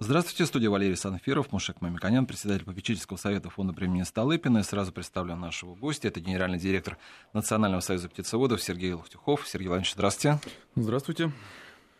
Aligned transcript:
Здравствуйте, 0.00 0.46
студия 0.46 0.70
Валерий 0.70 0.96
Санфиров, 0.96 1.50
Мушек 1.50 1.80
Мамиканян, 1.80 2.24
председатель 2.24 2.64
попечительского 2.64 3.16
совета 3.16 3.50
фонда 3.50 3.72
премии 3.72 4.02
Столыпина. 4.02 4.58
И 4.58 4.62
сразу 4.62 4.92
представлю 4.92 5.34
нашего 5.34 5.74
гостя. 5.74 6.06
Это 6.06 6.20
генеральный 6.20 6.58
директор 6.60 6.96
Национального 7.32 7.80
союза 7.80 8.08
птицеводов 8.08 8.62
Сергей 8.62 8.92
Лохтюхов. 8.92 9.48
Сергей 9.48 9.66
Иванович, 9.66 9.94
здравствуйте. 9.94 10.38
Здравствуйте. 10.76 11.32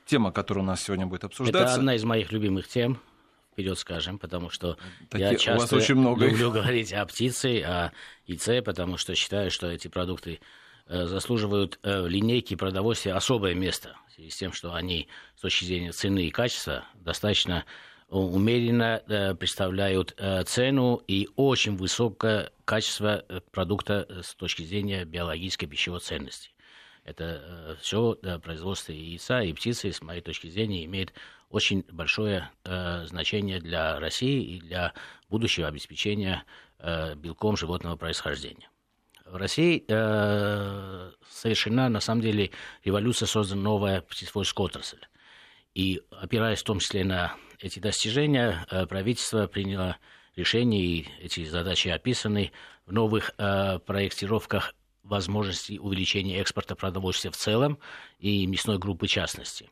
Тема, 0.07 0.31
которая 0.31 0.63
у 0.63 0.67
нас 0.67 0.81
сегодня 0.81 1.07
будет 1.07 1.25
обсуждаться. 1.25 1.65
Это 1.65 1.75
одна 1.75 1.97
из 1.97 2.05
моих 2.05 2.31
любимых 2.31 2.69
тем, 2.69 3.01
вперед 3.53 3.77
скажем, 3.77 4.21
потому 4.21 4.49
что 4.49 4.79
Такие, 5.11 5.33
я 5.33 5.37
часто 5.37 5.57
у 5.57 5.61
вас 5.63 5.73
очень 5.73 5.97
много 5.97 6.29
люблю 6.29 6.51
говорить 6.53 6.93
о 6.93 7.05
птице, 7.05 7.63
о 7.63 7.91
яйце, 8.27 8.63
потому 8.63 8.97
что 8.97 9.17
считаю, 9.17 9.51
что 9.51 9.67
эти 9.67 9.89
продукты 9.89 10.39
заслуживают 10.89 11.79
э, 11.83 12.03
в 12.03 12.09
линейке 12.09 12.57
продовольствия 12.57 13.15
особое 13.15 13.55
место, 13.55 13.97
в 14.09 14.13
связи 14.13 14.31
с 14.31 14.37
тем, 14.37 14.53
что 14.53 14.75
они 14.75 15.09
с 15.37 15.41
точки 15.43 15.65
зрения 15.65 15.93
цены 15.93 16.27
и 16.27 16.31
качества 16.31 16.85
достаточно 16.95 17.65
умеренно 18.09 19.03
э, 19.07 19.35
представляют 19.35 20.15
э, 20.17 20.43
цену 20.45 21.03
и 21.07 21.29
очень 21.37 21.77
высокое 21.77 22.51
качество 22.65 23.25
э, 23.29 23.41
продукта 23.51 24.23
с 24.23 24.35
точки 24.35 24.63
зрения 24.63 25.05
биологической 25.05 25.67
пищевой 25.67 26.01
ценности. 26.01 26.51
Это 27.05 27.79
все 27.81 28.17
производство 28.43 28.93
яйца 28.93 29.41
и 29.41 29.55
птицы, 29.55 29.93
с 29.93 30.03
моей 30.03 30.21
точки 30.21 30.49
зрения, 30.49 30.85
имеет 30.85 31.15
очень 31.49 31.83
большое 31.91 32.51
значение 33.07 33.61
для 33.61 33.99
России 33.99 34.57
и 34.57 34.61
для 34.61 34.93
будущего 35.31 35.69
обеспечения 35.69 36.45
белком 37.17 37.57
животного 37.57 37.97
происхождения. 37.97 38.69
В 39.31 39.37
России 39.37 39.85
совершена, 41.31 41.89
на 41.89 42.01
самом 42.01 42.23
деле, 42.23 42.51
революция, 42.85 43.27
создана 43.27 43.63
новая 43.63 44.01
птицеводческая 44.01 44.65
отрасль. 44.65 45.01
И 45.75 46.01
опираясь 46.11 46.61
в 46.61 46.65
том 46.65 46.81
числе 46.81 47.05
на 47.05 47.37
эти 47.61 47.79
достижения, 47.79 48.67
э, 48.71 48.87
правительство 48.87 49.47
приняло 49.47 49.97
решение, 50.37 50.83
и 50.83 51.09
эти 51.21 51.45
задачи 51.45 51.89
описаны 51.89 52.53
в 52.87 52.93
новых 52.93 53.33
э, 53.39 53.79
проектировках 53.81 54.75
возможностей 55.03 55.79
увеличения 55.79 56.41
экспорта 56.41 56.75
продовольствия 56.75 57.31
в 57.31 57.37
целом 57.37 57.79
и 58.19 58.47
мясной 58.47 58.79
группы 58.79 59.07
в 59.07 59.11
частности. 59.11 59.71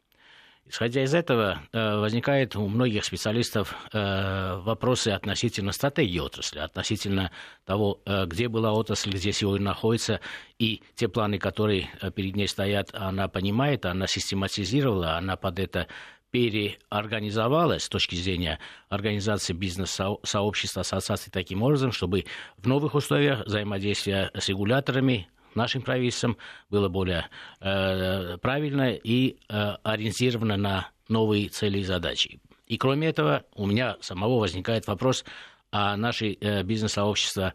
Исходя 0.68 1.04
из 1.04 1.14
этого, 1.14 1.60
э, 1.72 1.96
возникает 1.98 2.56
у 2.56 2.66
многих 2.66 3.04
специалистов 3.04 3.74
вопросы 3.92 5.08
относительно 5.08 5.72
стратегии 5.72 6.18
отрасли, 6.18 6.58
относительно 6.58 7.30
того, 7.64 8.00
где 8.26 8.48
была 8.48 8.72
отрасль, 8.72 9.10
где 9.10 9.32
сегодня 9.32 9.66
находится, 9.66 10.20
и 10.58 10.82
те 10.94 11.08
планы, 11.08 11.38
которые 11.38 11.88
перед 12.14 12.36
ней 12.36 12.48
стоят, 12.48 12.90
она 12.92 13.28
понимает, 13.28 13.86
она 13.86 14.06
систематизировала, 14.06 15.16
она 15.16 15.36
под 15.36 15.58
это 15.58 15.86
переорганизовалась 16.30 17.84
с 17.84 17.88
точки 17.88 18.14
зрения 18.14 18.58
организации 18.88 19.52
бизнес-сообщества, 19.52 20.82
ассоциаций 20.82 21.32
таким 21.32 21.62
образом, 21.62 21.92
чтобы 21.92 22.26
в 22.58 22.66
новых 22.66 22.94
условиях 22.94 23.46
взаимодействия 23.46 24.30
с 24.34 24.48
регуляторами, 24.48 25.28
нашим 25.56 25.82
правительством 25.82 26.36
было 26.70 26.88
более 26.88 27.28
э, 27.60 28.36
правильно 28.38 28.92
и 28.92 29.36
э, 29.48 29.74
ориентировано 29.82 30.56
на 30.56 30.90
новые 31.08 31.48
цели 31.48 31.78
и 31.78 31.84
задачи. 31.84 32.40
И 32.66 32.78
кроме 32.78 33.08
этого, 33.08 33.44
у 33.54 33.66
меня 33.66 33.96
самого 34.00 34.40
возникает 34.40 34.86
вопрос 34.86 35.24
о 35.70 35.96
нашей 35.96 36.38
э, 36.40 36.62
бизнес-сообщества, 36.62 37.54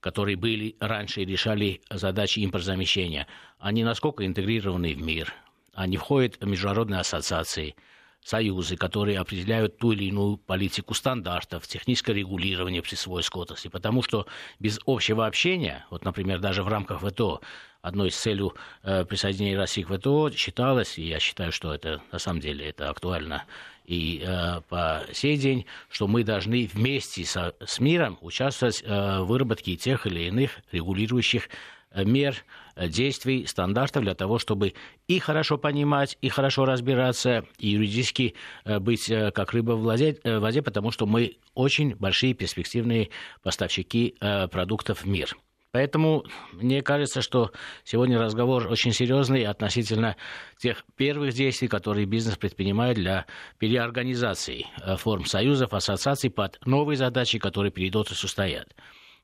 которые 0.00 0.36
были 0.36 0.76
раньше 0.80 1.22
и 1.22 1.24
решали 1.24 1.80
задачи 1.90 2.40
импортзамещения. 2.40 3.26
Они 3.58 3.84
насколько 3.84 4.26
интегрированы 4.26 4.94
в 4.94 5.02
мир? 5.02 5.32
Они 5.74 5.96
входят 5.96 6.38
в 6.40 6.46
международные 6.46 7.00
ассоциации– 7.00 7.76
союзы, 8.24 8.76
которые 8.76 9.18
определяют 9.18 9.78
ту 9.78 9.92
или 9.92 10.04
иную 10.04 10.36
политику 10.36 10.94
стандартов, 10.94 11.66
техническое 11.66 12.14
регулирование 12.14 12.82
присвоевской 12.82 13.42
отрасли. 13.42 13.68
Потому 13.68 14.02
что 14.02 14.26
без 14.58 14.78
общего 14.86 15.26
общения, 15.26 15.84
вот, 15.90 16.04
например, 16.04 16.38
даже 16.38 16.62
в 16.62 16.68
рамках 16.68 17.02
ВТО, 17.02 17.40
одной 17.80 18.08
из 18.08 18.16
целей 18.16 18.50
э, 18.84 19.04
присоединения 19.04 19.58
России 19.58 19.82
к 19.82 19.88
ВТО 19.88 20.30
считалось, 20.30 20.98
и 20.98 21.02
я 21.02 21.18
считаю, 21.18 21.50
что 21.50 21.74
это 21.74 22.00
на 22.12 22.18
самом 22.18 22.40
деле 22.40 22.68
это 22.68 22.88
актуально 22.88 23.44
и 23.84 24.22
э, 24.24 24.60
по 24.68 25.04
сей 25.12 25.36
день, 25.36 25.66
что 25.90 26.06
мы 26.06 26.22
должны 26.22 26.70
вместе 26.72 27.24
со, 27.24 27.54
с 27.64 27.80
миром 27.80 28.18
участвовать 28.20 28.82
э, 28.84 29.20
в 29.20 29.24
выработке 29.24 29.76
тех 29.76 30.06
или 30.06 30.20
иных 30.28 30.60
регулирующих 30.70 31.48
э, 31.90 32.04
мер, 32.04 32.36
действий, 32.76 33.46
стандартов 33.46 34.02
для 34.02 34.14
того, 34.14 34.38
чтобы 34.38 34.74
и 35.08 35.18
хорошо 35.18 35.58
понимать, 35.58 36.18
и 36.20 36.28
хорошо 36.28 36.64
разбираться, 36.64 37.44
и 37.58 37.68
юридически 37.70 38.34
э, 38.64 38.78
быть 38.78 39.06
как 39.34 39.52
рыба 39.52 39.72
в 39.72 39.82
воде, 39.82 40.62
потому 40.62 40.90
что 40.90 41.06
мы 41.06 41.36
очень 41.54 41.94
большие 41.96 42.34
перспективные 42.34 43.10
поставщики 43.42 44.16
продуктов 44.50 45.02
в 45.02 45.06
мир. 45.06 45.36
Поэтому 45.72 46.24
мне 46.52 46.82
кажется, 46.82 47.22
что 47.22 47.50
сегодня 47.82 48.18
разговор 48.18 48.68
очень 48.70 48.92
серьезный 48.92 49.44
относительно 49.46 50.16
тех 50.58 50.84
первых 50.96 51.32
действий, 51.32 51.66
которые 51.66 52.04
бизнес 52.04 52.36
предпринимает 52.36 52.96
для 52.96 53.24
переорганизации 53.58 54.66
э, 54.82 54.96
форм 54.96 55.24
союзов, 55.24 55.72
ассоциаций 55.72 56.30
под 56.30 56.60
новые 56.66 56.98
задачи, 56.98 57.38
которые 57.38 57.72
перед 57.72 57.96
отраслью 57.96 58.28
стоят. 58.28 58.68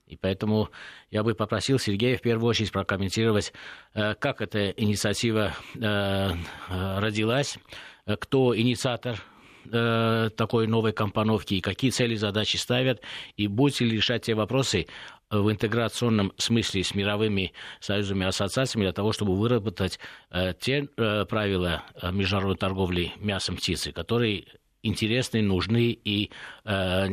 И 0.09 0.17
поэтому 0.17 0.71
я 1.11 1.23
бы 1.23 1.35
попросил 1.35 1.79
Сергея 1.79 2.17
в 2.17 2.23
первую 2.23 2.49
очередь 2.49 2.73
прокомментировать, 2.73 3.53
э, 3.95 4.15
как 4.15 4.41
эта 4.41 4.71
инициатива 4.71 5.53
э, 5.75 6.33
родилась, 6.69 7.59
кто 8.07 8.57
инициатор 8.57 9.23
такой 9.71 10.67
новой 10.67 10.93
компоновки 10.93 11.55
и 11.55 11.61
какие 11.61 11.91
цели 11.91 12.15
и 12.15 12.17
задачи 12.17 12.57
ставят, 12.57 13.03
и 13.37 13.49
будете 13.49 13.85
ли 13.85 13.97
решать 13.97 14.23
те 14.23 14.35
вопросы, 14.35 14.87
в 15.31 15.51
интеграционном 15.51 16.33
смысле 16.37 16.83
с 16.83 16.95
мировыми 16.95 17.53
союзами 17.81 18.25
и 18.25 18.29
ассоциациями 18.29 18.85
для 18.85 18.93
того, 18.93 19.13
чтобы 19.13 19.37
выработать 19.37 19.99
э, 20.31 20.55
те 20.59 20.89
э, 20.97 21.25
правила 21.27 21.85
э, 21.95 22.11
международной 22.13 22.57
торговли 22.57 23.13
мясом 23.19 23.57
птицы, 23.57 23.93
которые 23.93 24.47
интересны, 24.83 25.43
нужны 25.43 25.91
и 25.91 26.31
э, 26.65 27.09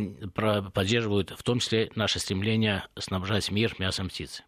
поддерживают 0.73 1.31
в 1.31 1.43
том 1.43 1.59
числе 1.59 1.91
наше 1.95 2.19
стремление 2.19 2.85
снабжать 2.97 3.51
мир 3.51 3.75
мясом 3.79 4.09
птицы. 4.09 4.43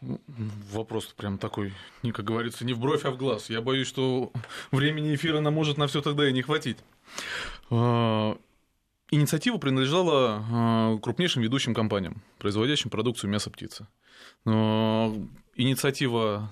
Вопрос 0.00 1.12
прям 1.14 1.36
такой, 1.36 1.74
не, 2.02 2.12
как 2.12 2.24
говорится, 2.24 2.64
не 2.64 2.72
в 2.72 2.78
бровь, 2.78 3.04
а 3.04 3.10
в 3.10 3.18
глаз. 3.18 3.50
Я 3.50 3.60
боюсь, 3.60 3.86
что 3.86 4.32
времени 4.70 5.14
эфира 5.14 5.40
нам 5.40 5.52
может 5.52 5.76
на 5.76 5.88
все 5.88 6.00
тогда 6.00 6.26
и 6.26 6.32
не 6.32 6.40
хватить. 6.40 6.78
А, 7.70 8.38
Инициатива 9.10 9.58
принадлежала 9.58 10.42
а, 10.50 10.98
крупнейшим 10.98 11.42
ведущим 11.42 11.74
компаниям, 11.74 12.22
производящим 12.38 12.88
продукцию 12.88 13.30
мяса 13.30 13.50
птицы. 13.50 13.86
Инициатива 14.46 16.50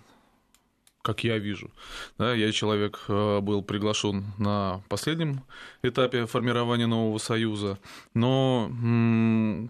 как 1.02 1.24
я 1.24 1.38
вижу. 1.38 1.70
Да, 2.18 2.34
я 2.34 2.52
человек 2.52 3.00
а, 3.08 3.40
был 3.40 3.62
приглашен 3.62 4.26
на 4.38 4.82
последнем 4.88 5.42
этапе 5.82 6.26
формирования 6.26 6.86
нового 6.86 7.18
союза, 7.18 7.78
но, 8.14 8.68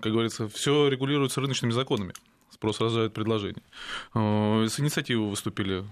как 0.02 0.12
говорится, 0.12 0.48
все 0.48 0.88
регулируется 0.88 1.40
рыночными 1.40 1.72
законами. 1.72 2.12
Спрос 2.50 2.80
рождает 2.80 3.14
предложение. 3.14 3.62
А, 4.14 4.64
с 4.66 4.80
инициативой 4.80 5.28
выступили 5.28 5.84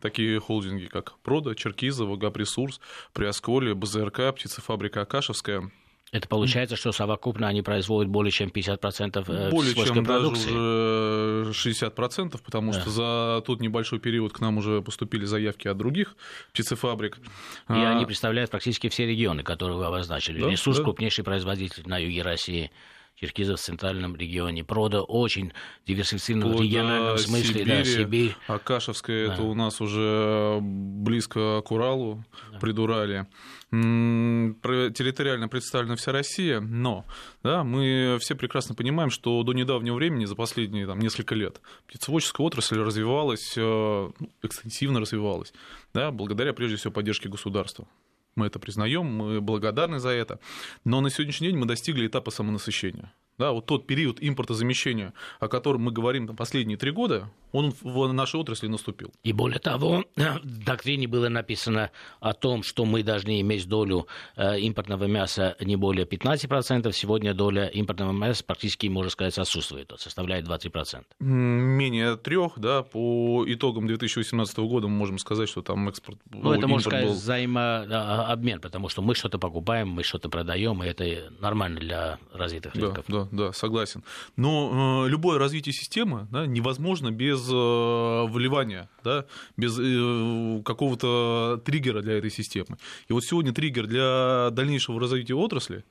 такие 0.00 0.38
холдинги, 0.40 0.86
как 0.86 1.18
Прода, 1.20 1.54
Черкизова, 1.54 2.16
Гапресурс, 2.16 2.80
Приосколье, 3.12 3.74
БЗРК, 3.74 4.34
птицефабрика 4.34 5.02
Акашевская– 5.02 5.70
это 6.16 6.28
получается, 6.28 6.76
что 6.76 6.92
совокупно 6.92 7.48
они 7.48 7.62
производят 7.62 8.10
более 8.10 8.30
чем 8.30 8.48
50% 8.48 9.24
э, 9.28 9.50
более 9.50 9.74
чем 9.74 10.04
продукции. 10.04 10.46
даже 10.46 11.50
уже 11.50 11.70
60%, 11.70 12.40
потому 12.44 12.72
да. 12.72 12.80
что 12.80 12.90
за 12.90 13.42
тот 13.44 13.60
небольшой 13.60 13.98
период 13.98 14.32
к 14.32 14.40
нам 14.40 14.58
уже 14.58 14.82
поступили 14.82 15.24
заявки 15.24 15.68
от 15.68 15.76
других 15.76 16.16
птицефабрик. 16.52 17.16
И 17.16 17.20
а... 17.68 17.96
они 17.96 18.06
представляют 18.06 18.50
практически 18.50 18.88
все 18.88 19.06
регионы, 19.06 19.42
которые 19.42 19.76
вы 19.76 19.84
обозначили. 19.84 20.40
Да, 20.40 20.48
Ресурс 20.48 20.78
да. 20.78 20.84
крупнейший 20.84 21.24
производитель 21.24 21.82
на 21.86 21.98
юге 21.98 22.22
России. 22.22 22.70
Черкизов 23.16 23.58
в 23.58 23.62
центральном 23.62 24.14
регионе. 24.14 24.62
Прода 24.62 25.00
очень 25.00 25.52
диверсифицирован 25.86 26.54
в 26.54 26.60
региональном 26.60 27.16
смысле. 27.16 27.60
Сибири, 27.60 27.64
да, 27.64 27.84
Сибирь. 27.84 28.36
Акашевская 28.46 29.28
да. 29.28 29.34
это 29.34 29.42
у 29.42 29.54
нас 29.54 29.80
уже 29.80 30.58
близко 30.60 31.62
к 31.62 31.70
Уралу, 31.72 32.24
да. 32.52 32.58
Придурале. 32.58 33.26
Территориально 33.70 35.48
представлена 35.48 35.96
вся 35.96 36.12
Россия, 36.12 36.60
но 36.60 37.04
да, 37.42 37.64
мы 37.64 38.18
все 38.20 38.34
прекрасно 38.34 38.74
понимаем, 38.74 39.10
что 39.10 39.42
до 39.42 39.54
недавнего 39.54 39.94
времени, 39.94 40.24
за 40.24 40.36
последние 40.36 40.86
там, 40.86 41.00
несколько 41.00 41.34
лет, 41.34 41.60
птицеводческая 41.88 42.46
отрасль 42.46 42.78
развивалась, 42.78 43.54
э, 43.56 43.60
ну, 43.60 44.30
экстенсивно 44.42 45.00
развивалась, 45.00 45.52
да, 45.92 46.10
благодаря 46.12 46.52
прежде 46.52 46.76
всего 46.76 46.92
поддержке 46.92 47.28
государства. 47.28 47.88
Мы 48.36 48.46
это 48.46 48.58
признаем, 48.58 49.06
мы 49.06 49.40
благодарны 49.40 49.98
за 49.98 50.10
это. 50.10 50.38
Но 50.84 51.00
на 51.00 51.10
сегодняшний 51.10 51.48
день 51.48 51.56
мы 51.56 51.66
достигли 51.66 52.06
этапа 52.06 52.30
самонасыщения. 52.30 53.12
Да, 53.38 53.52
вот 53.52 53.66
тот 53.66 53.86
период 53.86 54.18
импортозамещения, 54.20 55.12
о 55.40 55.48
котором 55.48 55.82
мы 55.82 55.92
говорим 55.92 56.26
последние 56.36 56.78
три 56.78 56.90
года, 56.90 57.30
он 57.52 57.72
в 57.80 58.12
нашей 58.12 58.40
отрасли 58.40 58.66
наступил. 58.66 59.12
И 59.22 59.32
более 59.32 59.58
того, 59.58 60.04
в 60.16 60.64
доктрине 60.64 61.06
было 61.06 61.28
написано 61.28 61.90
о 62.20 62.32
том, 62.34 62.62
что 62.62 62.84
мы 62.84 63.02
должны 63.02 63.40
иметь 63.40 63.66
долю 63.66 64.06
э, 64.36 64.60
импортного 64.60 65.04
мяса 65.04 65.56
не 65.60 65.76
более 65.76 66.06
15%. 66.06 66.92
Сегодня 66.92 67.34
доля 67.34 67.66
импортного 67.66 68.12
мяса 68.12 68.44
практически, 68.44 68.88
можно 68.88 69.10
сказать, 69.10 69.38
отсутствует, 69.38 69.92
составляет 69.96 70.46
20%. 70.46 71.04
Менее 71.20 72.16
трех, 72.16 72.58
да, 72.58 72.82
по 72.82 73.44
итогам 73.46 73.86
2018 73.86 74.58
года 74.58 74.88
мы 74.88 74.96
можем 74.96 75.18
сказать, 75.18 75.48
что 75.48 75.62
там 75.62 75.88
экспорт 75.88 76.18
Ну, 76.30 76.52
это, 76.52 76.66
можно 76.66 76.90
сказать, 76.90 77.06
был... 77.06 77.14
взаимообмен, 77.14 78.60
потому 78.60 78.88
что 78.88 79.02
мы 79.02 79.14
что-то 79.14 79.38
покупаем, 79.38 79.88
мы 79.88 80.02
что-то 80.02 80.28
продаем, 80.28 80.82
и 80.82 80.86
это 80.86 81.32
нормально 81.40 81.80
для 81.80 82.18
развитых 82.32 82.74
рынков. 82.74 83.04
Да, 83.08 83.24
да, 83.24 83.25
да, 83.32 83.52
согласен. 83.52 84.02
Но 84.36 85.04
э, 85.06 85.08
любое 85.08 85.38
развитие 85.38 85.72
системы 85.72 86.26
да, 86.30 86.46
невозможно 86.46 87.10
без 87.10 87.40
э, 87.48 87.52
вливания, 87.52 88.88
да, 89.04 89.26
без 89.56 89.78
э, 89.78 90.62
какого-то 90.64 91.60
триггера 91.64 92.02
для 92.02 92.18
этой 92.18 92.30
системы. 92.30 92.78
И 93.08 93.12
вот 93.12 93.24
сегодня 93.24 93.52
триггер 93.52 93.86
для 93.86 94.50
дальнейшего 94.52 95.00
развития 95.00 95.34
отрасли, 95.34 95.84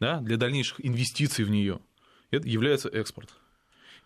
да, 0.00 0.20
для 0.20 0.36
дальнейших 0.36 0.84
инвестиций 0.84 1.44
в 1.44 1.50
нее, 1.50 1.80
это 2.30 2.46
является 2.48 2.88
экспорт. 2.88 3.30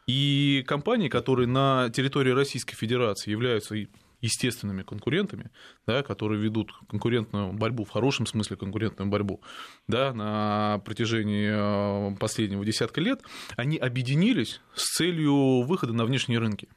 И 0.07 0.65
компании, 0.67 1.09
которые 1.09 1.47
на 1.47 1.91
территории 1.91 2.31
Российской 2.31 2.75
Федерации 2.75 3.31
являются 3.31 3.77
естественными 4.23 4.83
конкурентами, 4.83 5.51
да, 5.87 6.03
которые 6.03 6.41
ведут 6.41 6.73
конкурентную 6.89 7.53
борьбу, 7.53 7.85
в 7.85 7.91
хорошем 7.91 8.25
смысле 8.25 8.57
конкурентную 8.57 9.11
борьбу, 9.11 9.43
да, 9.89 10.15
на 10.15 10.81
протяжении 10.85 11.51
э, 11.53 12.17
последнего 12.17 12.65
десятка 12.65 13.01
лет, 13.01 13.21
они 13.57 13.77
объединились 13.77 14.61
с 14.75 14.97
целью 14.97 15.63
выхода 15.63 15.93
на 15.93 16.07
внешние 16.07 16.39
рынки. 16.39 16.69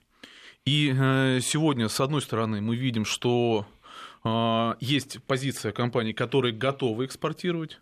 И 0.66 0.94
э, 0.94 1.40
сегодня, 1.42 1.88
с 1.88 2.02
одной 2.02 2.22
стороны, 2.22 2.60
мы 2.60 2.76
видим, 2.76 3.06
что 3.06 3.68
э, 4.24 4.74
есть 4.80 5.24
позиция 5.24 5.72
компаний, 5.72 6.14
которые 6.14 6.54
готовы 6.54 7.06
экспортировать, 7.06 7.80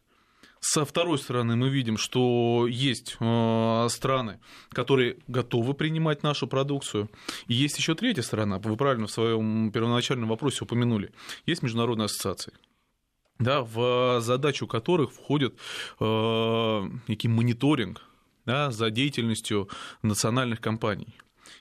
со 0.65 0.85
второй 0.85 1.17
стороны, 1.17 1.57
мы 1.57 1.67
видим, 1.67 1.97
что 1.97 2.67
есть 2.69 3.17
э, 3.19 3.87
страны, 3.89 4.39
которые 4.69 5.17
готовы 5.27 5.73
принимать 5.73 6.23
нашу 6.23 6.47
продукцию. 6.47 7.09
И 7.47 7.53
есть 7.53 7.77
еще 7.77 7.95
третья 7.95 8.21
сторона, 8.21 8.59
вы 8.59 8.77
правильно 8.77 9.07
в 9.07 9.11
своем 9.11 9.71
первоначальном 9.71 10.29
вопросе 10.29 10.63
упомянули. 10.63 11.11
Есть 11.45 11.63
международные 11.63 12.05
ассоциации 12.05 12.53
да, 13.39 13.61
в 13.61 14.21
задачу 14.21 14.65
которых 14.67 15.11
входит 15.11 15.53
э, 15.99 16.89
некий 17.09 17.27
мониторинг 17.27 18.01
да, 18.45 18.71
за 18.71 18.89
деятельностью 18.89 19.67
национальных 20.01 20.61
компаний. 20.61 21.13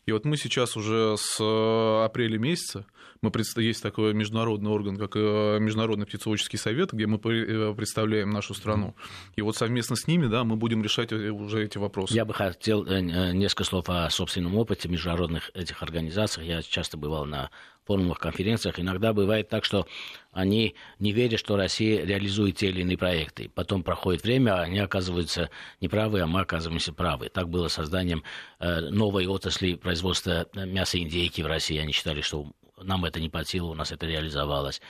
И 0.05 0.13
вот 0.13 0.25
мы 0.25 0.37
сейчас 0.37 0.77
уже 0.77 1.17
с 1.17 1.39
э, 1.41 2.05
апреля 2.05 2.39
месяца, 2.39 2.85
мы 3.23 3.31
есть 3.59 3.83
такой 3.83 4.15
международный 4.15 4.71
орган, 4.71 4.97
как 4.97 5.15
э, 5.15 5.59
Международный 5.61 6.07
птицеводческий 6.07 6.59
совет, 6.59 6.93
где 6.93 7.07
мы 7.07 7.19
э, 7.19 7.75
представляем 7.75 8.31
нашу 8.31 8.53
страну. 8.53 8.97
И 9.37 9.43
вот 9.43 9.57
совместно 9.57 9.95
с 9.95 10.09
ними 10.09 10.27
да, 10.27 10.43
мы 10.43 10.57
будем 10.57 10.83
решать 10.83 11.13
уже 11.13 11.65
эти 11.65 11.79
вопросы. 11.79 12.15
Я 12.15 12.25
бы 12.25 12.35
хотел 12.35 12.85
несколько 12.85 13.65
слов 13.65 13.89
о 13.89 14.11
собственном 14.11 14.57
опыте 14.57 14.89
международных 14.89 15.51
этих 15.55 15.83
организаций. 15.85 16.47
Я 16.47 16.63
часто 16.63 16.97
бывал 16.97 17.25
на 17.25 17.51
форумах, 17.85 18.19
конференциях. 18.19 18.79
Иногда 18.79 19.13
бывает 19.13 19.49
так, 19.49 19.65
что 19.65 19.87
они 20.33 20.75
не 20.99 21.13
верят, 21.13 21.41
что 21.41 21.57
Россия 21.57 22.05
реализует 22.05 22.57
те 22.57 22.69
или 22.69 22.83
иные 22.83 22.99
проекты. 22.99 23.51
Потом 23.55 23.83
проходит 23.83 24.23
время, 24.23 24.55
а 24.55 24.63
они 24.63 24.79
оказываются 24.79 25.51
неправы, 25.81 26.21
а 26.21 26.27
мы 26.27 26.41
оказываемся 26.41 26.93
правы. 26.93 27.29
Так 27.29 27.49
было 27.49 27.69
созданием 27.69 28.23
э, 28.59 28.81
новой 28.81 29.27
отрасли 29.27 29.75
производства 29.75 30.49
мяса 30.55 30.99
индейки 30.99 31.43
в 31.43 31.47
России. 31.47 31.79
Они 31.79 31.93
считали, 31.93 32.21
что 32.21 32.47
нам 32.81 33.05
это 33.05 33.21
не 33.21 33.29
под 33.29 33.49
силу, 33.49 33.71
у 33.71 33.75
нас 33.75 33.93
это 33.93 34.07
реализовалось 34.07 34.81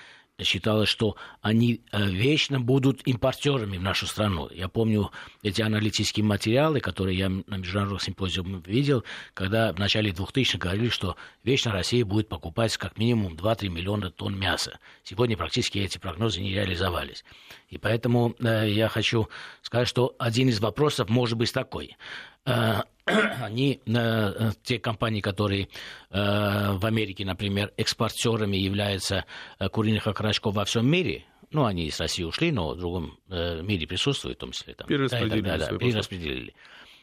считалось, 0.44 0.88
что 0.88 1.16
они 1.40 1.80
э, 1.92 2.04
вечно 2.04 2.60
будут 2.60 3.06
импортерами 3.06 3.76
в 3.76 3.82
нашу 3.82 4.06
страну. 4.06 4.48
Я 4.52 4.68
помню 4.68 5.10
эти 5.42 5.62
аналитические 5.62 6.24
материалы, 6.24 6.80
которые 6.80 7.18
я 7.18 7.28
на 7.28 7.56
международных 7.56 8.02
симпозиумах 8.02 8.66
видел, 8.66 9.04
когда 9.34 9.72
в 9.72 9.78
начале 9.78 10.10
2000-х 10.10 10.58
говорили, 10.58 10.88
что 10.88 11.16
вечно 11.44 11.72
Россия 11.72 12.04
будет 12.04 12.28
покупать 12.28 12.76
как 12.76 12.98
минимум 12.98 13.34
2-3 13.34 13.68
миллиона 13.68 14.10
тонн 14.10 14.38
мяса. 14.38 14.78
Сегодня 15.04 15.36
практически 15.36 15.78
эти 15.78 15.98
прогнозы 15.98 16.40
не 16.40 16.52
реализовались. 16.52 17.24
И 17.68 17.78
поэтому 17.78 18.34
э, 18.40 18.70
я 18.70 18.88
хочу 18.88 19.28
сказать, 19.62 19.88
что 19.88 20.14
один 20.18 20.48
из 20.48 20.60
вопросов 20.60 21.08
может 21.08 21.38
быть 21.38 21.52
такой. 21.52 21.96
Э, 23.12 23.44
они, 23.44 23.80
э, 23.84 24.50
те 24.62 24.78
компании, 24.78 25.20
которые 25.20 25.68
э, 26.10 26.72
в 26.72 26.86
Америке, 26.86 27.24
например, 27.24 27.72
экспортерами 27.76 28.56
являются 28.56 29.24
куриных 29.72 30.06
окорочков 30.06 30.54
во 30.54 30.64
всем 30.64 30.86
мире, 30.88 31.24
ну, 31.50 31.64
они 31.64 31.86
из 31.86 32.00
России 32.00 32.22
ушли, 32.22 32.52
но 32.52 32.70
в 32.70 32.78
другом 32.78 33.18
мире 33.28 33.86
присутствуют, 33.86 34.38
в 34.38 34.40
том 34.40 34.52
числе 34.52 34.74
там. 34.74 34.86
Перераспределили. 34.86 35.40
Да, 35.42 35.58
да, 35.58 35.70
да, 35.70 35.78
перераспределили. 35.78 36.54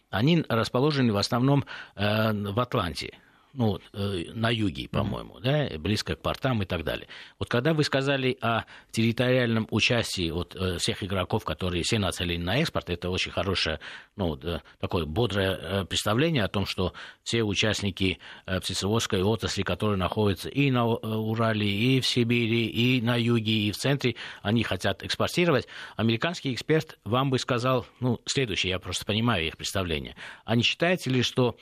Они 0.09 0.43
расположены 0.47 1.13
в 1.13 1.17
основном 1.17 1.65
в 1.95 2.59
Атланте 2.59 3.19
ну, 3.59 3.77
э, 3.91 4.31
на 4.33 4.49
юге, 4.51 4.87
по-моему, 4.87 5.41
да, 5.41 5.67
близко 5.77 6.15
к 6.15 6.21
портам 6.21 6.63
и 6.63 6.65
так 6.65 6.85
далее. 6.85 7.09
Вот 7.39 7.49
когда 7.49 7.73
вы 7.73 7.83
сказали 7.83 8.37
о 8.39 8.63
территориальном 8.91 9.67
участии 9.69 10.31
вот, 10.31 10.55
э, 10.55 10.77
всех 10.77 11.03
игроков, 11.03 11.43
которые 11.43 11.83
все 11.83 11.99
нацелены 11.99 12.45
на 12.45 12.61
экспорт, 12.61 12.89
это 12.89 13.09
очень 13.09 13.33
хорошее, 13.33 13.81
ну, 14.15 14.37
да, 14.37 14.61
такое 14.79 15.03
бодрое 15.03 15.59
э, 15.61 15.85
представление 15.85 16.45
о 16.45 16.47
том, 16.47 16.65
что 16.65 16.93
все 17.23 17.43
участники 17.43 18.19
птицеводской 18.45 19.23
отрасли, 19.23 19.63
которые 19.63 19.97
находятся 19.97 20.47
и 20.47 20.71
на 20.71 20.85
Урале, 20.85 21.69
и 21.69 21.99
в 21.99 22.07
Сибири, 22.07 22.65
и 22.65 23.01
на 23.01 23.17
юге, 23.17 23.67
и 23.67 23.71
в 23.71 23.77
центре, 23.77 24.15
они 24.41 24.63
хотят 24.63 25.03
экспортировать. 25.03 25.67
Американский 25.97 26.53
эксперт 26.53 26.97
вам 27.03 27.29
бы 27.29 27.37
сказал, 27.37 27.85
ну, 27.99 28.21
следующее, 28.25 28.71
я 28.71 28.79
просто 28.79 29.05
понимаю 29.05 29.45
их 29.45 29.57
представление. 29.57 30.15
А 30.45 30.55
не 30.55 30.63
считаете 30.63 31.09
ли, 31.09 31.21
что 31.23 31.57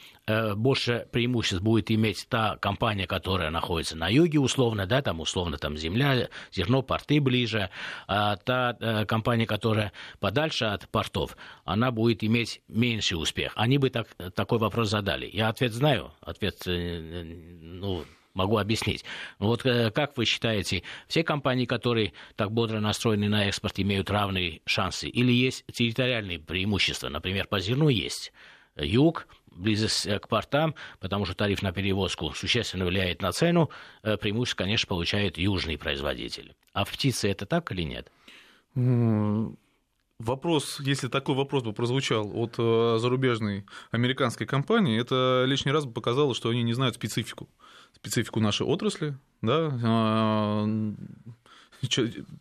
больше 0.55 1.07
преимуществ 1.11 1.63
будет 1.63 1.86
будет 1.87 1.91
иметь 1.91 2.27
та 2.29 2.57
компания, 2.57 3.07
которая 3.07 3.49
находится 3.49 3.95
на 3.95 4.09
юге, 4.09 4.39
условно, 4.39 4.85
да, 4.85 5.01
там 5.01 5.19
условно 5.19 5.57
там 5.57 5.77
земля, 5.77 6.29
зерно, 6.51 6.81
порты 6.81 7.21
ближе, 7.21 7.69
а 8.07 8.35
та 8.35 8.75
э, 8.79 9.05
компания, 9.05 9.45
которая 9.45 9.91
подальше 10.19 10.65
от 10.65 10.87
портов, 10.89 11.37
она 11.65 11.91
будет 11.91 12.23
иметь 12.23 12.61
меньший 12.67 13.15
успех. 13.15 13.53
Они 13.55 13.77
бы 13.77 13.89
так, 13.89 14.07
такой 14.35 14.59
вопрос 14.59 14.89
задали. 14.89 15.29
Я 15.31 15.49
ответ 15.49 15.73
знаю, 15.73 16.11
ответ, 16.21 16.55
э, 16.67 17.23
ну, 17.61 18.03
могу 18.33 18.57
объяснить. 18.57 19.03
Вот 19.39 19.65
э, 19.65 19.91
как 19.91 20.17
вы 20.17 20.25
считаете, 20.25 20.83
все 21.07 21.23
компании, 21.23 21.65
которые 21.65 22.13
так 22.35 22.51
бодро 22.51 22.79
настроены 22.79 23.29
на 23.29 23.47
экспорт, 23.47 23.79
имеют 23.79 24.09
равные 24.09 24.61
шансы? 24.65 25.07
Или 25.07 25.31
есть 25.31 25.63
территориальные 25.71 26.39
преимущества? 26.39 27.09
Например, 27.09 27.47
по 27.47 27.59
зерну 27.59 27.89
есть 27.89 28.31
юг, 28.75 29.27
близость 29.57 30.06
э, 30.06 30.19
к 30.19 30.28
портам, 30.28 30.76
потому 30.99 31.26
что 31.26 31.35
тариф 31.35 31.61
на 31.61 31.71
перевозку 31.71 32.31
существенно 32.33 32.85
влияет 32.85 33.21
на 33.21 33.31
цену, 33.31 33.69
э, 34.04 34.18
преимущество, 34.18 34.64
конечно, 34.64 34.87
получают 34.87 35.37
южные 35.37 35.78
производители. 35.78 36.56
А 36.73 36.85
в 36.85 36.92
птице 36.92 37.30
это 37.30 37.45
так 37.45 37.71
или 37.71 37.81
нет? 37.81 38.11
Вопрос, 40.19 40.80
если 40.80 41.09
такой 41.09 41.35
вопрос 41.35 41.61
бы 41.64 41.73
прозвучал 41.73 42.31
от 42.35 42.56
э, 42.57 42.97
зарубежной 42.99 43.66
американской 43.92 44.47
компании, 44.47 44.99
это 44.99 45.44
лишний 45.45 45.71
раз 45.71 45.85
бы 45.85 45.94
показало, 45.94 46.33
что 46.33 46.49
они 46.49 46.64
не 46.64 46.73
знают 46.73 46.95
специфику, 46.95 47.47
специфику 47.94 48.40
нашей 48.40 48.66
отрасли, 48.66 49.16
да, 49.44 49.71
а, 49.83 50.66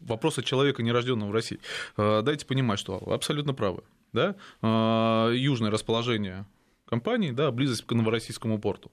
вопроса 0.00 0.42
человека, 0.42 0.82
нерожденного 0.82 1.28
в 1.28 1.32
России. 1.32 1.60
Дайте 1.98 2.46
понимать, 2.46 2.78
что 2.78 2.96
абсолютно 3.12 3.52
правы. 3.52 3.82
Да? 4.14 4.36
А, 4.62 5.30
южное 5.30 5.70
расположение 5.70 6.46
компании, 6.86 7.30
да, 7.30 7.50
близость 7.50 7.84
к 7.86 7.92
Новороссийскому 7.92 8.58
порту. 8.58 8.90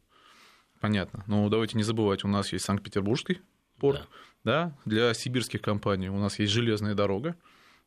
Понятно. 0.79 1.23
Но 1.27 1.47
давайте 1.49 1.77
не 1.77 1.83
забывать, 1.83 2.23
у 2.23 2.27
нас 2.27 2.51
есть 2.51 2.65
Санкт-Петербургский 2.65 3.39
порт, 3.79 4.07
да. 4.43 4.67
да, 4.69 4.77
для 4.85 5.13
сибирских 5.13 5.61
компаний 5.61 6.09
у 6.09 6.17
нас 6.17 6.39
есть 6.39 6.51
железная 6.51 6.95
дорога, 6.95 7.35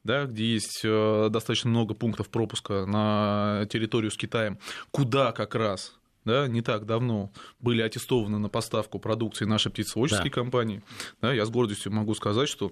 да, 0.04 0.24
где 0.24 0.44
есть 0.44 0.80
э, 0.84 1.28
достаточно 1.30 1.70
много 1.70 1.94
пунктов 1.94 2.28
пропуска 2.28 2.86
на 2.86 3.66
территорию 3.70 4.10
с 4.10 4.16
Китаем, 4.16 4.58
куда 4.90 5.32
как 5.32 5.54
раз 5.54 5.98
да, 6.24 6.48
не 6.48 6.60
так 6.60 6.86
давно 6.86 7.30
были 7.60 7.82
аттестованы 7.82 8.38
на 8.38 8.48
поставку 8.48 8.98
продукции 8.98 9.44
нашей 9.44 9.70
птицеводческой 9.70 10.30
да. 10.30 10.34
компании. 10.34 10.82
Да, 11.20 11.32
я 11.32 11.46
с 11.46 11.50
гордостью 11.50 11.92
могу 11.92 12.14
сказать, 12.14 12.48
что 12.48 12.70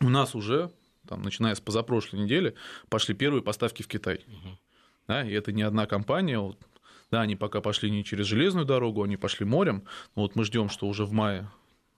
у 0.00 0.08
нас 0.08 0.34
уже, 0.34 0.70
там, 1.08 1.22
начиная 1.22 1.54
с 1.54 1.60
позапрошлой 1.60 2.20
недели, 2.20 2.54
пошли 2.90 3.14
первые 3.14 3.42
поставки 3.42 3.82
в 3.82 3.88
Китай. 3.88 4.24
Угу. 4.26 4.58
Да, 5.08 5.24
и 5.24 5.32
это 5.32 5.52
не 5.52 5.62
одна 5.62 5.86
компания. 5.86 6.38
Вот, 6.38 6.58
да, 7.10 7.20
они 7.20 7.36
пока 7.36 7.60
пошли 7.60 7.90
не 7.90 8.04
через 8.04 8.26
железную 8.26 8.66
дорогу, 8.66 9.02
они 9.02 9.16
пошли 9.16 9.44
морем. 9.46 9.84
Но 10.16 10.22
вот 10.22 10.36
мы 10.36 10.44
ждем, 10.44 10.68
что 10.68 10.86
уже 10.86 11.04
в 11.04 11.12
мае 11.12 11.48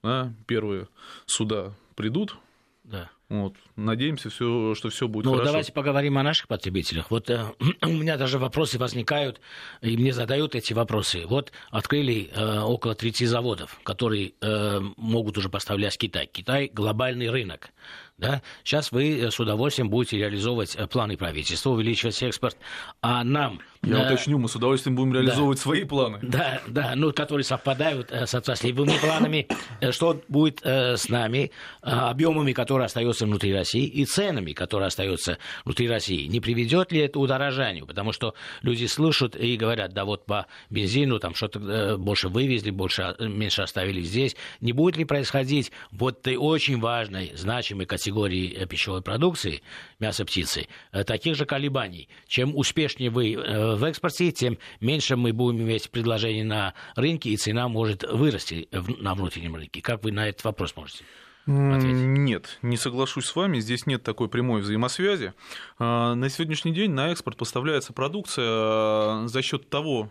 да, 0.03 0.33
первые 0.47 0.89
суда 1.27 1.73
придут. 1.97 2.37
Да. 2.85 3.11
Вот. 3.31 3.55
Надеемся, 3.77 4.29
все, 4.29 4.75
что 4.75 4.91
все 4.91 5.09
будет 5.09 5.25
ну, 5.25 5.33
хорошо. 5.33 5.47
Давайте 5.47 5.73
поговорим 5.73 6.19
о 6.19 6.23
наших 6.23 6.47
потребителях. 6.47 7.11
Вот 7.11 7.31
э, 7.31 7.45
у 7.83 7.89
меня 7.89 8.17
даже 8.19 8.39
вопросы 8.39 8.79
возникают, 8.79 9.41
и 9.81 9.97
мне 9.97 10.13
задают 10.13 10.55
эти 10.55 10.75
вопросы. 10.75 11.25
Вот 11.27 11.51
открыли 11.71 12.31
э, 12.35 12.61
около 12.61 12.95
30 12.95 13.29
заводов, 13.29 13.81
которые 13.83 14.35
э, 14.41 14.81
могут 14.97 15.39
уже 15.39 15.49
поставлять 15.49 15.97
Китай. 15.97 16.29
Китай 16.31 16.71
глобальный 16.73 17.31
рынок. 17.31 17.71
Да? 18.17 18.43
Сейчас 18.63 18.93
вы 18.93 19.19
э, 19.19 19.31
с 19.31 19.41
удовольствием 19.41 19.91
будете 19.91 20.17
реализовывать 20.19 20.77
э, 20.77 20.87
планы 20.87 21.17
правительства, 21.17 21.71
увеличивать 21.71 22.23
экспорт, 22.23 22.57
а 23.03 23.25
нам... 23.25 23.61
Я 23.83 24.05
э, 24.05 24.07
уточню, 24.07 24.39
мы 24.39 24.49
с 24.49 24.55
удовольствием 24.55 24.95
будем 24.95 25.15
реализовывать 25.15 25.59
да, 25.59 25.63
свои 25.63 25.85
планы. 25.85 26.21
Да, 26.23 26.61
да, 26.69 26.93
ну, 26.95 27.13
которые 27.13 27.45
совпадают 27.45 28.13
с 28.13 28.33
отраслевыми 28.35 28.93
планами. 29.01 29.49
Что 29.91 30.23
будет 30.29 30.65
с 30.65 31.09
нами, 31.09 31.51
объемами, 31.83 32.53
которые 32.53 32.87
остаются 32.87 33.14
внутри 33.21 33.53
России, 33.53 33.87
и 33.87 34.05
ценами, 34.05 34.53
которые 34.53 34.89
остаются 34.89 35.39
внутри 35.65 35.89
России. 35.89 36.27
Не 36.27 36.41
приведет 36.41 36.93
ли 36.93 37.01
это 37.01 37.19
удорожанию? 37.19 37.87
Потому 37.87 38.13
что 38.13 38.35
люди 38.63 38.87
слышат 38.87 39.37
и 39.37 39.57
говорят, 39.57 39.93
да 39.93 40.05
вот 40.05 40.27
по 40.27 40.47
бензину 40.71 41.19
там 41.19 41.35
что-то 41.35 41.61
э, 41.61 41.97
больше 41.97 42.29
вывезли, 42.29 42.71
больше, 42.71 43.15
меньше 43.19 43.63
оставили 43.63 44.01
здесь. 44.01 44.37
Не 44.61 44.73
будет 44.73 44.97
ли 44.97 45.05
происходить 45.05 45.73
вот 45.91 46.21
этой 46.21 46.37
очень 46.37 46.81
важной, 46.81 47.33
значимой 47.35 47.87
категории 47.87 48.55
э, 48.55 48.67
пищевой 48.67 49.03
продукции, 49.03 49.63
мяса 50.01 50.25
птицы, 50.25 50.69
э, 50.93 51.05
таких 51.05 51.37
же 51.37 51.47
колебаний. 51.47 52.09
Чем 52.27 52.57
успешнее 52.57 53.11
вы 53.11 53.37
в 53.37 53.85
экспорте, 53.85 54.33
тем 54.33 54.59
меньше 54.81 55.17
мы 55.17 55.33
будем 55.33 55.61
иметь 55.63 55.91
предложений 55.91 56.45
на 56.45 56.75
рынке, 56.97 57.31
и 57.31 57.37
цена 57.37 57.69
может 57.69 58.03
вырасти 58.03 58.69
на 58.73 59.15
внутреннем 59.15 59.57
рынке. 59.57 59.81
Как 59.81 60.03
вы 60.03 60.13
на 60.13 60.29
этот 60.29 60.45
вопрос 60.45 60.75
можете? 60.77 61.05
Ответить? 61.47 62.07
Нет, 62.07 62.59
не 62.63 62.77
соглашусь 62.77 63.27
с 63.27 63.37
вами, 63.37 63.61
здесь 63.61 63.87
нет 63.87 64.03
такой 64.03 64.29
прямой 64.29 64.63
взаимосвязи. 64.63 65.35
А, 65.79 66.15
на 66.15 66.29
сегодняшний 66.31 66.73
день 66.73 66.93
на 66.93 67.11
экспорт 67.11 67.37
поставляется 67.37 67.93
продукция 67.93 69.27
за 69.27 69.43
счет 69.43 69.69
того, 69.69 70.11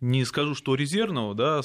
не 0.00 0.24
скажу, 0.26 0.54
что 0.54 0.74
резервного, 0.74 1.34
да, 1.34 1.60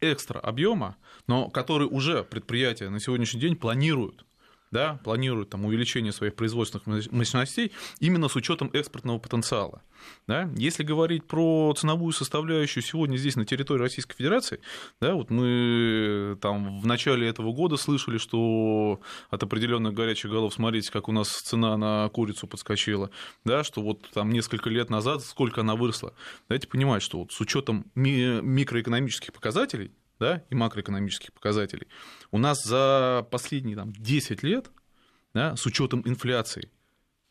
экстра 0.00 0.38
объема, 0.38 0.96
но 1.26 1.48
который 1.48 1.88
уже 1.90 2.22
предприятия 2.22 2.88
на 2.88 3.00
сегодняшний 3.00 3.40
день 3.40 3.56
планируют 3.56 4.24
да, 4.72 4.98
планируют 5.04 5.50
там, 5.50 5.64
увеличение 5.64 6.12
своих 6.12 6.34
производственных 6.34 7.12
мощностей 7.12 7.72
именно 8.00 8.28
с 8.28 8.34
учетом 8.34 8.70
экспортного 8.72 9.18
потенциала. 9.18 9.82
Да? 10.26 10.50
Если 10.56 10.82
говорить 10.82 11.24
про 11.24 11.72
ценовую 11.76 12.12
составляющую 12.12 12.82
сегодня 12.82 13.16
здесь, 13.16 13.36
на 13.36 13.44
территории 13.44 13.82
Российской 13.82 14.16
Федерации, 14.16 14.60
да, 15.00 15.14
вот 15.14 15.30
мы 15.30 16.36
там 16.40 16.80
в 16.80 16.86
начале 16.86 17.28
этого 17.28 17.52
года 17.52 17.76
слышали, 17.76 18.18
что 18.18 19.00
от 19.30 19.42
определенных 19.42 19.94
горячих 19.94 20.30
голов, 20.30 20.54
смотрите, 20.54 20.90
как 20.90 21.08
у 21.08 21.12
нас 21.12 21.28
цена 21.28 21.76
на 21.76 22.08
курицу 22.08 22.46
подскочила, 22.46 23.10
да, 23.44 23.62
что 23.62 23.82
вот 23.82 24.10
там 24.12 24.30
несколько 24.30 24.70
лет 24.70 24.90
назад 24.90 25.22
сколько 25.22 25.60
она 25.60 25.76
выросла. 25.76 26.14
Дайте 26.48 26.66
понимать, 26.66 27.02
что 27.02 27.18
вот 27.18 27.32
с 27.32 27.40
учетом 27.40 27.86
микроэкономических 27.94 29.32
показателей, 29.32 29.92
да, 30.22 30.44
и 30.50 30.54
макроэкономических 30.54 31.32
показателей, 31.32 31.88
у 32.30 32.38
нас 32.38 32.62
за 32.64 33.26
последние 33.30 33.76
там, 33.76 33.92
10 33.92 34.42
лет, 34.42 34.70
да, 35.34 35.56
с 35.56 35.66
учетом 35.66 36.02
инфляции, 36.06 36.70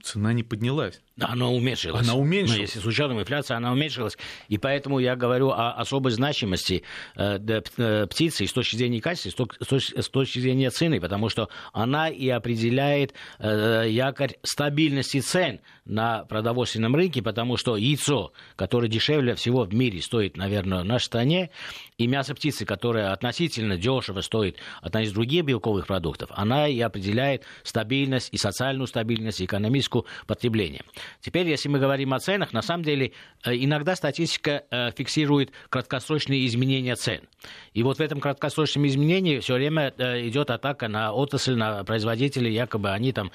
цена 0.03 0.34
не 0.34 0.43
поднялась. 0.43 1.01
Она 1.20 1.50
уменьшилась. 1.50 2.01
Она 2.03 2.15
уменьшилась. 2.15 2.58
Но 2.58 2.62
если 2.62 2.79
с 2.79 2.86
учетом 2.86 3.20
инфляции, 3.20 3.53
она 3.53 3.72
уменьшилась. 3.72 4.17
И 4.48 4.58
поэтому 4.58 5.00
я 5.00 5.15
говорю 5.15 5.50
о 5.50 5.74
особой 5.74 6.12
значимости 6.12 6.84
э, 7.15 7.38
э, 7.77 8.08
птицы 8.08 8.48
с 8.48 8.53
точки 8.53 8.75
зрения 8.75 9.01
качества, 9.01 9.48
с 9.60 10.10
точки 10.10 10.39
зрения 10.39 10.70
цены, 10.70 11.00
потому 11.00 11.29
что 11.29 11.50
она 11.74 12.10
и 12.10 12.27
определяет 12.29 13.13
э, 13.39 13.86
якорь 13.89 14.36
стабильности 14.43 15.20
цен 15.20 15.60
на 15.86 16.24
продовольственном 16.25 16.96
рынке, 16.96 17.22
потому 17.22 17.58
что 17.58 17.75
яйцо, 17.75 18.34
которое 18.55 18.88
дешевле 18.88 19.36
всего 19.36 19.63
в 19.63 19.74
мире 19.74 20.01
стоит, 20.01 20.38
наверное, 20.38 20.81
в 20.81 20.86
нашей 20.86 21.05
стране, 21.05 21.50
и 21.98 22.08
мясо 22.08 22.34
птицы, 22.34 22.65
которое 22.65 23.12
относительно 23.12 23.77
дешево 23.77 24.22
стоит 24.22 24.58
относительно 24.81 25.15
других 25.15 25.46
белковых 25.46 25.88
продуктов, 25.88 26.29
она 26.34 26.67
и 26.67 26.79
определяет 26.79 27.43
стабильность 27.63 28.29
и 28.31 28.38
социальную 28.38 28.88
стабильность, 28.88 29.41
и 29.41 29.46
экономическую 29.46 29.90
потребление. 30.27 30.81
Теперь, 31.21 31.48
если 31.48 31.69
мы 31.69 31.79
говорим 31.79 32.13
о 32.13 32.19
ценах, 32.19 32.53
на 32.53 32.62
самом 32.62 32.83
деле 32.83 33.12
э, 33.43 33.55
иногда 33.55 33.95
статистика 33.95 34.63
э, 34.71 34.91
фиксирует 34.91 35.51
краткосрочные 35.69 36.45
изменения 36.45 36.95
цен. 36.95 37.21
И 37.74 37.83
вот 37.83 37.98
в 37.98 38.01
этом 38.01 38.19
краткосрочном 38.19 38.88
изменении 38.88 39.39
все 39.39 39.55
время 39.55 39.93
э, 39.98 40.27
идет 40.27 40.50
атака 40.50 40.88
на 40.88 41.13
отрасль, 41.13 41.55
на 41.55 41.83
производителей, 41.83 42.53
якобы 42.53 42.91
они 42.91 43.12
там 43.12 43.31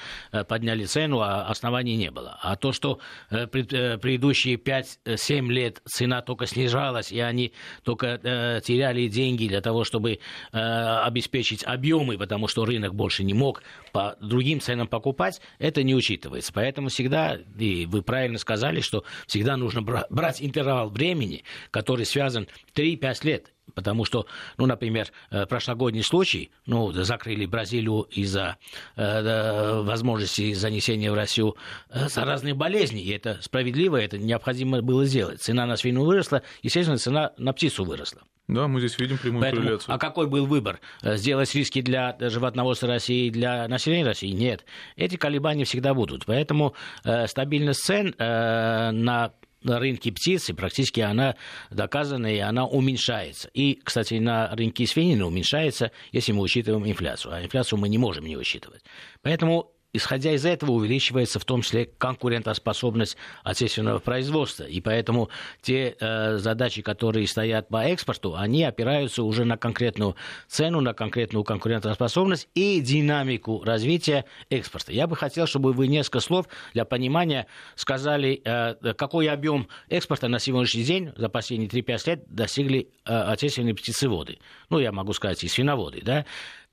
подняли 0.48 0.84
цену, 0.84 1.20
а 1.20 1.46
оснований 1.46 1.96
не 1.96 2.10
было. 2.10 2.38
А 2.40 2.56
то, 2.56 2.72
что 2.72 2.98
предыдущие 3.30 4.56
5-7 4.56 5.48
лет 5.48 5.80
цена 5.84 6.22
только 6.22 6.46
снижалась, 6.46 7.12
и 7.12 7.20
они 7.20 7.52
только 7.82 8.60
теряли 8.64 9.08
деньги 9.08 9.48
для 9.48 9.60
того, 9.60 9.84
чтобы 9.84 10.18
обеспечить 10.52 11.64
объемы, 11.64 12.18
потому 12.18 12.48
что 12.48 12.64
рынок 12.64 12.94
больше 12.94 13.24
не 13.24 13.34
мог 13.34 13.62
по 13.92 14.16
другим 14.20 14.60
ценам 14.60 14.88
покупать, 14.88 15.40
это 15.58 15.82
не 15.82 15.94
учитывается. 15.94 16.45
Поэтому 16.52 16.88
всегда 16.88 17.38
и 17.58 17.86
вы 17.86 18.02
правильно 18.02 18.38
сказали, 18.38 18.80
что 18.80 19.04
всегда 19.26 19.56
нужно 19.56 19.82
брать 19.82 20.42
интервал 20.42 20.90
времени, 20.90 21.44
который 21.70 22.06
связан 22.06 22.48
3-5 22.74 23.26
лет. 23.26 23.52
Потому 23.74 24.04
что, 24.04 24.26
ну, 24.58 24.66
например, 24.66 25.08
э, 25.30 25.44
прошлогодний 25.46 26.02
случай, 26.02 26.50
ну, 26.66 26.92
закрыли 26.92 27.46
Бразилию 27.46 28.02
из-за 28.02 28.56
э, 28.94 29.82
возможности 29.82 30.54
занесения 30.54 31.10
в 31.10 31.14
Россию 31.14 31.56
э, 31.90 32.08
заразных 32.08 32.56
болезней. 32.56 33.02
И 33.02 33.10
это 33.10 33.38
справедливо, 33.42 33.96
это 33.96 34.18
необходимо 34.18 34.82
было 34.82 35.04
сделать. 35.04 35.42
Цена 35.42 35.66
на 35.66 35.76
свинину 35.76 36.04
выросла, 36.04 36.42
естественно, 36.62 36.98
цена 36.98 37.32
на 37.38 37.52
птицу 37.52 37.84
выросла. 37.84 38.22
Да, 38.48 38.68
мы 38.68 38.78
здесь 38.80 38.98
видим 38.98 39.18
прямую 39.18 39.42
Поэтому, 39.42 39.62
корреляцию. 39.62 39.94
А 39.94 39.98
какой 39.98 40.28
был 40.28 40.46
выбор? 40.46 40.80
Э, 41.02 41.16
сделать 41.16 41.52
риски 41.54 41.82
для 41.82 42.16
животноводства 42.20 42.88
России 42.88 43.26
и 43.26 43.30
для 43.30 43.66
населения 43.66 44.04
России? 44.04 44.30
Нет. 44.30 44.64
Эти 44.94 45.16
колебания 45.16 45.64
всегда 45.64 45.94
будут. 45.94 46.26
Поэтому 46.26 46.74
э, 47.04 47.26
стабильность 47.26 47.80
цен 47.84 48.14
э, 48.18 48.90
на 48.92 49.32
на 49.62 49.80
рынке 49.80 50.12
птицы 50.12 50.54
практически 50.54 51.00
она 51.00 51.34
доказана, 51.70 52.32
и 52.32 52.38
она 52.38 52.66
уменьшается. 52.66 53.48
И, 53.52 53.80
кстати, 53.82 54.14
на 54.14 54.54
рынке 54.54 54.86
свинины 54.86 55.24
уменьшается, 55.24 55.90
если 56.12 56.30
мы 56.30 56.42
учитываем 56.42 56.86
инфляцию. 56.86 57.34
А 57.34 57.42
инфляцию 57.42 57.80
мы 57.80 57.88
не 57.88 57.98
можем 57.98 58.26
не 58.26 58.36
учитывать. 58.36 58.84
Поэтому 59.22 59.72
исходя 59.96 60.32
из 60.32 60.44
этого 60.44 60.72
увеличивается 60.72 61.38
в 61.38 61.44
том 61.44 61.62
числе 61.62 61.86
конкурентоспособность 61.98 63.16
отечественного 63.42 63.98
производства. 63.98 64.64
И 64.64 64.80
поэтому 64.80 65.28
те 65.62 65.96
э, 65.98 66.38
задачи, 66.38 66.82
которые 66.82 67.26
стоят 67.26 67.68
по 67.68 67.84
экспорту, 67.84 68.36
они 68.36 68.64
опираются 68.64 69.22
уже 69.22 69.44
на 69.44 69.56
конкретную 69.56 70.16
цену, 70.48 70.80
на 70.80 70.94
конкретную 70.94 71.44
конкурентоспособность 71.44 72.48
и 72.54 72.80
динамику 72.80 73.62
развития 73.64 74.24
экспорта. 74.50 74.92
Я 74.92 75.06
бы 75.06 75.16
хотел, 75.16 75.46
чтобы 75.46 75.72
вы 75.72 75.88
несколько 75.88 76.20
слов 76.20 76.46
для 76.74 76.84
понимания 76.84 77.46
сказали, 77.74 78.40
э, 78.44 78.94
какой 78.94 79.28
объем 79.28 79.68
экспорта 79.88 80.28
на 80.28 80.38
сегодняшний 80.38 80.84
день 80.84 81.12
за 81.16 81.28
последние 81.28 81.68
3-5 81.68 82.08
лет 82.08 82.24
достигли 82.28 82.88
э, 83.04 83.12
отечественные 83.12 83.74
птицеводы. 83.74 84.38
Ну, 84.70 84.78
я 84.78 84.92
могу 84.92 85.12
сказать, 85.12 85.42
и 85.44 85.48
свиноводы, 85.48 86.02
да. 86.02 86.24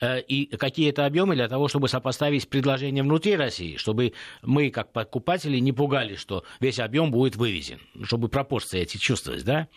Э, 0.04 0.20
и 0.20 0.48
какие-то 0.58 1.06
объемы 1.06 1.34
для 1.36 1.48
того, 1.48 1.70
чтобы 1.70 1.88
сопоставить 1.88 2.50
предложение 2.50 3.04
внутри 3.04 3.38
России, 3.38 3.78
чтобы 3.78 4.12
мы, 4.42 4.70
как 4.70 4.92
покупатели, 4.92 5.58
не 5.60 5.72
пугали, 5.72 6.16
что 6.16 6.44
весь 6.60 6.80
объем 6.80 7.10
будет 7.10 7.38
вывезен, 7.38 7.80
чтобы 8.04 8.28
пропорции 8.28 8.82
эти 8.82 8.98
чувствовать, 8.98 9.46
да? 9.46 9.70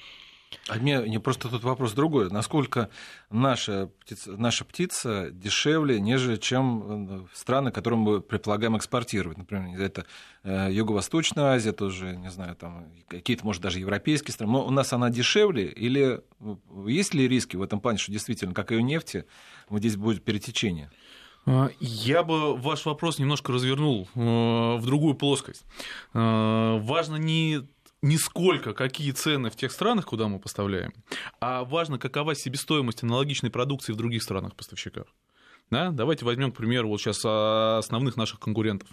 А 0.68 0.76
мне 0.76 0.98
не 1.08 1.18
просто 1.18 1.48
тут 1.48 1.62
вопрос 1.62 1.92
другой. 1.92 2.30
Насколько 2.30 2.90
наша 3.30 3.90
птица, 4.00 4.36
наша 4.36 4.64
птица 4.64 5.30
дешевле, 5.30 6.00
нежели 6.00 6.36
чем 6.36 7.22
э, 7.22 7.26
страны, 7.32 7.70
которым 7.70 8.00
мы 8.00 8.20
предполагаем 8.20 8.76
экспортировать? 8.76 9.38
Например, 9.38 9.80
это 9.80 10.06
э, 10.42 10.68
Юго-Восточная 10.72 11.54
Азия, 11.54 11.72
тоже, 11.72 12.16
не 12.16 12.30
знаю, 12.30 12.56
там 12.56 12.86
какие-то, 13.08 13.44
может, 13.44 13.62
даже 13.62 13.78
европейские 13.78 14.32
страны. 14.32 14.52
Но 14.52 14.66
у 14.66 14.70
нас 14.70 14.92
она 14.92 15.08
дешевле? 15.10 15.66
Или 15.66 16.20
есть 16.86 17.14
ли 17.14 17.28
риски 17.28 17.56
в 17.56 17.62
этом 17.62 17.80
плане, 17.80 17.98
что 17.98 18.10
действительно, 18.10 18.54
как 18.54 18.72
и 18.72 18.76
у 18.76 18.80
нефти, 18.80 19.24
вот 19.68 19.80
здесь 19.80 19.96
будет 19.96 20.24
перетечение? 20.24 20.90
А, 21.44 21.70
я 21.78 22.24
бы 22.24 22.56
ваш 22.56 22.86
вопрос 22.86 23.20
немножко 23.20 23.52
развернул 23.52 24.08
э, 24.14 24.18
в 24.18 24.82
другую 24.84 25.14
плоскость. 25.14 25.64
Важно 26.12 27.16
не 27.16 27.68
не 28.06 28.18
сколько 28.18 28.72
какие 28.72 29.10
цены 29.10 29.50
в 29.50 29.56
тех 29.56 29.72
странах, 29.72 30.06
куда 30.06 30.28
мы 30.28 30.38
поставляем, 30.38 30.92
а 31.40 31.64
важно, 31.64 31.98
какова 31.98 32.34
себестоимость 32.34 33.02
аналогичной 33.02 33.50
продукции 33.50 33.92
в 33.92 33.96
других 33.96 34.22
странах-поставщиках. 34.22 35.06
Да? 35.70 35.90
Давайте 35.90 36.25
возьмем, 36.25 36.52
к 36.52 36.56
примеру, 36.56 36.88
вот 36.88 37.00
сейчас 37.00 37.25
основных 37.25 38.16
наших 38.16 38.38
конкурентов 38.38 38.88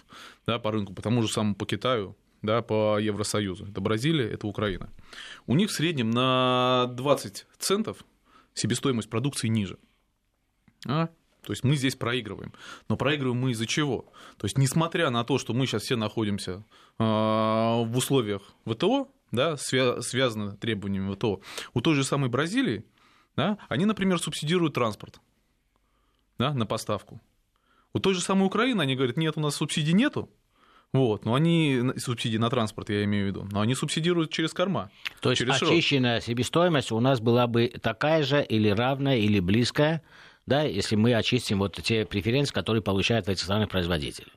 да, 0.46 0.58
по 0.58 0.72
рынку, 0.72 0.92
по 0.92 1.02
тому 1.02 1.22
же 1.22 1.28
самому 1.28 1.54
по 1.54 1.64
Китаю, 1.64 2.16
да, 2.42 2.62
по 2.62 2.98
Евросоюзу. 2.98 3.66
Это 3.66 3.80
Бразилия, 3.80 4.28
это 4.28 4.48
Украина. 4.48 4.90
У 5.46 5.54
них 5.54 5.70
в 5.70 5.72
среднем 5.72 6.10
на 6.10 6.86
20 6.94 7.46
центов 7.58 8.04
себестоимость 8.54 9.08
продукции 9.08 9.46
ниже. 9.46 9.78
А? 10.86 11.08
То 11.44 11.52
есть 11.52 11.64
мы 11.64 11.76
здесь 11.76 11.94
проигрываем. 11.96 12.52
Но 12.88 12.96
проигрываем 12.96 13.40
мы 13.40 13.52
из-за 13.52 13.66
чего? 13.66 14.12
То 14.36 14.46
есть 14.46 14.58
несмотря 14.58 15.10
на 15.10 15.24
то, 15.24 15.38
что 15.38 15.52
мы 15.52 15.66
сейчас 15.66 15.82
все 15.82 15.96
находимся 15.96 16.64
в 16.98 17.92
условиях 17.94 18.42
ВТО, 18.66 19.08
да, 19.32 19.56
связаны 19.56 20.56
требованиями 20.56 21.14
ВТО, 21.14 21.40
у 21.72 21.80
той 21.80 21.94
же 21.94 22.04
самой 22.04 22.30
Бразилии, 22.30 22.84
да, 23.36 23.58
они, 23.68 23.84
например, 23.84 24.18
субсидируют 24.18 24.74
транспорт 24.74 25.20
да, 26.38 26.54
на 26.54 26.66
поставку. 26.66 27.20
У 27.92 27.98
той 27.98 28.14
же 28.14 28.20
самой 28.20 28.46
Украины 28.46 28.82
они 28.82 28.96
говорят, 28.96 29.16
нет, 29.16 29.36
у 29.36 29.40
нас 29.40 29.56
субсидий 29.56 29.92
нету, 29.92 30.30
вот, 30.92 31.24
но 31.24 31.34
они, 31.34 31.80
субсидии 31.96 32.36
на 32.36 32.50
транспорт, 32.50 32.90
я 32.90 33.02
имею 33.02 33.24
в 33.24 33.28
виду, 33.28 33.48
но 33.50 33.60
они 33.60 33.74
субсидируют 33.74 34.30
через 34.30 34.52
корма. 34.52 34.90
То 35.20 35.30
есть 35.30 35.40
через 35.40 35.60
очищенная 35.60 36.20
широт. 36.20 36.24
себестоимость 36.24 36.92
у 36.92 37.00
нас 37.00 37.20
была 37.20 37.48
бы 37.48 37.66
такая 37.66 38.22
же 38.22 38.44
или 38.44 38.68
равная, 38.68 39.16
или 39.16 39.40
близкая, 39.40 40.02
да, 40.46 40.62
если 40.62 40.96
мы 40.96 41.14
очистим 41.14 41.58
вот 41.58 41.80
те 41.82 42.04
преференции, 42.04 42.52
которые 42.52 42.82
получают 42.82 43.26
в 43.26 43.30
этих 43.30 43.44
странах 43.44 43.70
производители. 43.70 44.28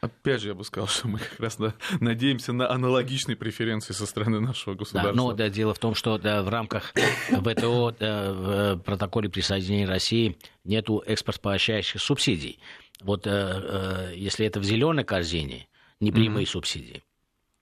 Опять 0.00 0.42
же, 0.42 0.48
я 0.48 0.54
бы 0.54 0.62
сказал, 0.62 0.86
что 0.88 1.08
мы 1.08 1.18
как 1.18 1.40
раз 1.40 1.58
надеемся 2.00 2.52
на 2.52 2.70
аналогичные 2.70 3.36
преференции 3.36 3.92
со 3.92 4.06
стороны 4.06 4.40
нашего 4.40 4.74
государства. 4.74 5.12
Да, 5.12 5.16
но 5.16 5.32
да, 5.32 5.48
дело 5.48 5.74
в 5.74 5.78
том, 5.78 5.94
что 5.94 6.18
да, 6.18 6.42
в 6.42 6.48
рамках 6.48 6.94
ВТО 7.28 7.94
да, 7.98 8.32
в 8.32 8.76
протоколе 8.78 9.28
присоединения 9.28 9.86
России 9.86 10.38
нету 10.64 11.02
экспорт 11.04 11.40
поощряющих 11.40 12.00
субсидий. 12.00 12.60
Вот 13.00 13.26
э, 13.26 13.30
э, 13.30 14.12
если 14.16 14.46
это 14.46 14.60
в 14.60 14.64
зеленой 14.64 15.04
корзине, 15.04 15.68
непрямые 16.00 16.44
mm-hmm. 16.44 16.50
субсидии, 16.50 17.02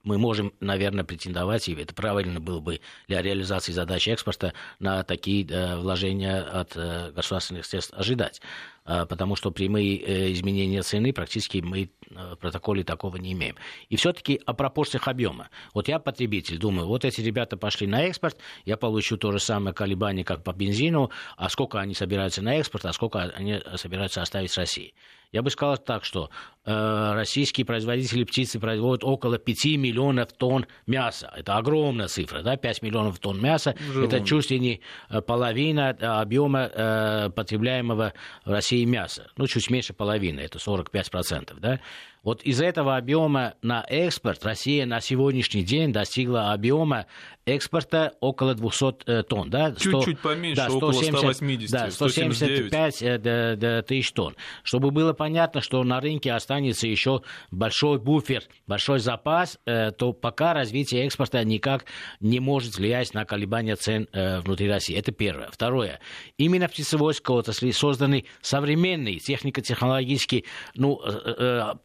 мы 0.07 0.17
можем, 0.17 0.53
наверное, 0.61 1.03
претендовать, 1.03 1.67
и 1.67 1.75
это 1.75 1.93
правильно 1.93 2.39
было 2.39 2.59
бы 2.61 2.79
для 3.07 3.21
реализации 3.21 3.73
задачи 3.73 4.09
экспорта, 4.09 4.53
на 4.79 5.03
такие 5.03 5.45
э, 5.45 5.77
вложения 5.77 6.41
от 6.41 6.71
э, 6.75 7.11
государственных 7.11 7.65
средств 7.65 7.93
ожидать. 7.93 8.41
А, 8.87 9.05
потому 9.05 9.35
что 9.35 9.51
прямые 9.51 9.97
э, 9.97 10.31
изменения 10.31 10.81
цены 10.81 11.11
практически 11.11 11.57
мы 11.57 11.89
э, 12.09 12.33
в 12.33 12.37
протоколе 12.37 12.85
такого 12.85 13.17
не 13.17 13.33
имеем. 13.33 13.57
И 13.89 13.97
все-таки 13.97 14.39
о 14.45 14.53
пропорциях 14.53 15.09
объема. 15.09 15.49
Вот 15.73 15.89
я 15.89 15.99
потребитель, 15.99 16.57
думаю, 16.57 16.87
вот 16.87 17.03
эти 17.03 17.19
ребята 17.19 17.57
пошли 17.57 17.85
на 17.85 18.03
экспорт, 18.03 18.37
я 18.63 18.77
получу 18.77 19.17
то 19.17 19.33
же 19.33 19.39
самое 19.39 19.75
колебание, 19.75 20.23
как 20.23 20.41
по 20.41 20.53
бензину, 20.53 21.11
а 21.35 21.49
сколько 21.49 21.81
они 21.81 21.93
собираются 21.93 22.41
на 22.41 22.55
экспорт, 22.55 22.85
а 22.85 22.93
сколько 22.93 23.19
они 23.19 23.59
собираются 23.75 24.21
оставить 24.21 24.51
в 24.51 24.57
России. 24.57 24.93
Я 25.33 25.41
бы 25.41 25.49
сказал 25.49 25.77
так, 25.77 26.05
что 26.05 26.29
э, 26.63 27.11
российские 27.13 27.65
производители 27.65 28.23
птицы 28.23 28.61
производят 28.61 29.03
около 29.03 29.37
5 29.37 29.65
миллионов 29.77 30.31
тонн 30.31 30.65
мяса. 30.85 31.33
Это 31.35 31.57
огромная 31.57 32.07
цифра, 32.07 32.41
да, 32.43 32.55
5 32.55 32.81
миллионов 32.81 33.19
тонн 33.19 33.41
мяса. 33.41 33.75
Живо. 33.91 34.05
Это 34.05 34.21
чуть 34.21 34.49
ли 34.51 34.59
не 34.59 34.81
половина 35.25 35.89
объема 36.21 36.71
э, 36.73 37.29
потребляемого 37.35 38.13
в 38.45 38.49
России 38.49 38.76
и 38.77 38.85
мяса. 38.85 39.29
Ну, 39.37 39.47
чуть 39.47 39.69
меньше 39.69 39.93
половины, 39.93 40.39
это 40.41 40.59
45%. 40.59 41.59
Да? 41.59 41.79
Вот 42.23 42.43
из 42.43 42.61
этого 42.61 42.97
объема 42.97 43.53
на 43.61 43.85
экспорт 43.87 44.43
Россия 44.43 44.85
на 44.85 44.99
сегодняшний 44.99 45.63
день 45.63 45.93
достигла 45.93 46.51
объема 46.51 47.05
экспорта 47.45 48.13
около 48.19 48.53
200 48.53 49.09
э, 49.09 49.23
тонн. 49.23 49.49
Да? 49.49 49.73
Чуть-чуть 49.73 50.19
поменьше, 50.19 50.63
да, 50.63 50.69
170, 50.69 51.13
около 51.13 51.33
180, 51.33 51.71
да, 51.71 51.91
175 51.91 52.95
179. 52.95 53.85
тысяч 53.85 54.11
тонн. 54.11 54.35
Чтобы 54.63 54.91
было 54.91 55.13
понятно, 55.13 55.61
что 55.61 55.81
на 55.83 56.01
рынке 56.01 56.33
останется 56.33 56.87
еще 56.87 57.21
большой 57.51 57.99
буфер, 57.99 58.43
большой 58.65 58.99
запас, 58.99 59.57
э, 59.65 59.91
то 59.91 60.11
пока 60.11 60.53
развитие 60.53 61.05
экспорта 61.05 61.43
никак 61.45 61.85
не 62.19 62.41
может 62.41 62.77
влиять 62.77 63.13
на 63.13 63.23
колебания 63.23 63.77
цен 63.77 64.09
э, 64.11 64.41
внутри 64.41 64.69
России. 64.69 64.97
Это 64.97 65.13
первое. 65.13 65.49
Второе. 65.49 66.01
Именно 66.37 66.67
в 66.67 66.71
птицеводской 66.71 67.37
отрасли 67.37 67.71
созданы 67.71 68.25
современные 68.41 69.19
технико-технологические 69.19 70.43
ну, 70.75 70.99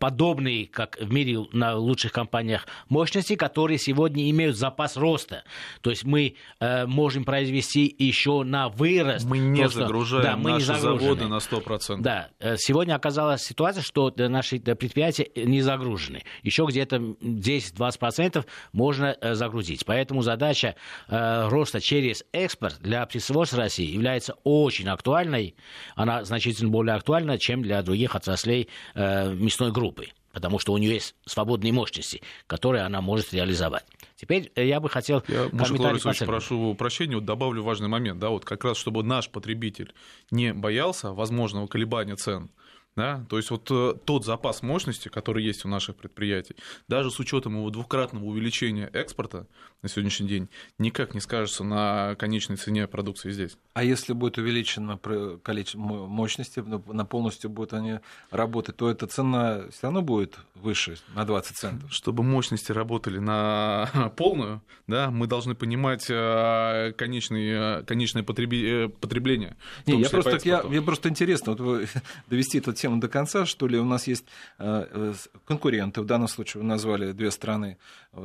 подобные 0.00 0.21
подобные, 0.22 0.66
как 0.68 0.98
в 1.00 1.12
мире 1.12 1.46
на 1.50 1.74
лучших 1.74 2.12
компаниях, 2.12 2.68
мощности, 2.88 3.34
которые 3.34 3.76
сегодня 3.76 4.30
имеют 4.30 4.56
запас 4.56 4.96
роста. 4.96 5.42
То 5.80 5.90
есть 5.90 6.04
мы 6.04 6.36
э, 6.60 6.86
можем 6.86 7.24
произвести 7.24 7.92
еще 7.98 8.44
на 8.44 8.68
вырост. 8.68 9.26
Мы 9.26 9.38
не 9.38 9.64
то, 9.64 9.68
загружаем 9.68 10.24
да, 10.24 10.36
мы 10.36 10.52
наши 10.52 10.72
не 10.72 10.78
заводы 10.78 11.26
на 11.26 11.38
100%. 11.38 12.02
Да, 12.02 12.28
э, 12.38 12.54
сегодня 12.56 12.94
оказалась 12.94 13.42
ситуация, 13.42 13.82
что 13.82 14.14
наши 14.16 14.60
предприятия 14.60 15.28
не 15.34 15.60
загружены. 15.60 16.22
Еще 16.44 16.64
где-то 16.68 16.96
10-20% 16.96 18.44
можно 18.72 19.16
э, 19.20 19.34
загрузить. 19.34 19.84
Поэтому 19.84 20.22
задача 20.22 20.76
э, 21.08 21.48
роста 21.48 21.80
через 21.80 22.22
экспорт 22.30 22.76
для 22.80 23.04
птицеводства 23.06 23.58
России 23.58 23.90
является 23.90 24.34
очень 24.44 24.88
актуальной. 24.88 25.56
Она 25.96 26.22
значительно 26.22 26.70
более 26.70 26.94
актуальна, 26.94 27.38
чем 27.38 27.62
для 27.62 27.82
других 27.82 28.14
отраслей 28.14 28.68
э, 28.94 29.34
мясной 29.34 29.72
группы 29.72 30.12
потому 30.32 30.58
что 30.58 30.72
у 30.72 30.78
нее 30.78 30.94
есть 30.94 31.14
свободные 31.26 31.72
мощности, 31.72 32.22
которые 32.46 32.84
она 32.84 33.00
может 33.00 33.32
реализовать. 33.32 33.84
Теперь 34.16 34.52
э, 34.54 34.66
я 34.66 34.80
бы 34.80 34.88
хотел... 34.88 35.22
Я, 35.28 35.48
Маша 35.52 36.26
прошу 36.26 36.74
прощения, 36.74 37.16
вот 37.16 37.24
добавлю 37.24 37.62
важный 37.62 37.88
момент. 37.88 38.18
Да, 38.18 38.30
вот 38.30 38.44
как 38.44 38.64
раз, 38.64 38.76
чтобы 38.76 39.02
наш 39.02 39.28
потребитель 39.28 39.92
не 40.30 40.52
боялся 40.52 41.12
возможного 41.12 41.66
колебания 41.66 42.16
цен, 42.16 42.50
да? 42.96 43.24
То 43.28 43.36
есть 43.36 43.50
вот 43.50 43.70
э, 43.70 43.94
тот 44.04 44.24
запас 44.24 44.62
мощности, 44.62 45.08
который 45.08 45.44
есть 45.44 45.64
у 45.64 45.68
наших 45.68 45.96
предприятий, 45.96 46.56
даже 46.88 47.10
с 47.10 47.18
учетом 47.18 47.56
его 47.56 47.70
двукратного 47.70 48.24
увеличения 48.24 48.90
экспорта 48.92 49.46
на 49.82 49.88
сегодняшний 49.88 50.28
день, 50.28 50.48
никак 50.78 51.14
не 51.14 51.20
скажется 51.20 51.64
на 51.64 52.14
конечной 52.16 52.56
цене 52.56 52.86
продукции 52.86 53.30
здесь. 53.30 53.56
А 53.74 53.82
если 53.82 54.12
будет 54.12 54.38
увеличено 54.38 54.98
количество 55.42 55.78
мощности, 55.78 56.60
ну, 56.60 56.82
на 56.86 57.04
полностью 57.04 57.50
будут 57.50 57.72
они 57.72 58.00
работать, 58.30 58.76
то 58.76 58.90
эта 58.90 59.06
цена 59.06 59.68
все 59.70 59.80
равно 59.82 60.02
будет 60.02 60.38
выше 60.54 60.96
на 61.14 61.24
20 61.24 61.56
центов? 61.56 61.92
Чтобы 61.92 62.22
мощности 62.22 62.72
работали 62.72 63.18
на 63.18 64.12
полную, 64.16 64.62
да, 64.86 65.10
мы 65.10 65.26
должны 65.26 65.54
понимать 65.54 66.06
э, 66.08 66.92
конечное, 66.96 67.80
э, 67.80 67.84
конечное 67.84 68.22
потребление. 68.22 69.56
Не, 69.86 70.00
я, 70.00 70.10
просто, 70.10 70.38
я, 70.44 70.62
мне 70.62 70.82
просто 70.82 71.08
интересно 71.08 71.54
вот, 71.54 71.88
довести 72.28 72.58
этот 72.58 72.76
тему 72.82 73.00
до 73.00 73.08
конца, 73.08 73.46
что 73.46 73.66
ли, 73.66 73.78
у 73.78 73.84
нас 73.84 74.06
есть 74.06 74.24
э, 74.58 74.86
э, 74.90 75.14
конкуренты, 75.44 76.02
в 76.02 76.04
данном 76.04 76.28
случае 76.28 76.62
вы 76.62 76.68
назвали 76.68 77.12
две 77.12 77.30
страны, 77.30 77.78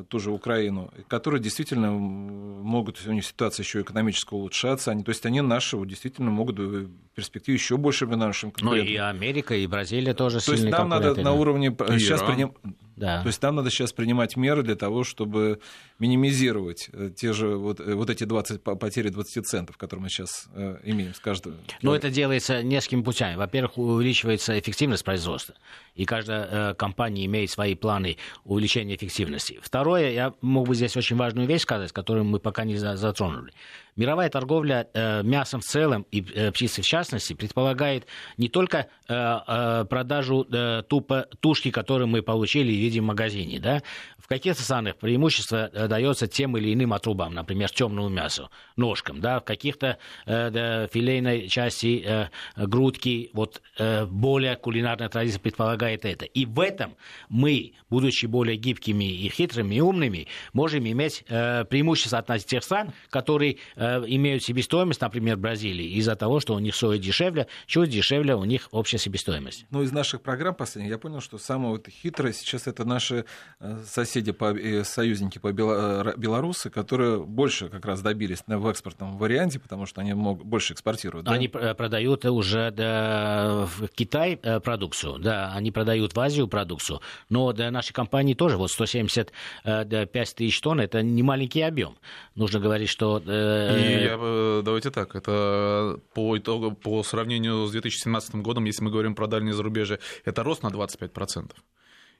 тоже 0.09 0.31
Украину, 0.31 0.91
которые 1.07 1.41
действительно 1.41 1.91
могут, 1.91 3.01
у 3.05 3.11
них 3.13 3.25
ситуация 3.25 3.63
еще 3.63 3.81
экономически 3.81 4.33
улучшаться, 4.33 4.91
они, 4.91 5.03
то 5.03 5.09
есть 5.09 5.25
они 5.25 5.41
наши 5.41 5.77
действительно 5.85 6.31
могут 6.31 6.59
в 6.59 6.89
перспективе 7.15 7.55
еще 7.55 7.77
больше 7.77 8.05
быть 8.05 8.17
нашим 8.17 8.51
конкурентам. 8.51 8.87
Ну 8.87 8.93
и 8.93 8.97
Америка, 8.97 9.55
и 9.55 9.65
Бразилия 9.67 10.13
тоже 10.13 10.43
То 10.43 10.51
есть 10.51 10.65
нам 10.65 10.89
надо 10.89 11.15
на 11.15 11.33
уровне... 11.33 11.75
Сейчас 11.99 12.21
приним... 12.21 12.53
Да. 12.97 13.21
То 13.21 13.27
есть 13.27 13.41
нам 13.43 13.55
надо 13.55 13.69
сейчас 13.69 13.93
принимать 13.93 14.35
меры 14.35 14.63
для 14.63 14.75
того, 14.75 15.03
чтобы 15.03 15.59
минимизировать 15.99 16.89
э, 16.91 17.11
те 17.15 17.31
же 17.31 17.55
вот, 17.55 17.79
э, 17.79 17.93
вот 17.93 18.09
эти 18.09 18.23
20, 18.23 18.61
потери 18.61 19.09
20 19.09 19.45
центов, 19.45 19.77
которые 19.77 20.03
мы 20.03 20.09
сейчас 20.09 20.47
э, 20.55 20.79
имеем 20.83 21.13
с 21.13 21.19
каждого. 21.19 21.55
Но 21.83 21.95
это 21.95 22.09
делается 22.09 22.63
несколькими 22.63 23.03
путями. 23.03 23.35
Во-первых, 23.35 23.77
увеличивается 23.77 24.59
эффективность 24.59 25.03
производства, 25.03 25.53
и 25.93 26.05
каждая 26.05 26.73
компания 26.73 27.25
имеет 27.27 27.51
свои 27.51 27.75
планы 27.75 28.17
увеличения 28.43 28.95
эффективности. 28.95 29.59
Второе, 29.61 30.11
я 30.11 30.33
мог 30.41 30.67
бы 30.67 30.73
здесь 30.73 30.97
очень 30.97 31.17
важную 31.17 31.47
вещь 31.47 31.61
сказать, 31.61 31.91
которую 31.91 32.25
мы 32.25 32.39
пока 32.39 32.63
не 32.63 32.77
затронули. 32.77 33.53
Мировая 33.97 34.29
торговля 34.29 34.87
э, 34.93 35.23
мясом 35.23 35.59
в 35.59 35.63
целом 35.63 36.05
и 36.11 36.21
э, 36.21 36.51
птицей 36.51 36.83
в 36.83 36.87
частности 36.87 37.33
предполагает 37.33 38.05
не 38.37 38.47
только 38.47 38.87
э, 39.07 39.13
э, 39.13 39.85
продажу 39.89 40.45
э, 40.51 40.83
тупо, 40.87 41.27
тушки, 41.39 41.71
которую 41.71 42.07
мы 42.07 42.21
получили 42.21 42.71
в 42.71 42.75
виде 42.75 43.01
магазине. 43.01 43.59
Да? 43.59 43.81
В 44.19 44.27
каких-то 44.27 44.61
странах 44.61 44.97
преимущество 44.97 45.71
э, 45.73 45.87
дается 45.87 46.27
тем 46.27 46.55
или 46.57 46.71
иным 46.75 46.93
отрубам, 46.93 47.33
например, 47.33 47.71
темному 47.71 48.09
мясу, 48.09 48.51
ножкам. 48.75 49.19
Да? 49.19 49.39
В 49.39 49.45
каких-то 49.45 49.97
э, 50.27 50.87
филейной 50.93 51.47
части 51.47 52.03
э, 52.05 52.27
грудки 52.55 53.31
вот, 53.33 53.63
э, 53.79 54.05
более 54.05 54.57
кулинарная 54.57 55.09
традиция 55.09 55.39
предполагает 55.39 56.05
это. 56.05 56.25
И 56.25 56.45
в 56.45 56.59
этом 56.59 56.95
мы, 57.29 57.73
будучи 57.89 58.27
более 58.27 58.57
гибкими 58.57 59.05
и 59.05 59.27
хитрыми 59.29 59.73
и 59.73 59.81
умными, 59.81 60.27
можем 60.53 60.87
иметь 60.87 61.23
э, 61.29 61.65
преимущество 61.65 62.19
от 62.19 62.45
тех 62.45 62.63
стран, 62.63 62.93
которые 63.09 63.57
Э, 63.86 63.86
имеют 64.07 64.43
себестоимость, 64.43 65.01
например, 65.01 65.37
Бразилии, 65.37 65.91
из-за 65.97 66.15
того, 66.15 66.39
что 66.39 66.55
у 66.55 66.59
них 66.59 66.75
соя 66.75 66.97
дешевле, 66.97 67.47
чуть 67.65 67.89
дешевле 67.89 68.35
у 68.35 68.43
них 68.43 68.67
общая 68.71 68.97
себестоимость. 68.97 69.65
Ну, 69.69 69.81
из 69.83 69.91
наших 69.91 70.21
программ 70.21 70.55
последних 70.55 70.91
я 70.91 70.97
понял, 70.97 71.21
что 71.21 71.37
самое 71.37 71.71
вот 71.71 71.87
хитрое 71.87 72.33
сейчас 72.33 72.67
это 72.67 72.85
наши 72.85 73.25
э, 73.59 73.83
соседи, 73.85 74.31
по, 74.31 74.55
союзники 74.83 75.37
по 75.37 75.51
белорусы, 75.51 76.69
которые 76.69 77.23
больше 77.23 77.69
как 77.69 77.85
раз 77.85 78.01
добились 78.01 78.43
в 78.45 78.67
экспортном 78.67 79.17
варианте, 79.17 79.59
потому 79.59 79.85
что 79.85 80.01
они 80.01 80.13
могут, 80.13 80.45
больше 80.45 80.73
экспортируют. 80.73 81.25
Да? 81.25 81.31
Они 81.31 81.47
продают 81.47 82.25
уже 82.25 82.71
да, 82.71 83.67
в 83.77 83.87
Китай 83.89 84.37
продукцию, 84.37 85.19
да, 85.19 85.53
они 85.53 85.71
продают 85.71 86.15
в 86.15 86.19
Азию 86.19 86.47
продукцию, 86.47 87.01
но 87.29 87.53
да, 87.53 87.71
наши 87.71 87.93
компании 87.93 88.33
тоже, 88.33 88.57
вот 88.57 88.71
175 88.71 90.35
тысяч 90.35 90.61
тонн, 90.61 90.81
это 90.81 91.01
не 91.01 91.23
маленький 91.23 91.61
объем. 91.61 91.97
Нужно 92.35 92.59
говорить, 92.59 92.89
что... 92.89 93.21
Э... 93.25 93.76
И 93.77 94.03
я, 94.03 94.61
давайте 94.63 94.91
так, 94.91 95.15
это 95.15 95.99
по 96.13 96.37
итогу, 96.37 96.71
по 96.71 97.03
сравнению 97.03 97.65
с 97.67 97.71
2017 97.71 98.35
годом, 98.35 98.65
если 98.65 98.83
мы 98.83 98.91
говорим 98.91 99.15
про 99.15 99.27
дальние 99.27 99.53
зарубежье, 99.53 99.99
это 100.25 100.43
рост 100.43 100.63
на 100.63 100.67
25%. 100.67 101.51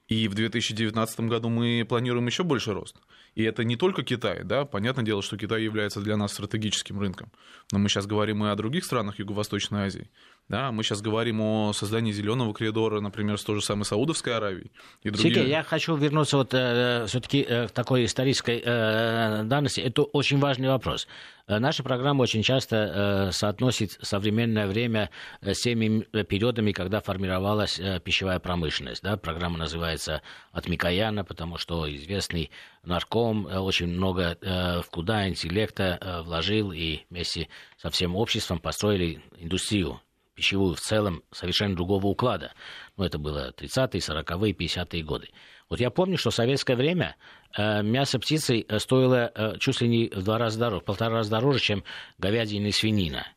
И 0.07 0.29
в 0.29 0.35
2019 0.35 1.19
году 1.21 1.49
мы 1.49 1.85
планируем 1.87 2.27
еще 2.27 2.43
больше 2.43 2.73
рост. 2.73 2.95
И 3.35 3.43
это 3.43 3.63
не 3.65 3.75
только 3.75 4.03
Китай, 4.03 4.43
да, 4.43 4.63
понятное 4.65 5.03
дело, 5.03 5.21
что 5.21 5.37
Китай 5.37 5.63
является 5.63 5.99
для 5.99 6.15
нас 6.15 6.33
стратегическим 6.33 6.99
рынком. 6.99 7.31
Но 7.71 7.79
мы 7.79 7.89
сейчас 7.89 8.07
говорим 8.07 8.43
и 8.45 8.47
о 8.47 8.55
других 8.55 8.85
странах 8.85 9.19
Юго-Восточной 9.19 9.81
Азии. 9.81 10.09
Да, 10.49 10.71
мы 10.71 10.83
сейчас 10.83 11.01
говорим 11.01 11.41
о 11.41 11.73
создании 11.73 12.13
зеленого 12.13 12.53
коридора, 12.53 13.01
например, 13.01 13.38
с 13.38 13.43
той 13.43 13.55
же 13.57 13.62
самой 13.62 13.83
Саудовской 13.83 14.33
Аравией. 14.33 14.71
И 15.03 15.10
другие... 15.10 15.33
Сергей, 15.36 15.49
я 15.49 15.62
хочу 15.62 15.95
вернуться 15.97 16.38
вот, 16.38 16.53
э, 16.53 17.05
все-таки 17.07 17.45
э, 17.47 17.67
к 17.67 17.71
такой 17.71 18.05
исторической 18.05 18.62
э, 18.63 19.43
данности. 19.43 19.81
Это 19.81 20.03
очень 20.03 20.39
важный 20.39 20.69
вопрос. 20.69 21.05
Э, 21.47 21.60
наша 21.60 21.83
программа 21.83 22.21
очень 22.21 22.43
часто 22.43 23.27
э, 23.29 23.31
соотносит 23.33 23.97
современное 24.01 24.67
время 24.67 25.10
э, 25.41 25.53
с 25.53 25.60
теми 25.60 26.07
периодами, 26.23 26.71
когда 26.71 27.01
формировалась 27.01 27.77
э, 27.77 27.99
пищевая 27.99 28.39
промышленность. 28.39 29.03
Да? 29.03 29.17
Программа 29.17 29.57
называется 29.57 30.21
«От 30.53 30.69
Микояна», 30.69 31.25
потому 31.25 31.57
что 31.57 31.93
известный 31.93 32.51
нарком 32.83 33.47
э, 33.47 33.60
очень 33.60 33.88
много 33.88 34.38
э, 34.39 34.81
вкуда 34.81 35.27
интеллекта 35.27 35.97
э, 35.99 36.21
вложил 36.21 36.71
и 36.71 37.01
вместе 37.10 37.49
со 37.75 37.89
всем 37.89 38.15
обществом 38.15 38.60
построили 38.60 39.21
индустрию 39.38 39.99
пищевую 40.38 40.76
в 40.76 40.80
целом 40.80 41.23
совершенно 41.32 41.76
другого 41.76 42.08
уклада. 42.08 42.54
Ну, 42.95 43.04
это 43.04 43.17
было 43.17 43.52
30-е, 43.58 44.00
40-е, 44.00 44.54
50-е 44.54 45.04
годы. 45.04 45.30
Вот 45.67 45.80
я 45.82 45.89
помню, 45.89 46.17
что 46.17 46.30
в 46.30 46.36
советское 46.36 46.76
время 46.78 47.15
э, 47.58 47.82
мясо 47.82 48.19
птицы 48.19 48.63
э, 48.65 48.80
стоило 48.80 49.32
э, 49.34 49.58
чуть 49.60 49.82
ли 49.82 49.88
не 49.89 50.08
в 50.08 50.23
два 50.23 50.38
раза 50.38 50.60
дороже, 50.60 50.82
в 50.82 50.86
полтора 50.86 51.15
раза 51.15 51.32
дороже, 51.32 51.60
чем 51.60 51.84
говядина 52.19 52.67
и 52.67 52.71
свинина. 52.71 53.28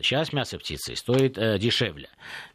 Сейчас 0.00 0.32
мясо 0.32 0.58
птицы 0.58 0.96
стоит 0.96 1.36
э, 1.36 1.58
дешевле. 1.58 2.08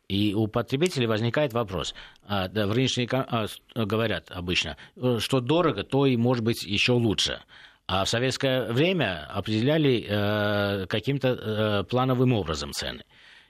И 0.07 0.33
у 0.33 0.47
потребителей 0.47 1.07
возникает 1.07 1.53
вопрос. 1.53 1.93
А, 2.25 2.47
да, 2.47 2.67
в 2.67 2.71
рыночной 2.71 3.07
а, 3.11 3.45
говорят 3.75 4.31
обычно, 4.31 4.75
э, 4.95 5.19
что 5.19 5.39
дорого, 5.39 5.83
то 5.83 6.05
и 6.05 6.17
может 6.17 6.43
быть 6.43 6.63
еще 6.63 6.93
лучше. 6.93 7.41
А 7.85 8.05
в 8.05 8.09
советское 8.09 8.71
время 8.71 9.27
определяли 9.29 10.05
э, 10.07 10.87
каким-то 10.87 11.27
э, 11.27 11.83
плановым 11.83 12.33
образом 12.33 12.71
цены. 12.71 13.03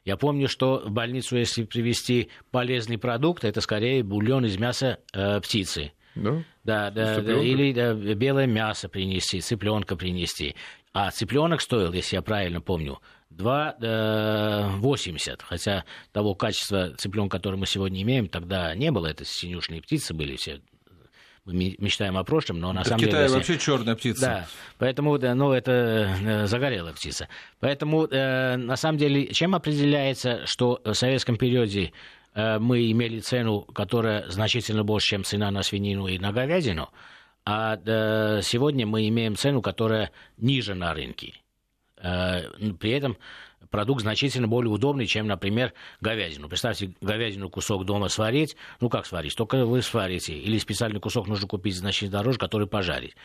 Я 0.05 0.17
помню, 0.17 0.49
что 0.49 0.83
в 0.85 0.91
больницу, 0.91 1.37
если 1.37 1.63
привезти 1.63 2.29
полезный 2.51 2.97
продукт, 2.97 3.45
это 3.45 3.61
скорее 3.61 4.03
бульон 4.03 4.45
из 4.45 4.57
мяса 4.57 4.99
э, 5.13 5.39
птицы. 5.39 5.93
Да? 6.15 6.43
Да, 6.63 6.91
да, 6.91 7.21
да 7.21 7.41
или 7.41 7.73
да, 7.73 7.93
белое 7.93 8.45
мясо 8.45 8.87
принести, 8.89 9.41
цыпленка 9.41 9.95
принести. 9.95 10.55
А 10.93 11.09
цыпленок 11.09 11.61
стоил, 11.61 11.91
если 11.93 12.17
я 12.17 12.21
правильно 12.21 12.61
помню, 12.61 12.99
2,80. 13.31 15.31
Э, 15.31 15.35
Хотя 15.39 15.85
того 16.11 16.35
качества 16.35 16.93
цыпленка, 16.97 17.37
который 17.37 17.55
мы 17.55 17.65
сегодня 17.65 18.03
имеем, 18.03 18.27
тогда 18.27 18.75
не 18.75 18.91
было. 18.91 19.07
Это 19.07 19.25
синюшные 19.25 19.81
птицы 19.81 20.13
были 20.13 20.35
все 20.35 20.61
мы 21.45 21.75
мечтаем 21.77 22.17
о 22.17 22.23
прошлом, 22.23 22.59
но 22.59 22.71
на 22.71 22.83
да 22.83 22.89
самом 22.89 22.99
деле... 22.99 23.11
Китай 23.11 23.27
вообще 23.27 23.57
черная 23.57 23.95
птица. 23.95 24.21
Да, 24.21 24.47
поэтому, 24.77 25.17
да, 25.17 25.35
ну, 25.35 25.51
это 25.51 26.15
э, 26.23 26.47
загорелая 26.47 26.93
птица. 26.93 27.27
Поэтому, 27.59 28.05
э, 28.05 28.55
на 28.55 28.77
самом 28.77 28.97
деле, 28.97 29.27
чем 29.27 29.53
определяется, 29.53 30.45
что 30.45 30.81
в 30.85 30.93
советском 30.93 31.35
периоде 31.35 31.91
э, 32.33 32.59
мы 32.59 32.89
имели 32.89 33.19
цену, 33.19 33.61
которая 33.61 34.29
значительно 34.29 34.83
больше, 34.83 35.09
чем 35.09 35.23
цена 35.23 35.51
на 35.51 35.63
свинину 35.63 36.07
и 36.07 36.17
на 36.17 36.31
говядину, 36.31 36.89
а 37.45 37.77
э, 37.85 38.39
сегодня 38.41 38.87
мы 38.87 39.07
имеем 39.09 39.35
цену, 39.35 39.61
которая 39.61 40.11
ниже 40.37 40.75
на 40.75 40.93
рынке. 40.93 41.33
Э, 41.97 42.49
при 42.79 42.91
этом 42.91 43.17
продукт 43.73 44.03
значительно 44.03 44.47
более 44.47 44.69
удобный, 44.69 45.07
чем, 45.07 45.25
например, 45.25 45.73
говядину. 45.99 46.47
Представьте, 46.47 46.93
говядину 47.01 47.49
кусок 47.49 47.85
дома 47.85 48.07
сварить. 48.07 48.55
Ну, 48.79 48.87
как 48.87 49.07
сварить? 49.07 49.35
Только 49.35 49.65
вы 49.65 49.81
сварите. 49.81 50.37
Или 50.37 50.59
специальный 50.59 50.99
кусок 50.99 51.27
нужно 51.27 51.47
купить 51.47 51.75
значительно 51.75 52.19
дороже, 52.19 52.37
который 52.37 52.67
пожарить. 52.67 53.15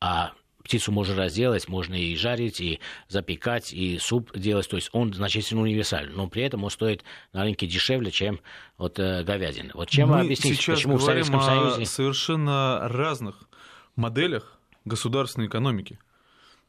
А 0.00 0.30
птицу 0.62 0.92
можно 0.92 1.16
разделать, 1.16 1.66
можно 1.66 1.96
и 1.96 2.14
жарить, 2.14 2.60
и 2.60 2.78
запекать, 3.08 3.72
и 3.72 3.98
суп 3.98 4.30
делать. 4.38 4.68
То 4.68 4.76
есть 4.76 4.90
он 4.92 5.12
значительно 5.12 5.62
универсальный. 5.62 6.14
Но 6.14 6.28
при 6.28 6.44
этом 6.44 6.62
он 6.62 6.70
стоит 6.70 7.02
на 7.32 7.42
рынке 7.42 7.66
дешевле, 7.66 8.12
чем 8.12 8.38
вот, 8.78 9.00
э, 9.00 9.24
говядина. 9.24 9.72
Вот 9.74 9.88
чем 9.88 10.10
Мы 10.10 10.20
объяснить, 10.20 10.56
сейчас 10.56 10.76
почему 10.76 10.98
в 10.98 11.02
Советском 11.02 11.42
Союзе... 11.42 11.82
о 11.82 11.84
совершенно 11.84 12.78
разных 12.88 13.48
моделях 13.96 14.56
государственной 14.84 15.48
экономики. 15.48 15.98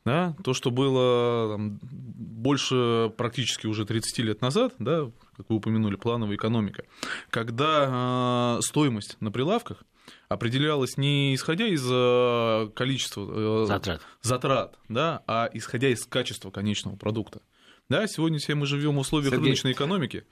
Да, 0.08 0.34
то, 0.42 0.54
что 0.54 0.72
было 0.72 1.58
там, 1.58 1.80
больше 1.82 3.12
практически 3.18 3.68
уже 3.68 3.86
30 3.86 4.20
лет 4.20 4.40
назад, 4.42 4.74
да, 4.80 5.12
как 5.36 5.50
вы 5.50 5.58
упомянули, 5.58 5.98
плановая 5.98 6.38
экономика, 6.38 6.86
когда 7.30 8.58
э, 8.58 8.62
стоимость 8.62 9.18
на 9.20 9.34
прилавках 9.34 9.84
определялась 10.30 10.96
не 10.96 11.36
исходя 11.36 11.68
из 11.68 11.86
э, 11.92 12.70
количества 12.74 13.64
э, 13.64 13.66
затрат, 13.68 14.02
затрат 14.22 14.80
да, 14.88 15.24
а 15.28 15.50
исходя 15.52 15.90
из 15.90 16.06
качества 16.06 16.52
конечного 16.52 16.96
продукта. 16.96 17.42
Да, 17.90 18.08
сегодня 18.08 18.40
все 18.40 18.56
мы 18.56 18.66
живем 18.66 18.96
в 18.96 19.00
условиях 19.00 19.34
Сергей, 19.34 19.48
рыночной 19.48 19.74
экономики. 19.74 20.24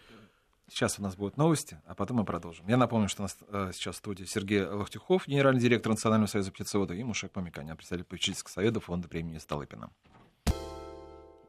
Сейчас 0.67 0.97
у 0.97 1.03
нас 1.03 1.15
будут 1.15 1.37
новости, 1.37 1.79
а 1.85 1.93
потом 1.93 2.17
мы 2.17 2.25
продолжим. 2.25 2.67
Я 2.67 2.77
напомню, 2.77 3.07
что 3.07 3.21
у 3.21 3.25
нас 3.25 3.37
э, 3.49 3.71
сейчас 3.73 3.95
в 3.95 3.97
студии 3.99 4.23
Сергей 4.23 4.65
Лохтюхов, 4.65 5.27
генеральный 5.27 5.61
директор 5.61 5.91
Национального 5.91 6.27
союза 6.27 6.51
птицевода, 6.51 6.95
и 6.95 7.03
Мушек 7.03 7.31
Памиканя, 7.31 7.75
председатель 7.75 8.03
попечительского 8.03 8.51
совета 8.51 8.79
фонда 8.79 9.07
премии 9.07 9.37
Столыпина. 9.37 9.91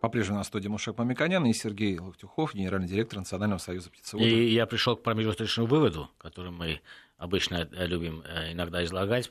По-прежнему 0.00 0.38
на 0.38 0.44
студии 0.44 0.68
Мушек 0.68 0.94
Памиканян 0.94 1.46
и 1.46 1.54
Сергей 1.54 1.98
Локтюхов, 1.98 2.54
генеральный 2.54 2.88
директор 2.88 3.18
Национального 3.18 3.58
союза 3.58 3.90
птицевода. 3.90 4.28
И 4.28 4.50
я 4.52 4.66
пришел 4.66 4.96
к 4.96 5.02
промежуточному 5.02 5.66
выводу, 5.66 6.10
который 6.18 6.50
мы 6.50 6.82
обычно 7.16 7.68
э, 7.72 7.86
любим 7.86 8.22
э, 8.26 8.52
иногда 8.52 8.84
излагать. 8.84 9.30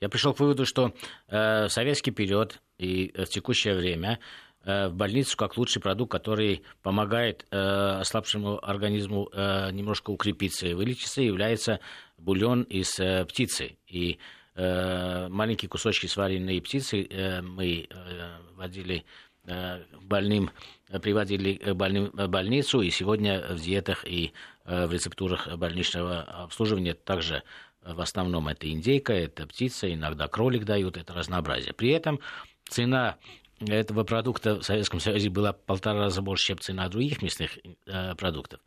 Я 0.00 0.08
пришел 0.08 0.32
к 0.32 0.38
выводу, 0.38 0.64
что 0.64 0.94
в 1.28 1.68
советский 1.70 2.10
период 2.10 2.60
и 2.78 3.12
в 3.16 3.26
текущее 3.26 3.74
время 3.74 4.18
Э, 4.18 4.53
в 4.64 4.90
больницу 4.90 5.36
как 5.36 5.56
лучший 5.56 5.82
продукт, 5.82 6.10
который 6.10 6.62
помогает 6.82 7.46
э, 7.50 7.98
ослабшему 8.00 8.64
организму 8.66 9.28
э, 9.32 9.70
немножко 9.72 10.10
укрепиться 10.10 10.66
и 10.66 10.74
вылечиться, 10.74 11.20
является 11.20 11.80
бульон 12.18 12.62
из 12.62 12.98
э, 12.98 13.24
птицы. 13.26 13.76
И 13.86 14.18
э, 14.54 15.28
маленькие 15.28 15.68
кусочки 15.68 16.06
сваренной 16.06 16.60
птицы 16.62 17.02
э, 17.02 17.42
мы 17.42 17.86
э, 17.90 18.36
водили 18.56 19.04
э, 19.46 19.82
больным, 20.00 20.50
приводили 21.02 21.72
больным 21.72 22.10
в 22.12 22.28
больницу, 22.28 22.80
и 22.80 22.90
сегодня 22.90 23.44
в 23.50 23.60
диетах 23.60 24.06
и 24.06 24.32
э, 24.64 24.86
в 24.86 24.92
рецептурах 24.92 25.54
больничного 25.56 26.22
обслуживания 26.22 26.94
также 26.94 27.42
в 27.82 28.00
основном 28.00 28.48
это 28.48 28.70
индейка, 28.70 29.12
это 29.12 29.46
птица, 29.46 29.92
иногда 29.92 30.26
кролик 30.26 30.64
дают, 30.64 30.96
это 30.96 31.12
разнообразие. 31.12 31.74
При 31.74 31.90
этом 31.90 32.18
цена 32.66 33.18
этого 33.60 34.04
продукта 34.04 34.56
в 34.56 34.62
Советском 34.62 35.00
Союзе 35.00 35.30
была 35.30 35.52
полтора 35.52 36.00
раза 36.00 36.22
больше, 36.22 36.48
чем 36.48 36.58
цена 36.58 36.88
других 36.88 37.22
мясных 37.22 37.58
э, 37.86 38.14
продуктов. 38.14 38.60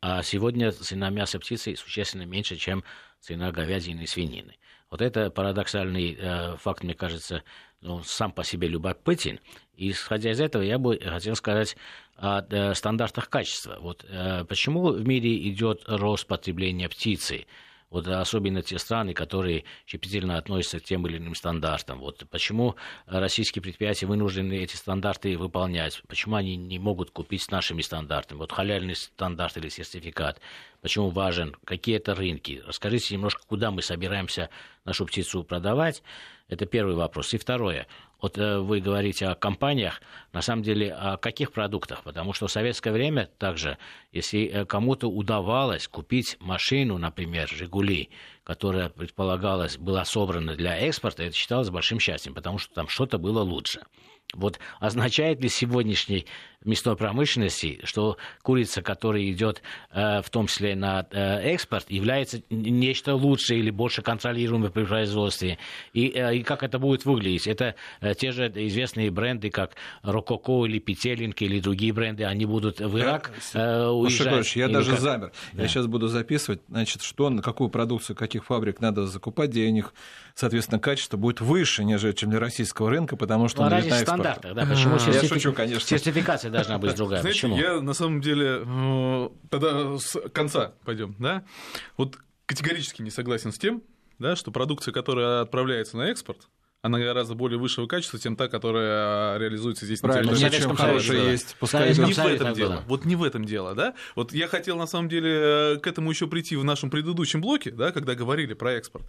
А 0.00 0.22
сегодня 0.22 0.70
цена 0.70 1.10
мяса 1.10 1.38
птицы 1.40 1.74
существенно 1.74 2.22
меньше, 2.22 2.56
чем 2.56 2.84
цена 3.20 3.50
говядины 3.50 4.02
и 4.02 4.06
свинины. 4.06 4.56
Вот 4.90 5.02
это 5.02 5.30
парадоксальный 5.30 6.16
э, 6.18 6.56
факт, 6.56 6.82
мне 6.82 6.94
кажется, 6.94 7.42
ну, 7.80 8.02
сам 8.02 8.32
по 8.32 8.44
себе 8.44 8.68
любопытен. 8.68 9.40
И 9.74 9.90
исходя 9.90 10.30
из 10.30 10.40
этого, 10.40 10.62
я 10.62 10.78
бы 10.78 10.98
хотел 10.98 11.34
сказать 11.34 11.76
о 12.16 12.42
э, 12.48 12.74
стандартах 12.74 13.28
качества. 13.28 13.78
Вот 13.80 14.04
э, 14.08 14.44
почему 14.44 14.92
в 14.92 15.06
мире 15.06 15.48
идет 15.48 15.82
рост 15.86 16.26
потребления 16.26 16.88
птицы? 16.88 17.46
Вот 17.90 18.06
особенно 18.06 18.62
те 18.62 18.78
страны, 18.78 19.14
которые 19.14 19.64
щепетильно 19.86 20.36
относятся 20.36 20.78
к 20.78 20.84
тем 20.84 21.06
или 21.06 21.16
иным 21.16 21.34
стандартам. 21.34 22.00
Вот 22.00 22.22
почему 22.28 22.76
российские 23.06 23.62
предприятия 23.62 24.06
вынуждены 24.06 24.58
эти 24.58 24.76
стандарты 24.76 25.38
выполнять? 25.38 26.02
Почему 26.06 26.36
они 26.36 26.56
не 26.56 26.78
могут 26.78 27.10
купить 27.10 27.42
с 27.42 27.50
нашими 27.50 27.80
стандартами? 27.80 28.38
Вот 28.38 28.52
халяльный 28.52 28.94
стандарт 28.94 29.56
или 29.56 29.68
сертификат. 29.68 30.40
почему 30.82 31.08
важен, 31.08 31.56
какие 31.64 31.96
это 31.96 32.14
рынки. 32.14 32.62
Расскажите 32.66 33.14
немножко, 33.14 33.42
куда 33.46 33.70
мы 33.70 33.80
собираемся 33.80 34.50
нашу 34.84 35.06
птицу 35.06 35.42
продавать. 35.42 36.02
Это 36.48 36.66
первый 36.66 36.94
вопрос. 36.94 37.32
И 37.34 37.38
второе. 37.38 37.86
Вот 38.20 38.36
э, 38.36 38.58
вы 38.58 38.80
говорите 38.80 39.26
о 39.26 39.34
компаниях, 39.36 40.02
на 40.32 40.42
самом 40.42 40.62
деле 40.62 40.92
о 40.92 41.16
каких 41.16 41.52
продуктах? 41.52 42.02
Потому 42.02 42.32
что 42.32 42.48
в 42.48 42.50
советское 42.50 42.90
время 42.90 43.30
также, 43.38 43.78
если 44.12 44.46
э, 44.46 44.64
кому-то 44.64 45.08
удавалось 45.08 45.86
купить 45.86 46.36
машину, 46.40 46.98
например, 46.98 47.48
«Жигули», 47.48 48.10
которая 48.42 48.88
предполагалась, 48.88 49.78
была 49.78 50.04
собрана 50.04 50.56
для 50.56 50.76
экспорта, 50.78 51.22
это 51.22 51.36
считалось 51.36 51.70
большим 51.70 52.00
счастьем, 52.00 52.34
потому 52.34 52.58
что 52.58 52.74
там 52.74 52.88
что-то 52.88 53.18
было 53.18 53.42
лучше. 53.42 53.82
Вот 54.34 54.58
означает 54.80 55.40
ли 55.40 55.48
сегодняшний 55.48 56.26
мясной 56.64 56.96
промышленности, 56.96 57.80
что 57.84 58.16
курица, 58.42 58.82
которая 58.82 59.30
идет 59.30 59.62
э, 59.92 60.22
в 60.22 60.30
том 60.30 60.46
числе 60.46 60.74
на 60.74 61.06
э, 61.10 61.52
экспорт, 61.52 61.90
является 61.90 62.42
нечто 62.50 63.14
лучшее 63.14 63.60
или 63.60 63.70
больше 63.70 64.02
контролируемое 64.02 64.70
при 64.70 64.84
производстве. 64.84 65.58
И, 65.92 66.08
э, 66.08 66.36
и 66.36 66.42
как 66.42 66.62
это 66.62 66.78
будет 66.78 67.04
выглядеть? 67.04 67.46
Это 67.46 67.74
те 68.18 68.32
же 68.32 68.48
известные 68.48 69.10
бренды, 69.10 69.50
как 69.50 69.72
Рококо 70.02 70.66
или 70.66 70.78
Петелинки 70.78 71.44
или 71.44 71.60
другие 71.60 71.92
бренды, 71.92 72.24
они 72.24 72.46
будут 72.46 72.80
в 72.80 72.98
Ирак 72.98 73.32
э, 73.54 73.86
уезжать? 73.86 74.56
я 74.56 74.68
даже 74.68 74.92
как... 74.92 75.00
замер. 75.00 75.32
Да. 75.52 75.62
Я 75.62 75.68
сейчас 75.68 75.86
буду 75.86 76.08
записывать, 76.08 76.60
значит, 76.68 77.02
что, 77.02 77.30
на 77.30 77.42
какую 77.42 77.70
продукцию 77.70 78.16
каких 78.16 78.44
фабрик 78.44 78.80
надо 78.80 79.06
закупать, 79.06 79.50
где 79.50 79.66
у 79.66 79.70
них, 79.70 79.94
соответственно, 80.34 80.80
качество 80.80 81.16
будет 81.16 81.40
выше, 81.40 81.84
нежели 81.84 82.12
чем 82.12 82.30
для 82.30 82.40
российского 82.40 82.90
рынка, 82.90 83.16
потому 83.16 83.48
что 83.48 83.68
ну, 83.68 83.76
он 83.76 83.88
на 83.88 83.98
стандартах, 83.98 84.54
да, 84.54 84.66
почему 84.66 84.96
а, 84.96 84.98
сертифи... 84.98 85.24
Я 85.24 85.28
шучу, 85.28 85.52
конечно. 85.52 85.86
Сертификация 85.86 86.47
ситуация 86.48 86.68
должна 86.68 86.78
быть 86.78 86.96
другая. 86.96 87.20
Знаете, 87.20 87.40
Почему? 87.40 87.56
Я 87.56 87.80
на 87.80 87.94
самом 87.94 88.20
деле 88.20 88.62
э, 88.64 89.28
тогда 89.50 89.98
с 89.98 90.16
конца 90.30 90.72
пойдем, 90.84 91.14
да? 91.18 91.44
Вот 91.96 92.18
категорически 92.46 93.02
не 93.02 93.10
согласен 93.10 93.52
с 93.52 93.58
тем, 93.58 93.82
да, 94.18 94.36
что 94.36 94.50
продукция, 94.50 94.92
которая 94.92 95.42
отправляется 95.42 95.96
на 95.96 96.08
экспорт, 96.10 96.48
она 96.80 96.98
гораздо 96.98 97.34
более 97.34 97.58
высшего 97.58 97.86
качества, 97.86 98.20
чем 98.20 98.36
та, 98.36 98.48
которая 98.48 99.36
реализуется 99.38 99.84
здесь 99.84 100.00
Правильно, 100.00 100.30
на 100.30 100.38
территории. 100.38 100.62
Чем 100.62 100.76
хорошая 100.76 101.24
да. 101.24 101.30
есть. 101.30 101.56
Пускай 101.58 101.88
не 101.88 102.12
в 102.12 102.18
этом 102.18 102.54
дело. 102.54 102.68
Было. 102.68 102.84
Вот 102.86 103.04
не 103.04 103.16
в 103.16 103.24
этом 103.24 103.44
дело, 103.44 103.74
да? 103.74 103.94
Вот 104.14 104.32
я 104.32 104.46
хотел 104.46 104.76
на 104.76 104.86
самом 104.86 105.08
деле 105.08 105.80
к 105.82 105.86
этому 105.86 106.10
еще 106.10 106.28
прийти 106.28 106.54
в 106.56 106.62
нашем 106.64 106.88
предыдущем 106.90 107.40
блоке, 107.40 107.72
да, 107.72 107.90
когда 107.90 108.14
говорили 108.14 108.54
про 108.54 108.72
экспорт. 108.74 109.04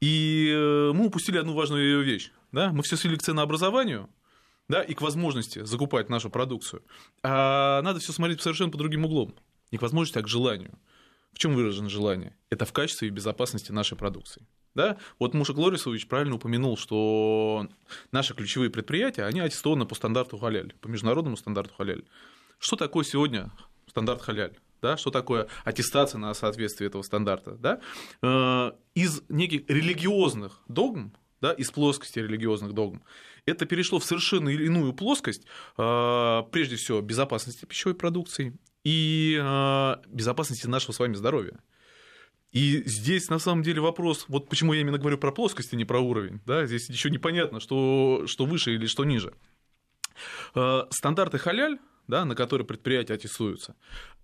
И 0.00 0.52
э, 0.54 0.92
мы 0.92 1.06
упустили 1.06 1.38
одну 1.38 1.54
важную 1.54 2.04
вещь, 2.04 2.30
да? 2.52 2.72
Мы 2.72 2.82
все 2.82 2.96
свели 2.96 3.16
к 3.16 3.22
ценообразованию, 3.22 4.10
да, 4.68 4.82
и 4.82 4.94
к 4.94 5.02
возможности 5.02 5.64
закупать 5.64 6.08
нашу 6.08 6.30
продукцию. 6.30 6.82
А 7.22 7.82
надо 7.82 8.00
все 8.00 8.12
смотреть 8.12 8.40
совершенно 8.40 8.70
по 8.70 8.78
другим 8.78 9.04
углом. 9.04 9.34
Не 9.70 9.78
к 9.78 9.82
возможности, 9.82 10.18
а 10.18 10.22
к 10.22 10.28
желанию. 10.28 10.78
В 11.32 11.38
чем 11.38 11.54
выражено 11.54 11.88
желание? 11.88 12.36
Это 12.50 12.64
в 12.64 12.72
качестве 12.72 13.08
и 13.08 13.10
безопасности 13.10 13.72
нашей 13.72 13.96
продукции. 13.96 14.46
Да? 14.74 14.98
Вот 15.18 15.34
Мушек 15.34 15.56
Лорисович 15.56 16.06
правильно 16.06 16.36
упомянул, 16.36 16.76
что 16.76 17.68
наши 18.12 18.34
ключевые 18.34 18.70
предприятия, 18.70 19.24
они 19.24 19.40
аттестованы 19.40 19.84
по 19.84 19.94
стандарту 19.94 20.38
халяль, 20.38 20.74
по 20.80 20.88
международному 20.88 21.36
стандарту 21.36 21.74
халяль. 21.74 22.04
Что 22.58 22.76
такое 22.76 23.04
сегодня 23.04 23.50
стандарт 23.88 24.22
халяль? 24.22 24.56
Да, 24.80 24.96
что 24.96 25.10
такое 25.10 25.48
аттестация 25.64 26.18
на 26.18 26.34
соответствие 26.34 26.88
этого 26.88 27.02
стандарта? 27.02 27.52
Да? 27.52 27.80
Э, 28.22 28.72
из 28.94 29.22
неких 29.28 29.68
религиозных 29.68 30.60
догм, 30.68 31.14
да, 31.40 31.52
из 31.52 31.70
плоскости 31.70 32.18
религиозных 32.18 32.74
догм, 32.74 33.02
это 33.46 33.66
перешло 33.66 33.98
в 33.98 34.04
совершенно 34.04 34.48
иную 34.48 34.92
плоскость, 34.92 35.46
а, 35.76 36.42
прежде 36.44 36.76
всего, 36.76 37.00
безопасности 37.00 37.64
пищевой 37.64 37.94
продукции 37.94 38.56
и 38.84 39.38
а, 39.40 40.00
безопасности 40.06 40.66
нашего 40.66 40.92
с 40.92 40.98
вами 40.98 41.14
здоровья. 41.14 41.58
И 42.52 42.82
здесь 42.86 43.28
на 43.30 43.38
самом 43.38 43.62
деле 43.62 43.80
вопрос, 43.80 44.26
вот 44.28 44.48
почему 44.48 44.74
я 44.74 44.80
именно 44.80 44.98
говорю 44.98 45.18
про 45.18 45.32
плоскость, 45.32 45.72
а 45.72 45.76
не 45.76 45.84
про 45.84 45.98
уровень, 45.98 46.40
да, 46.46 46.66
здесь 46.66 46.88
еще 46.88 47.10
непонятно, 47.10 47.58
что, 47.58 48.24
что 48.26 48.46
выше 48.46 48.74
или 48.74 48.86
что 48.86 49.04
ниже. 49.04 49.34
А, 50.54 50.86
стандарты 50.90 51.38
халяль, 51.38 51.78
да, 52.06 52.24
на 52.24 52.34
которые 52.34 52.66
предприятия 52.66 53.14
аттестуются, 53.14 53.74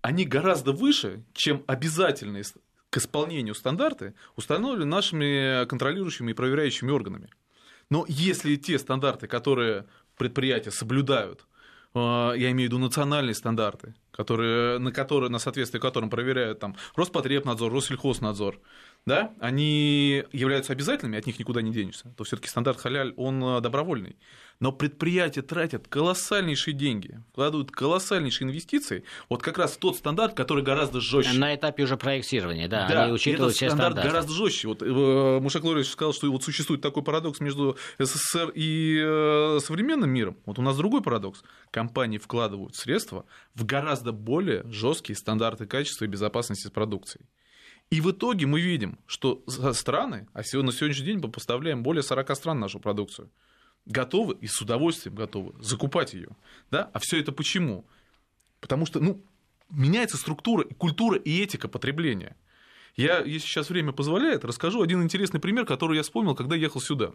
они 0.01 0.25
гораздо 0.25 0.71
выше, 0.71 1.23
чем 1.33 1.63
обязательные 1.67 2.43
к 2.89 2.97
исполнению 2.97 3.55
стандарты, 3.55 4.13
установлены 4.35 4.85
нашими 4.85 5.65
контролирующими 5.65 6.31
и 6.31 6.33
проверяющими 6.33 6.91
органами. 6.91 7.29
Но 7.91 8.05
если 8.07 8.55
те 8.55 8.79
стандарты, 8.79 9.27
которые 9.27 9.85
предприятия 10.17 10.71
соблюдают, 10.71 11.45
э, 11.93 11.99
я 11.99 12.49
имею 12.51 12.69
в 12.69 12.73
виду 12.73 12.77
национальные 12.79 13.35
стандарты, 13.35 13.93
которые, 14.11 14.79
на, 14.79 14.93
которые, 14.93 15.29
на 15.29 15.39
соответствие 15.39 15.81
которым 15.81 16.09
проверяют 16.09 16.59
там, 16.59 16.75
Роспотребнадзор, 16.95 17.71
Россельхознадзор, 17.71 18.59
да, 19.05 19.33
они 19.39 20.23
являются 20.31 20.73
обязательными, 20.73 21.17
от 21.17 21.25
них 21.25 21.39
никуда 21.39 21.61
не 21.61 21.71
денешься, 21.71 22.13
то 22.15 22.23
все-таки 22.23 22.47
стандарт 22.47 22.79
халяль, 22.79 23.13
он 23.17 23.43
э, 23.43 23.61
добровольный. 23.61 24.15
Но 24.59 24.71
предприятия 24.71 25.41
тратят 25.41 25.87
колоссальнейшие 25.87 26.75
деньги, 26.75 27.19
вкладывают 27.31 27.71
колоссальнейшие 27.71 28.47
инвестиции, 28.47 29.03
вот 29.27 29.41
как 29.41 29.57
раз 29.57 29.75
тот 29.77 29.97
стандарт, 29.97 30.35
который 30.35 30.63
гораздо 30.63 31.01
жестче. 31.01 31.35
На 31.35 31.55
этапе 31.55 31.81
уже 31.83 31.97
проектирования, 31.97 32.67
да, 32.67 32.87
да 32.87 33.03
они 33.05 33.13
учитывают 33.13 33.55
этот 33.55 33.69
стандарт 33.69 33.93
стандарты. 33.93 34.09
гораздо 34.09 34.33
жестче. 34.33 34.67
Вот 34.67 34.83
э, 34.83 35.39
Мушек 35.41 35.63
Лорич 35.63 35.87
сказал, 35.87 36.13
что 36.13 36.31
вот 36.31 36.43
существует 36.43 36.81
такой 36.81 37.01
парадокс 37.03 37.39
между 37.39 37.77
СССР 37.97 38.51
и 38.53 39.01
э, 39.03 39.59
современным 39.63 40.11
миром. 40.11 40.37
Вот 40.45 40.59
у 40.59 40.61
нас 40.61 40.77
другой 40.77 41.01
парадокс. 41.01 41.41
Компании 41.71 42.19
вкладывают 42.19 42.75
средства 42.75 43.25
в 43.55 43.65
гораздо 43.65 44.11
более 44.11 44.63
жесткие 44.71 45.15
стандарты 45.15 45.65
качества 45.65 46.05
и 46.05 46.07
безопасности 46.07 46.69
продукции. 46.69 47.25
И 47.91 47.99
в 47.99 48.09
итоге 48.09 48.45
мы 48.45 48.61
видим, 48.61 48.97
что 49.05 49.43
страны, 49.73 50.25
а 50.33 50.39
на 50.39 50.71
сегодняшний 50.71 51.05
день 51.05 51.19
мы 51.19 51.29
поставляем 51.29 51.83
более 51.83 52.03
40 52.03 52.35
стран 52.37 52.59
нашу 52.59 52.79
продукцию, 52.79 53.29
готовы 53.85 54.37
и 54.39 54.47
с 54.47 54.61
удовольствием 54.61 55.15
готовы 55.15 55.53
закупать 55.61 56.13
ее. 56.13 56.29
Да? 56.71 56.89
А 56.93 56.99
все 56.99 57.19
это 57.19 57.33
почему? 57.33 57.85
Потому 58.61 58.85
что 58.85 59.01
ну, 59.01 59.21
меняется 59.69 60.15
структура, 60.15 60.63
культура 60.63 61.17
и 61.17 61.41
этика 61.41 61.67
потребления. 61.67 62.37
Я, 62.95 63.19
если 63.19 63.45
сейчас 63.45 63.69
время 63.69 63.91
позволяет, 63.91 64.45
расскажу 64.45 64.81
один 64.81 65.03
интересный 65.03 65.41
пример, 65.41 65.65
который 65.65 65.97
я 65.97 66.03
вспомнил, 66.03 66.33
когда 66.33 66.55
ехал 66.55 66.79
сюда. 66.79 67.11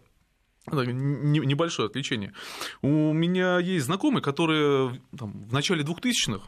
Небольшое 0.66 1.86
отвлечение. 1.86 2.34
У 2.82 3.14
меня 3.14 3.60
есть 3.60 3.86
знакомый, 3.86 4.20
который 4.20 5.00
там, 5.16 5.46
в 5.46 5.52
начале 5.54 5.84
2000-х, 5.84 6.46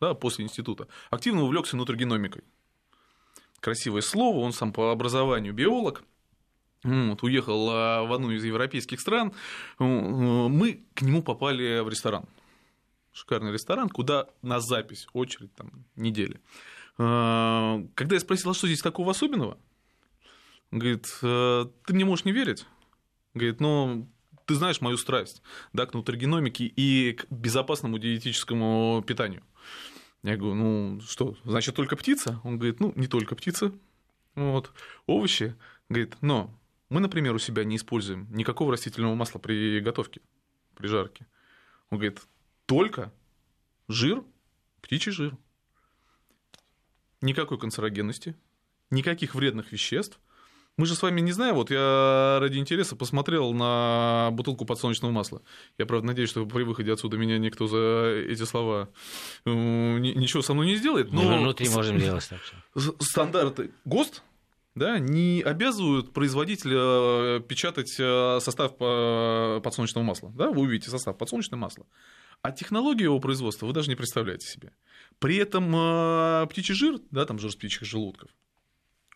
да, 0.00 0.14
после 0.14 0.44
института, 0.44 0.86
активно 1.10 1.42
увлекся 1.42 1.76
нутригеномикой 1.76 2.44
красивое 3.64 4.02
слово, 4.02 4.40
он 4.40 4.52
сам 4.52 4.74
по 4.74 4.92
образованию 4.92 5.54
биолог, 5.54 6.04
вот, 6.82 7.22
уехал 7.22 7.70
а, 7.70 8.04
в 8.04 8.12
одну 8.12 8.30
из 8.30 8.44
европейских 8.44 9.00
стран, 9.00 9.32
мы 9.78 10.84
к 10.92 11.00
нему 11.00 11.22
попали 11.22 11.80
в 11.80 11.88
ресторан. 11.88 12.26
Шикарный 13.14 13.52
ресторан, 13.52 13.88
куда 13.88 14.26
на 14.42 14.60
запись 14.60 15.06
очередь 15.14 15.54
там 15.54 15.86
недели. 15.96 16.40
А, 16.98 17.82
когда 17.94 18.16
я 18.16 18.20
спросил, 18.20 18.50
а 18.50 18.54
что 18.54 18.66
здесь 18.66 18.82
такого 18.82 19.12
особенного? 19.12 19.56
Говорит, 20.70 21.06
«Э, 21.22 21.66
ты 21.86 21.94
мне 21.94 22.04
можешь 22.04 22.24
не 22.26 22.32
верить. 22.32 22.66
Говорит, 23.32 23.60
ну, 23.60 24.08
ты 24.44 24.56
знаешь 24.56 24.80
мою 24.80 24.96
страсть 24.98 25.40
да, 25.72 25.86
к 25.86 25.94
нутригеномике 25.94 26.64
и 26.64 27.12
к 27.14 27.26
безопасному 27.30 27.98
диетическому 27.98 29.02
питанию. 29.06 29.42
Я 30.24 30.38
говорю, 30.38 30.54
ну 30.54 31.00
что, 31.02 31.36
значит 31.44 31.76
только 31.76 31.96
птица? 31.96 32.40
Он 32.44 32.56
говорит, 32.56 32.80
ну 32.80 32.94
не 32.96 33.06
только 33.06 33.36
птица, 33.36 33.72
вот, 34.34 34.72
овощи. 35.06 35.54
Говорит, 35.90 36.16
но 36.22 36.50
мы, 36.88 37.00
например, 37.00 37.34
у 37.34 37.38
себя 37.38 37.62
не 37.62 37.76
используем 37.76 38.26
никакого 38.30 38.72
растительного 38.72 39.14
масла 39.14 39.38
при 39.38 39.80
готовке, 39.80 40.22
при 40.76 40.86
жарке. 40.86 41.26
Он 41.90 41.98
говорит, 41.98 42.22
только 42.64 43.12
жир, 43.86 44.24
птичий 44.80 45.12
жир. 45.12 45.36
Никакой 47.20 47.58
канцерогенности, 47.58 48.34
никаких 48.90 49.34
вредных 49.34 49.72
веществ– 49.72 50.18
мы 50.76 50.86
же 50.86 50.94
с 50.94 51.02
вами 51.02 51.20
не 51.20 51.32
знаем, 51.32 51.54
вот 51.54 51.70
я 51.70 52.38
ради 52.40 52.58
интереса 52.58 52.96
посмотрел 52.96 53.52
на 53.52 54.30
бутылку 54.32 54.64
подсолнечного 54.64 55.12
масла. 55.12 55.42
Я, 55.78 55.86
правда, 55.86 56.08
надеюсь, 56.08 56.30
что 56.30 56.44
при 56.46 56.64
выходе 56.64 56.92
отсюда 56.92 57.16
меня 57.16 57.38
никто 57.38 57.66
за 57.66 58.24
эти 58.28 58.42
слова 58.44 58.88
ничего 59.44 60.42
со 60.42 60.54
мной 60.54 60.66
не 60.66 60.76
сделает. 60.76 61.12
Но 61.12 61.22
Мы 61.22 61.38
внутри 61.38 61.68
можем 61.68 61.98
делать 61.98 62.28
так 62.28 62.40
что. 62.42 62.94
Стандарты 62.98 63.70
ГОСТ 63.84 64.22
да, 64.74 64.98
не 64.98 65.40
обязывают 65.42 66.12
производителя 66.12 67.38
печатать 67.40 67.94
э, 67.98 68.40
состав 68.40 68.76
подсолнечного 68.76 70.04
масла. 70.04 70.32
Да, 70.34 70.50
вы 70.50 70.62
увидите 70.62 70.90
состав 70.90 71.16
подсолнечного 71.16 71.60
масла. 71.60 71.86
А 72.42 72.50
технологию 72.50 73.04
его 73.04 73.20
производства 73.20 73.66
вы 73.66 73.72
даже 73.72 73.88
не 73.88 73.94
представляете 73.94 74.48
себе. 74.48 74.72
При 75.20 75.36
этом 75.36 75.74
э, 75.74 76.46
птичий 76.50 76.74
жир, 76.74 76.98
да, 77.12 77.24
там 77.24 77.38
жир 77.38 77.52
с 77.52 77.56
птичьих 77.56 77.84
желудков, 77.84 78.30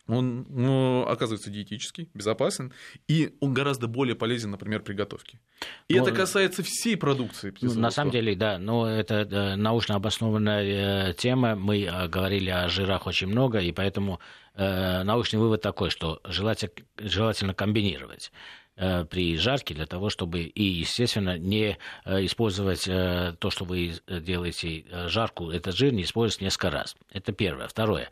он 0.09 0.45
ну, 0.49 1.03
оказывается 1.07 1.49
диетический, 1.49 2.09
безопасен, 2.13 2.73
и 3.07 3.35
он 3.39 3.53
гораздо 3.53 3.87
более 3.87 4.15
полезен, 4.15 4.51
например, 4.51 4.81
при 4.81 4.93
готовке. 4.93 5.39
И 5.87 5.95
ну, 5.95 6.03
это 6.03 6.15
касается 6.15 6.63
всей 6.63 6.97
продукции. 6.97 7.53
Ну, 7.61 7.73
на 7.75 7.91
самом 7.91 8.11
деле, 8.11 8.35
да, 8.35 8.57
но 8.57 8.87
это 8.87 9.15
э, 9.15 9.55
научно 9.55 9.95
обоснованная 9.95 11.11
э, 11.11 11.13
тема. 11.13 11.55
Мы 11.55 11.83
э, 11.83 12.07
говорили 12.07 12.49
о 12.49 12.67
жирах 12.69 13.05
очень 13.07 13.27
много, 13.27 13.59
и 13.59 13.71
поэтому 13.71 14.19
научный 14.55 15.39
вывод 15.39 15.61
такой, 15.61 15.89
что 15.89 16.19
желательно, 16.25 16.73
желательно 16.97 17.53
комбинировать 17.53 18.33
при 18.75 19.37
жарке 19.37 19.73
для 19.73 19.85
того, 19.85 20.09
чтобы 20.09 20.41
и, 20.41 20.63
естественно, 20.63 21.37
не 21.37 21.77
использовать 22.05 22.83
то, 22.83 23.49
что 23.49 23.63
вы 23.63 23.93
делаете 24.07 24.83
жарку, 25.07 25.49
этот 25.49 25.77
жир 25.77 25.93
не 25.93 26.03
использовать 26.03 26.41
несколько 26.41 26.71
раз. 26.71 26.97
Это 27.09 27.31
первое. 27.31 27.69
Второе. 27.69 28.09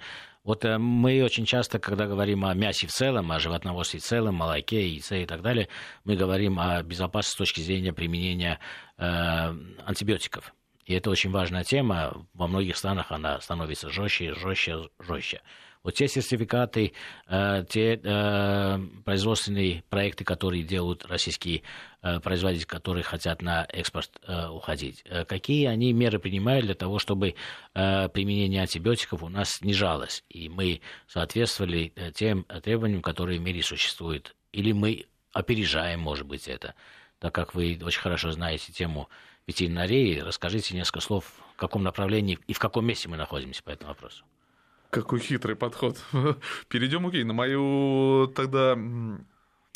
Вот 0.47 0.63
э, 0.63 0.77
мы 0.77 1.21
очень 1.25 1.45
часто, 1.45 1.77
когда 1.77 2.07
говорим 2.07 2.45
о 2.45 2.53
мясе 2.53 2.87
в 2.87 2.91
целом, 2.91 3.33
о 3.33 3.39
животноводстве 3.39 3.99
в 3.99 4.03
целом, 4.03 4.35
молоке, 4.35 4.87
яйце 4.87 5.23
и 5.23 5.25
так 5.25 5.41
далее, 5.41 5.67
мы 6.05 6.15
говорим 6.15 6.57
о 6.57 6.81
безопасности 6.83 7.35
с 7.35 7.37
точки 7.37 7.59
зрения 7.59 7.91
применения 7.91 8.57
э, 8.97 9.03
антибиотиков. 9.03 10.53
И 10.85 10.93
это 10.93 11.09
очень 11.09 11.31
важная 11.31 11.65
тема. 11.65 12.25
Во 12.33 12.47
многих 12.47 12.77
странах 12.77 13.11
она 13.11 13.41
становится 13.41 13.89
жестче, 13.89 14.35
жестче, 14.35 14.87
жестче. 14.99 15.41
Вот 15.87 15.93
те 15.93 16.09
сертификаты, 16.09 16.91
э, 17.29 17.63
те 17.69 17.97
э, 18.03 18.79
производственные 19.05 19.85
проекты, 19.89 20.25
которые 20.25 20.63
делают 20.63 21.05
российские 21.05 21.63
э, 22.01 22.19
производители, 22.19 22.65
которые 22.65 23.03
хотят 23.03 23.41
на 23.41 23.65
экспорт 23.69 24.11
уходить, 24.51 25.05
какие 25.29 25.67
они 25.67 25.93
меры 25.93 26.19
принимают 26.19 26.65
для 26.65 26.75
того, 26.75 26.99
чтобы 26.99 27.35
применение 27.73 28.63
антибиотиков 28.63 29.23
у 29.23 29.29
нас 29.29 29.55
снижалось, 29.55 30.25
и 30.27 30.49
мы 30.49 30.81
соответствовали 31.07 31.93
тем 32.13 32.43
требованиям, 32.63 33.01
которые 33.01 33.39
в 33.39 33.41
мире 33.41 33.63
существуют, 33.63 34.35
или 34.51 34.73
мы 34.73 35.05
опережаем, 35.31 36.01
может 36.01 36.25
быть, 36.25 36.49
это, 36.49 36.75
так 37.19 37.33
как 37.33 37.55
вы 37.55 37.79
очень 37.81 38.01
хорошо 38.01 38.31
знаете 38.31 38.73
тему 38.73 39.07
ветеринарии, 39.47 40.19
расскажите 40.19 40.75
несколько 40.75 40.99
слов, 40.99 41.31
в 41.53 41.55
каком 41.55 41.83
направлении 41.83 42.39
и 42.47 42.53
в 42.53 42.59
каком 42.59 42.85
месте 42.85 43.07
мы 43.07 43.15
находимся 43.15 43.63
по 43.63 43.69
этому 43.69 43.91
вопросу. 43.91 44.25
Какой 44.89 45.19
хитрый 45.19 45.55
подход. 45.55 45.97
Перейдем, 46.69 47.05
окей, 47.07 47.23
на 47.23 47.33
мою 47.33 48.27
тогда 48.35 48.75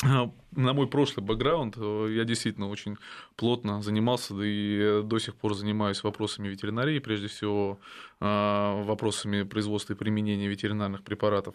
на 0.02 0.72
мой 0.72 0.88
прошлый 0.88 1.24
бэкграунд 1.24 1.76
я 1.76 2.24
действительно 2.24 2.68
очень 2.68 2.96
плотно 3.36 3.82
занимался, 3.82 4.34
да 4.34 4.42
и 4.44 5.02
до 5.04 5.18
сих 5.18 5.36
пор 5.36 5.54
занимаюсь 5.54 6.02
вопросами 6.02 6.48
ветеринарии, 6.48 6.98
прежде 6.98 7.28
всего 7.28 7.78
а, 8.18 8.82
вопросами 8.82 9.44
производства 9.44 9.92
и 9.92 9.96
применения 9.96 10.48
ветеринарных 10.48 11.04
препаратов. 11.04 11.54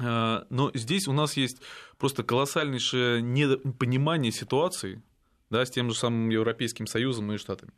А, 0.00 0.46
но 0.48 0.70
здесь 0.72 1.06
у 1.08 1.12
нас 1.12 1.36
есть 1.36 1.60
просто 1.98 2.22
колоссальнейшее 2.22 3.20
непонимание 3.20 4.32
ситуации 4.32 5.02
да, 5.50 5.66
с 5.66 5.70
тем 5.70 5.90
же 5.90 5.96
самым 5.96 6.30
Европейским 6.30 6.86
Союзом 6.86 7.30
и 7.32 7.36
Штатами 7.36 7.72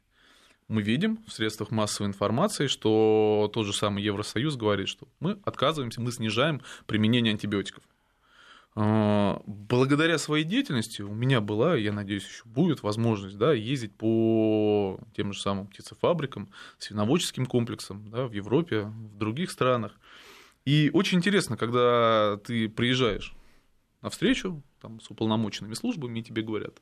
мы 0.68 0.82
видим 0.82 1.22
в 1.26 1.32
средствах 1.32 1.70
массовой 1.70 2.08
информации, 2.08 2.66
что 2.66 3.50
тот 3.52 3.66
же 3.66 3.72
самый 3.72 4.02
Евросоюз 4.02 4.56
говорит, 4.56 4.88
что 4.88 5.06
мы 5.20 5.38
отказываемся, 5.44 6.00
мы 6.00 6.10
снижаем 6.10 6.62
применение 6.86 7.32
антибиотиков. 7.32 7.82
А, 8.76 9.40
благодаря 9.46 10.18
своей 10.18 10.44
деятельности 10.44 11.02
у 11.02 11.14
меня 11.14 11.40
была, 11.40 11.76
я 11.76 11.92
надеюсь, 11.92 12.24
еще 12.24 12.42
будет 12.44 12.82
возможность 12.82 13.38
да, 13.38 13.52
ездить 13.52 13.94
по 13.94 14.98
тем 15.16 15.32
же 15.32 15.40
самым 15.40 15.68
птицефабрикам, 15.68 16.48
свиноводческим 16.78 17.46
комплексам 17.46 18.08
да, 18.10 18.26
в 18.26 18.32
Европе, 18.32 18.82
в 18.82 19.16
других 19.16 19.50
странах. 19.50 19.92
И 20.64 20.90
очень 20.92 21.18
интересно, 21.18 21.56
когда 21.56 22.38
ты 22.44 22.68
приезжаешь 22.68 23.34
на 24.00 24.10
встречу 24.10 24.62
там, 24.80 25.00
с 25.00 25.10
уполномоченными 25.10 25.74
службами, 25.74 26.18
и 26.18 26.22
тебе 26.22 26.42
говорят, 26.42 26.80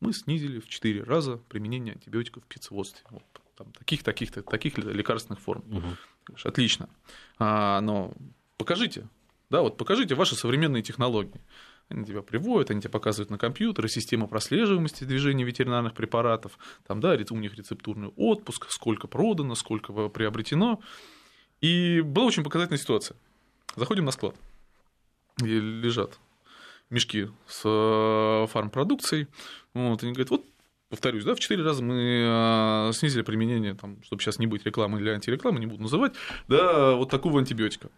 мы 0.00 0.12
снизили 0.12 0.58
в 0.60 0.68
4 0.68 1.02
раза 1.02 1.36
применение 1.48 1.94
антибиотиков 1.94 2.42
в 2.42 2.46
птицеводстве. 2.46 3.04
Вот, 3.10 3.22
там, 3.56 3.72
таких, 3.72 4.02
таких, 4.02 4.32
таких 4.32 4.78
лекарственных 4.78 5.40
форм. 5.40 5.62
Угу. 5.70 6.36
Отлично. 6.44 6.88
А, 7.38 7.80
но 7.80 8.12
покажите, 8.56 9.08
да, 9.50 9.60
вот 9.60 9.76
покажите 9.76 10.14
ваши 10.14 10.34
современные 10.36 10.82
технологии. 10.82 11.40
Они 11.88 12.04
тебя 12.04 12.22
приводят, 12.22 12.70
они 12.70 12.80
тебе 12.80 12.90
показывают 12.90 13.30
на 13.30 13.38
компьютере 13.38 13.88
система 13.88 14.28
прослеживаемости 14.28 15.02
движения 15.02 15.44
ветеринарных 15.44 15.92
препаратов, 15.92 16.56
там, 16.86 17.00
да, 17.00 17.18
у 17.30 17.36
них 17.36 17.56
рецептурный 17.56 18.12
отпуск, 18.16 18.70
сколько 18.70 19.08
продано, 19.08 19.56
сколько 19.56 19.92
приобретено. 20.08 20.80
И 21.60 22.00
была 22.00 22.26
очень 22.26 22.44
показательная 22.44 22.78
ситуация. 22.78 23.16
Заходим 23.74 24.04
на 24.04 24.12
склад, 24.12 24.36
где 25.36 25.58
лежат 25.58 26.18
мешки 26.90 27.28
с 27.46 27.62
э, 27.64 28.46
фармпродукцией. 28.48 29.28
Вот, 29.74 30.02
и 30.02 30.06
они 30.06 30.12
говорят, 30.12 30.30
вот 30.30 30.44
повторюсь, 30.88 31.24
да, 31.24 31.34
в 31.34 31.40
4 31.40 31.62
раза 31.62 31.82
мы 31.82 31.94
э, 32.88 32.92
снизили 32.92 33.22
применение, 33.22 33.74
там, 33.74 34.02
чтобы 34.02 34.20
сейчас 34.22 34.38
не 34.38 34.46
быть 34.46 34.66
рекламой 34.66 35.00
или 35.00 35.10
антирекламой, 35.10 35.60
не 35.60 35.66
буду 35.66 35.82
называть, 35.82 36.12
да, 36.48 36.94
вот 36.96 37.08
такого 37.10 37.38
антибиотика. 37.38 37.90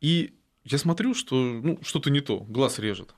И 0.00 0.34
я 0.64 0.78
смотрю, 0.78 1.14
что 1.14 1.36
ну, 1.36 1.78
что-то 1.82 2.10
не 2.10 2.20
то, 2.20 2.40
глаз 2.40 2.78
режет. 2.78 3.14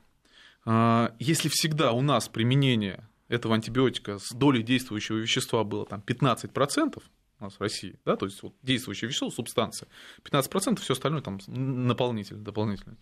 А, 0.67 1.15
если 1.19 1.49
всегда 1.49 1.93
у 1.93 2.01
нас 2.01 2.29
применение 2.29 3.09
этого 3.29 3.55
антибиотика 3.55 4.19
с 4.19 4.31
долей 4.31 4.63
действующего 4.63 5.19
вещества 5.19 5.63
было 5.63 5.87
там 5.87 6.03
15%, 6.05 7.03
у 7.39 7.45
нас 7.45 7.55
в 7.55 7.61
России, 7.61 7.99
да, 8.05 8.17
то 8.17 8.27
есть 8.27 8.43
вот 8.43 8.55
действующее 8.63 9.09
вещество, 9.09 9.31
субстанция, 9.31 9.89
15%, 10.25 10.81
все 10.81 10.93
остальное 10.93 11.23
там 11.23 11.39
наполнитель, 11.47 12.37
дополнительный 12.37 12.99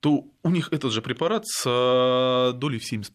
то 0.00 0.24
у 0.42 0.50
них 0.50 0.68
этот 0.72 0.92
же 0.92 1.02
препарат 1.02 1.46
с 1.46 1.64
э, 1.66 2.52
долей 2.56 2.78
в 2.78 2.92
70%. 2.92 3.12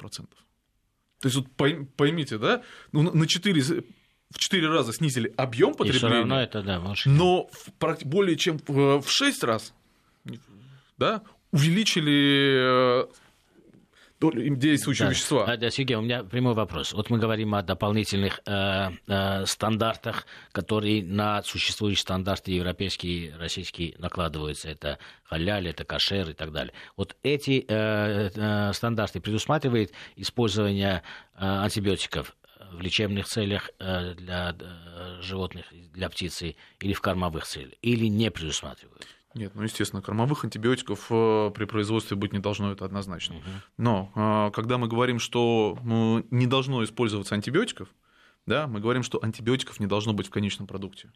То 1.21 1.27
есть 1.27 1.35
вот 1.35 1.47
поймите, 1.95 2.37
да, 2.37 2.63
ну, 2.91 3.03
на 3.03 3.27
4, 3.27 3.61
в 3.61 4.37
4 4.37 4.67
раза 4.67 4.91
снизили 4.91 5.33
объем 5.37 5.75
потребления, 5.75 6.15
и 6.15 6.19
равно 6.19 6.41
это, 6.41 6.63
да, 6.63 6.81
но 7.05 7.47
в, 7.47 8.05
более 8.05 8.37
чем 8.37 8.59
в 8.67 9.03
6 9.05 9.43
раз 9.43 9.73
да, 10.97 11.21
увеличили 11.51 13.03
э, 13.03 13.07
действующего 14.29 15.07
да. 15.07 15.11
вещества. 15.11 15.57
Да, 15.57 15.69
Сергей, 15.69 15.95
у 15.95 16.01
меня 16.01 16.23
прямой 16.23 16.53
вопрос. 16.53 16.93
Вот 16.93 17.09
мы 17.09 17.17
говорим 17.17 17.55
о 17.55 17.63
дополнительных 17.63 18.41
э, 18.45 18.89
э, 19.07 19.45
стандартах, 19.45 20.25
которые 20.51 21.03
на 21.03 21.41
существующие 21.43 22.01
стандарты 22.01 22.51
европейские, 22.51 23.35
российские 23.37 23.95
накладываются. 23.97 24.69
Это 24.69 24.99
халяль, 25.23 25.67
это 25.67 25.83
кашер 25.83 26.29
и 26.29 26.33
так 26.33 26.51
далее. 26.51 26.73
Вот 26.95 27.15
эти 27.23 27.65
э, 27.67 28.29
э, 28.33 28.73
стандарты 28.73 29.19
предусматривают 29.19 29.91
использование 30.15 31.03
э, 31.35 31.45
антибиотиков 31.45 32.35
в 32.71 32.79
лечебных 32.79 33.27
целях 33.27 33.69
э, 33.79 34.13
для 34.13 34.55
э, 34.57 35.21
животных, 35.21 35.65
для 35.93 36.09
птицы 36.09 36.55
или 36.79 36.93
в 36.93 37.01
кормовых 37.01 37.45
целях, 37.45 37.73
или 37.81 38.05
не 38.05 38.31
предусматривают? 38.31 39.05
Нет, 39.33 39.53
ну, 39.55 39.63
естественно, 39.63 40.01
кормовых 40.01 40.43
антибиотиков 40.43 41.07
э, 41.09 41.51
при 41.55 41.65
производстве 41.65 42.17
быть 42.17 42.33
не 42.33 42.39
должно, 42.39 42.71
это 42.71 42.85
однозначно. 42.85 43.37
Угу. 43.37 43.45
Но 43.77 44.11
э, 44.15 44.51
когда 44.53 44.77
мы 44.77 44.87
говорим, 44.87 45.19
что 45.19 45.77
ну, 45.83 46.25
не 46.31 46.47
должно 46.47 46.83
использоваться 46.83 47.35
антибиотиков, 47.35 47.87
да, 48.45 48.67
мы 48.67 48.79
говорим, 48.79 49.03
что 49.03 49.19
антибиотиков 49.21 49.79
не 49.79 49.87
должно 49.87 50.13
быть 50.13 50.27
в 50.27 50.31
конечном 50.31 50.67
продукте. 50.67 51.11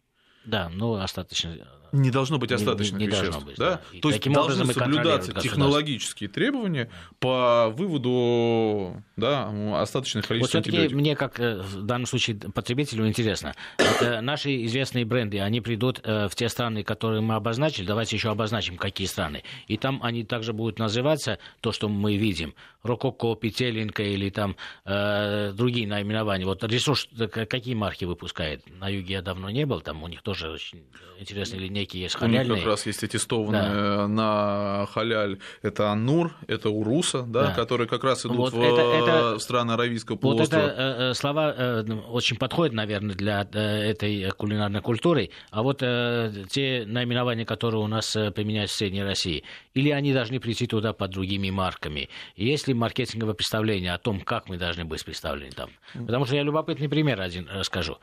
Да, 0.46 0.70
ну 0.74 0.96
остаточно. 0.96 1.50
Э, 1.50 1.66
не 1.96 2.12
должно 2.12 2.38
быть 2.38 2.52
остаточных 2.52 3.00
не, 3.00 3.08
не 3.08 3.12
веществ. 3.12 3.44
Быть, 3.46 3.58
да? 3.58 3.82
Да. 3.94 4.00
То 4.02 4.10
есть 4.10 4.30
должны 4.30 4.66
соблюдаться 4.74 5.34
технологические 5.34 6.30
требования 6.30 6.90
по 7.20 7.70
выводу 7.70 9.02
да, 9.16 9.50
остаточных 9.82 10.28
количеств 10.28 10.56
вот 10.56 10.66
антибиотиков. 10.66 11.00
Мне, 11.00 11.16
как 11.16 11.40
э, 11.40 11.62
в 11.62 11.84
данном 11.84 12.06
случае 12.06 12.38
потребителю, 12.38 13.08
интересно. 13.08 13.54
Это 13.78 14.20
наши 14.22 14.66
известные 14.66 15.06
бренды, 15.06 15.40
они 15.40 15.62
придут 15.62 16.02
э, 16.04 16.28
в 16.28 16.36
те 16.36 16.50
страны, 16.50 16.84
которые 16.84 17.22
мы 17.22 17.36
обозначили. 17.36 17.86
Давайте 17.86 18.18
еще 18.18 18.30
обозначим, 18.30 18.78
какие 18.78 19.08
страны. 19.08 19.44
И 19.68 19.78
там 19.78 20.02
они 20.04 20.24
также 20.26 20.52
будут 20.52 20.80
называться, 20.80 21.40
то, 21.62 21.72
что 21.72 21.88
мы 21.88 22.18
видим, 22.18 22.54
Рококо, 22.84 23.36
Петелинка 23.36 24.04
или 24.04 24.30
там 24.30 24.58
э, 24.84 25.54
другие 25.54 25.88
наименования. 25.88 26.46
Вот 26.46 26.64
ресурс, 26.66 27.08
какие 27.32 27.74
марки 27.74 28.04
выпускает? 28.04 28.64
На 28.80 28.90
юге 28.90 29.14
я 29.14 29.22
давно 29.22 29.50
не 29.50 29.66
был, 29.66 29.80
там 29.80 30.04
у 30.04 30.08
них 30.08 30.22
тоже 30.22 30.35
тоже 30.36 30.52
очень 30.52 30.84
интересные 31.20 31.62
линейки 31.62 31.98
есть 31.98 32.16
халяльные. 32.16 32.52
У 32.52 32.56
них 32.56 32.64
как 32.64 32.72
раз 32.72 32.86
есть 32.86 33.04
аттестованные 33.04 33.62
да. 33.62 34.08
на 34.08 34.86
халяль. 34.92 35.40
Это 35.62 35.92
Аннур, 35.92 36.34
это 36.48 36.70
Уруса, 36.70 37.24
да, 37.24 37.48
да. 37.48 37.52
которые 37.54 37.88
как 37.88 38.04
раз 38.04 38.26
идут 38.26 38.38
вот 38.38 38.54
в, 38.54 38.62
это, 38.62 38.82
это, 38.82 39.40
страны 39.40 39.72
Аравийского 39.72 40.18
полуострова. 40.18 40.62
Вот 40.62 40.72
это 40.72 40.82
э, 40.82 41.14
слова 41.14 41.54
э, 41.56 41.84
ну, 41.88 42.00
очень 42.02 42.38
подходят, 42.38 42.74
наверное, 42.74 43.16
для 43.16 43.48
э, 43.54 43.60
этой 43.60 44.30
кулинарной 44.32 44.82
культуры. 44.82 45.30
А 45.52 45.64
вот 45.64 45.80
те 45.80 46.84
наименования, 46.86 47.46
которые 47.46 47.82
у 47.82 47.88
нас 47.88 48.12
применяются 48.36 48.76
в 48.76 48.78
Средней 48.80 49.04
России, 49.04 49.44
или 49.74 49.90
они 49.90 50.14
должны 50.14 50.40
прийти 50.40 50.68
туда 50.68 50.94
под 50.94 51.12
другими 51.12 51.50
марками? 51.50 52.10
Есть 52.36 52.68
ли 52.68 52.74
маркетинговое 52.74 53.34
представление 53.34 53.94
о 53.94 53.98
том, 53.98 54.22
как 54.22 54.50
мы 54.50 54.58
должны 54.58 54.86
быть 54.86 55.04
представлены 55.04 55.52
там? 55.52 55.70
Потому 55.94 56.26
что 56.26 56.36
я 56.36 56.44
любопытный 56.44 56.90
пример 56.90 57.22
один 57.22 57.48
расскажу. 57.50 57.98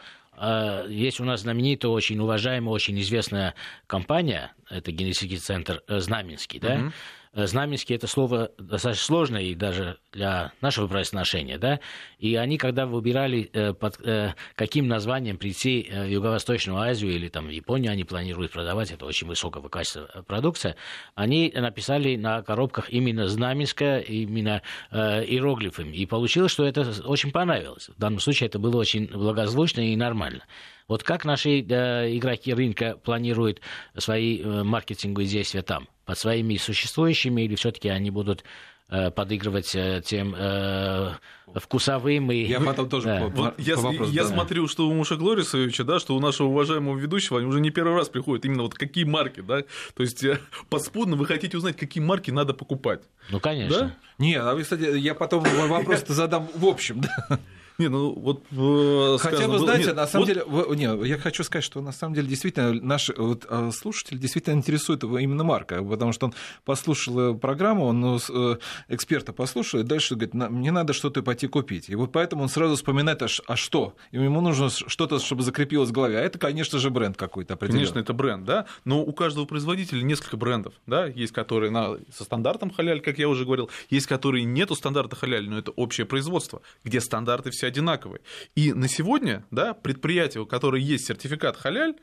Есть 0.89 1.21
у 1.21 1.25
нас 1.25 1.43
знаменитый 1.43 1.91
очень 1.91 2.19
уважаемая, 2.19 2.73
очень 2.73 2.99
известная 3.01 3.55
компания, 3.87 4.53
это 4.71 4.91
генетический 4.91 5.37
центр 5.37 5.83
Знаменский, 5.87 6.59
да, 6.59 6.77
uh-huh 6.77 6.93
Э, 7.35 7.47
знаменский 7.47 7.97
это 7.97 8.07
слово 8.07 8.51
достаточно 8.59 9.05
сложное 9.05 9.43
и 9.43 9.55
даже 9.55 9.99
для 10.13 10.53
нашего 10.61 10.87
произношения, 10.87 11.59
да, 11.59 11.81
и 12.19 12.35
они, 12.37 12.59
когда 12.59 12.85
выбирали, 12.85 13.49
э, 13.55 13.73
под 13.73 13.99
э, 14.05 14.35
каким 14.55 14.87
названием 14.87 15.39
прийти 15.39 15.89
в 15.91 16.07
Юго-Восточную 16.09 16.79
Азию 16.79 17.13
или 17.13 17.29
там 17.29 17.47
в 17.47 17.51
Японию, 17.51 17.93
они 17.93 18.05
планируют 18.05 18.53
продавать, 18.53 18.91
это 18.91 19.07
очень 19.07 19.27
высокого 19.27 19.71
качества 19.71 20.25
продукция, 20.27 20.77
они 21.15 21.51
написали 21.55 22.17
на 22.17 22.43
коробках 22.43 22.91
именно 22.91 23.27
знаменское, 23.29 24.01
именно 24.01 24.61
иероглифами, 24.91 25.97
и 25.97 26.05
получилось, 26.05 26.53
что 26.53 26.67
это 26.67 26.93
очень 27.05 27.33
понравилось. 27.33 27.89
В 27.89 27.99
данном 27.99 28.21
случае 28.21 28.49
это 28.49 28.59
было 28.59 28.77
очень 28.77 29.07
благозвучно 29.07 29.81
и 29.81 29.97
нормально. 29.97 30.45
Вот 30.89 31.03
как 31.03 31.25
наши 31.25 31.61
э, 31.61 32.17
игроки 32.17 32.53
рынка 32.53 32.97
планируют 33.03 33.61
свои 33.97 34.41
э, 34.41 34.63
маркетинговые 34.63 35.29
действия 35.29 35.63
там? 35.63 35.89
Под 36.05 36.19
своими 36.19 36.57
существующими 36.57 37.43
или 37.43 37.55
все-таки 37.55 37.89
они 37.89 38.11
будут 38.11 38.45
э, 38.89 39.11
подыгрывать 39.11 39.75
э, 39.75 40.03
тем 40.05 40.35
э, 40.37 41.13
вкусовым 41.55 42.33
и... 42.33 42.45
Я 42.45 42.61
потом 42.61 42.89
тоже 42.89 43.07
да. 43.07 43.19
по, 43.21 43.29
вот 43.29 43.57
по, 43.57 43.61
я, 43.61 43.77
по 43.77 43.83
вопросу, 43.83 44.13
я 44.13 44.23
да. 44.23 44.29
смотрю, 44.29 44.69
что 44.69 44.89
у 44.89 44.95
Муша 44.95 45.17
Глорисовича, 45.17 45.85
да, 45.85 45.99
что 45.99 46.17
у 46.17 46.21
нашего 46.21 46.49
уважаемого 46.49 46.99
ведущего, 46.99 47.39
они 47.39 47.49
уже 47.49 47.61
не 47.61 47.71
первый 47.71 47.97
раз 47.97 48.09
приходят, 48.09 48.45
именно 48.45 48.63
вот 48.63 48.75
какие 48.75 49.05
марки, 49.05 49.41
да, 49.41 49.63
то 49.95 50.03
есть 50.03 50.23
э, 50.25 50.39
подспудно 50.69 51.17
вы 51.17 51.27
хотите 51.27 51.57
узнать, 51.57 51.77
какие 51.77 52.03
марки 52.03 52.31
надо 52.31 52.55
покупать. 52.55 53.03
Ну, 53.31 53.41
конечно. 53.41 53.79
Да? 53.79 53.97
Не, 54.19 54.35
а 54.35 54.55
вы, 54.55 54.63
кстати, 54.63 54.99
я 54.99 55.15
потом 55.15 55.45
вопрос-то 55.45 56.13
задам 56.13 56.49
в 56.55 56.67
общем, 56.67 57.01
да. 57.01 57.39
Не, 57.83 57.89
ну 57.89 58.13
вот 58.13 58.45
э, 58.53 59.17
Хотя 59.19 59.49
бы, 59.49 59.59
знаете, 59.59 59.87
нет, 59.87 59.97
на 59.97 60.07
самом 60.07 60.27
вот... 60.27 60.35
деле, 60.35 60.45
не, 60.77 61.09
я 61.09 61.19
хочу 61.19 61.43
сказать, 61.43 61.65
что 61.65 61.81
на 61.81 61.91
самом 61.91 62.15
деле 62.15 62.29
действительно 62.29 62.73
наш 62.73 63.11
вот, 63.17 63.45
а, 63.49 63.71
слушатель 63.73 64.19
действительно 64.19 64.55
интересует 64.55 65.03
его 65.03 65.19
именно 65.19 65.43
марка, 65.43 65.83
потому 65.83 66.13
что 66.13 66.27
он 66.27 66.35
послушал 66.65 67.19
э, 67.19 67.35
программу, 67.35 67.87
он 67.87 68.01
ну, 68.01 68.19
э, 68.29 68.57
эксперта 68.89 69.33
послушал, 69.33 69.81
и 69.81 69.83
дальше 69.83 70.15
говорит, 70.15 70.35
мне 70.35 70.71
надо 70.71 70.93
что-то 70.93 71.23
пойти 71.23 71.49
купить. 71.49 71.89
И 71.89 71.97
вот 71.97 72.13
поэтому 72.13 72.45
он 72.45 72.49
сразу 72.49 72.77
вспоминает, 72.77 73.21
а, 73.23 73.27
а 73.47 73.57
что? 73.57 73.95
Ему 74.13 74.41
нужно 74.41 74.71
что-то, 74.71 75.19
чтобы 75.19 75.43
закрепилось 75.43 75.89
в 75.89 75.93
голове. 75.93 76.19
А 76.19 76.21
это, 76.21 76.39
конечно 76.39 76.79
же, 76.79 76.91
бренд 76.91 77.17
какой-то 77.17 77.55
определенный. 77.55 77.81
Конечно, 77.87 77.99
это 77.99 78.13
бренд, 78.13 78.45
да, 78.45 78.67
но 78.85 79.03
у 79.03 79.13
каждого 79.13 79.45
производителя 79.45 80.03
несколько 80.03 80.37
брендов, 80.37 80.75
да, 80.87 81.07
есть 81.07 81.33
которые 81.33 81.71
на, 81.71 81.97
со 82.17 82.23
стандартом 82.23 82.71
халяль, 82.71 83.01
как 83.01 83.19
я 83.19 83.29
уже 83.29 83.45
говорил, 83.45 83.71
есть 83.91 84.07
которые 84.07 84.45
нету 84.45 84.77
стандарта 84.77 85.17
халяль, 85.17 85.49
но 85.49 85.59
это 85.59 85.73
общее 85.73 86.07
производство, 86.07 86.63
где 86.85 87.01
стандарты 87.01 87.51
все 87.51 87.67
одинаковые. 87.73 88.21
И 88.55 88.73
на 88.73 88.89
сегодня 88.89 89.45
да, 89.51 89.75
предприятие, 89.75 90.43
у 90.43 90.47
которого 90.47 90.77
есть 90.77 91.07
сертификат 91.07 91.57
халяль, 91.57 91.95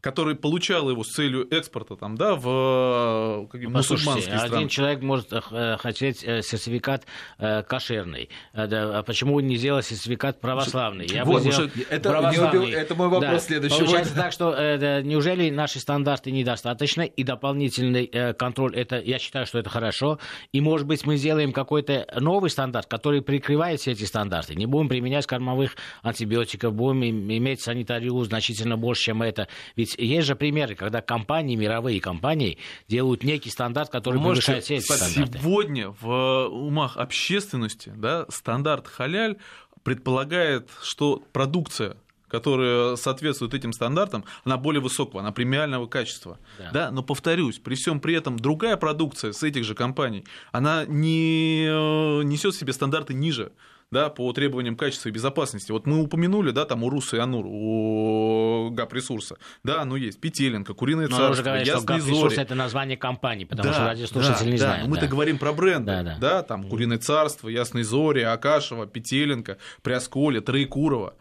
который 0.00 0.36
получал 0.36 0.88
его 0.90 1.02
с 1.02 1.08
целью 1.08 1.48
экспорта 1.52 1.96
там, 1.96 2.16
да, 2.16 2.36
в 2.36 3.46
э, 3.46 3.46
какие, 3.50 3.66
мусульманские 3.66 4.38
страны. 4.38 4.56
Один 4.56 4.68
человек 4.68 5.02
может 5.02 5.32
э, 5.32 5.76
хотеть 5.78 6.22
э, 6.22 6.42
сертификат 6.42 7.04
кошерный. 7.38 8.28
А 8.52 9.02
почему 9.02 9.40
не 9.40 9.56
сделать 9.56 9.86
сертификат 9.86 10.40
православный? 10.40 11.06
Я 11.06 11.24
вот, 11.24 11.42
бы 11.42 11.50
сделал 11.50 11.70
это, 11.90 12.10
православный. 12.10 12.70
это 12.70 12.94
мой 12.94 13.08
вопрос 13.08 13.32
да. 13.32 13.38
следующий. 13.40 13.78
Получается 13.78 14.14
так, 14.14 14.32
что 14.32 15.02
неужели 15.02 15.50
наши 15.50 15.80
стандарты 15.80 16.30
недостаточны, 16.30 17.06
и 17.06 17.24
дополнительный 17.24 18.34
контроль, 18.34 18.76
это, 18.76 19.00
я 19.00 19.18
считаю, 19.18 19.46
что 19.46 19.58
это 19.58 19.70
хорошо, 19.70 20.18
и, 20.52 20.60
может 20.60 20.86
быть, 20.86 21.06
мы 21.06 21.16
сделаем 21.16 21.52
какой-то 21.52 22.06
новый 22.20 22.50
стандарт, 22.50 22.86
который 22.86 23.22
прикрывает 23.22 23.80
все 23.80 23.92
эти 23.92 24.04
стандарты. 24.04 24.54
Не 24.54 24.66
будем 24.66 24.88
применять 24.88 25.26
кормовых 25.26 25.76
антибиотиков, 26.02 26.72
будем 26.72 27.02
иметь 27.02 27.62
санитарию 27.62 28.22
значительно 28.24 28.76
больше, 28.76 29.04
чем 29.04 29.22
это. 29.22 29.48
Ведь 29.76 29.87
ведь 29.96 30.08
есть 30.10 30.26
же 30.26 30.36
примеры, 30.36 30.74
когда 30.74 31.00
компании, 31.00 31.56
мировые 31.56 32.00
компании 32.00 32.58
делают 32.88 33.22
некий 33.22 33.50
стандарт, 33.50 33.90
который 33.90 34.20
Можете, 34.20 34.52
превышает 34.52 34.64
все 34.64 34.76
эти 34.76 34.84
стандарты. 34.84 35.38
Сегодня 35.38 35.94
в 36.00 36.48
умах 36.48 36.96
общественности 36.96 37.92
да, 37.94 38.26
стандарт 38.28 38.86
халяль 38.86 39.36
предполагает, 39.82 40.68
что 40.82 41.22
продукция 41.32 41.96
которая 42.28 42.96
соответствует 42.96 43.54
этим 43.54 43.72
стандартам, 43.72 44.24
она 44.44 44.56
более 44.56 44.80
высокого, 44.80 45.20
она 45.20 45.32
премиального 45.32 45.86
качества. 45.86 46.38
Да. 46.58 46.70
Да? 46.72 46.90
Но 46.90 47.02
повторюсь, 47.02 47.58
при 47.58 47.74
всем 47.74 48.00
при 48.00 48.14
этом 48.14 48.38
другая 48.38 48.76
продукция 48.76 49.32
с 49.32 49.42
этих 49.42 49.64
же 49.64 49.74
компаний, 49.74 50.24
она 50.52 50.84
не 50.86 51.66
э, 51.66 52.22
несет 52.24 52.54
в 52.54 52.58
себе 52.58 52.72
стандарты 52.72 53.14
ниже 53.14 53.52
да, 53.90 54.10
по 54.10 54.32
требованиям 54.32 54.76
качества 54.76 55.08
и 55.08 55.12
безопасности. 55.12 55.72
Вот 55.72 55.86
мы 55.86 56.02
упомянули, 56.02 56.50
да, 56.50 56.64
там 56.64 56.84
у 56.84 56.90
Руса 56.90 57.16
и 57.16 57.20
Анур, 57.20 57.46
у 57.46 58.70
ГАП-ресурса, 58.70 59.36
да, 59.64 59.84
ну 59.84 59.96
есть, 59.96 60.20
Петеленко, 60.20 60.74
Куриное 60.74 61.08
Но 61.08 61.16
царство, 61.16 61.42
говорит, 61.42 61.66
Ясные 61.66 62.00
что 62.00 62.14
Зори. 62.14 62.36
это 62.36 62.54
название 62.54 62.96
компании, 62.96 63.44
потому 63.44 63.68
да, 63.68 63.74
что 63.74 63.84
радиослушатели 63.84 64.44
да, 64.44 64.50
не 64.50 64.58
да, 64.58 64.66
знают. 64.66 64.88
Мы-то 64.88 65.02
да. 65.02 65.08
говорим 65.08 65.38
про 65.38 65.52
бренды, 65.52 65.86
да, 65.86 66.02
да. 66.02 66.16
да, 66.20 66.42
там 66.42 66.68
Куриное 66.68 66.98
царство, 66.98 67.48
Ясные 67.48 67.84
Зори, 67.84 68.22
Акашева, 68.22 68.86
Петеленко, 68.86 69.58
Прясколя, 69.82 70.40
Троекурова, 70.40 71.14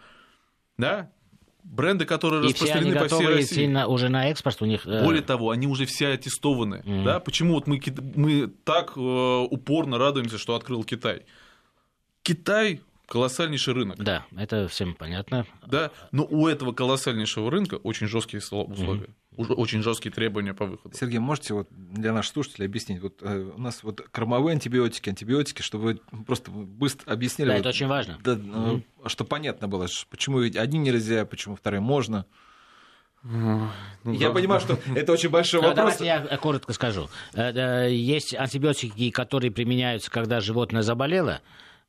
да, 0.78 1.10
бренды, 1.64 2.06
которые 2.06 2.44
и 2.44 2.54
распространены 2.54 2.92
все 2.92 3.10
по 3.10 3.16
всей 3.16 3.28
России. 3.28 3.68
На, 3.68 3.88
уже 3.88 4.10
на 4.10 4.30
экспорт 4.30 4.62
у 4.62 4.66
них. 4.66 4.86
Э, 4.86 5.04
Более 5.04 5.22
того, 5.22 5.52
они 5.52 5.68
уже 5.68 5.86
все 5.86 6.10
аттестованы. 6.10 6.82
Mm. 6.86 7.04
Да? 7.04 7.20
Почему 7.20 7.54
вот 7.56 7.68
мы, 7.68 7.82
мы 8.16 8.48
так 8.64 8.94
э, 8.96 9.00
упорно 9.00 9.98
радуемся, 9.98 10.38
что 10.38 10.56
открыл 10.56 10.84
Китай? 10.84 11.26
Китай 12.24 12.82
колоссальнейший 13.08 13.74
рынок. 13.74 13.98
Да, 13.98 14.26
это 14.36 14.68
всем 14.68 14.94
понятно. 14.94 15.46
Да, 15.66 15.92
но 16.12 16.26
у 16.30 16.48
этого 16.48 16.74
колоссальнейшего 16.74 17.50
рынка 17.50 17.76
очень 17.76 18.08
жесткие 18.08 18.40
условия. 18.40 19.06
Mm-hmm. 19.06 19.10
Очень 19.38 19.84
жесткие 19.84 20.12
требования 20.12 20.54
по 20.54 20.66
выходу. 20.66 20.96
Сергей, 20.98 21.20
можете 21.20 21.54
вот 21.54 21.68
для 21.72 22.12
наших 22.12 22.34
слушателей 22.34 22.66
объяснить? 22.66 23.02
Вот 23.02 23.22
э, 23.22 23.52
у 23.56 23.62
нас 23.62 23.84
вот 23.84 24.02
кормовые 24.02 24.54
антибиотики, 24.54 25.10
антибиотики, 25.10 25.62
чтобы 25.62 25.84
вы 25.84 26.24
просто 26.26 26.50
быстро 26.50 27.12
объяснили. 27.14 27.50
Да, 27.50 27.54
вот, 27.54 27.60
это 27.60 27.70
очень 27.70 27.88
важно. 27.88 28.18
Да, 28.24 28.34
mm-hmm. 28.34 28.82
Чтобы 29.06 29.28
понятно 29.28 29.68
было, 29.68 29.88
почему 30.10 30.40
одни 30.40 30.80
нельзя, 30.80 31.26
почему 31.26 31.56
вторые 31.56 31.82
можно. 31.82 32.26
Ну, 33.24 33.70
я 34.06 34.30
да. 34.30 34.34
понимаю, 34.34 34.62
что 34.62 34.80
это 34.96 35.12
очень 35.12 35.30
большой 35.30 35.62
вопрос. 35.62 35.98
Давайте 35.98 36.06
я 36.06 36.38
коротко 36.38 36.74
скажу. 36.74 37.10
Э, 37.34 37.88
есть 37.92 38.34
антибиотики, 38.34 39.12
которые 39.12 39.52
применяются, 39.52 40.10
когда 40.10 40.40
животное 40.40 40.82
заболело, 40.82 41.42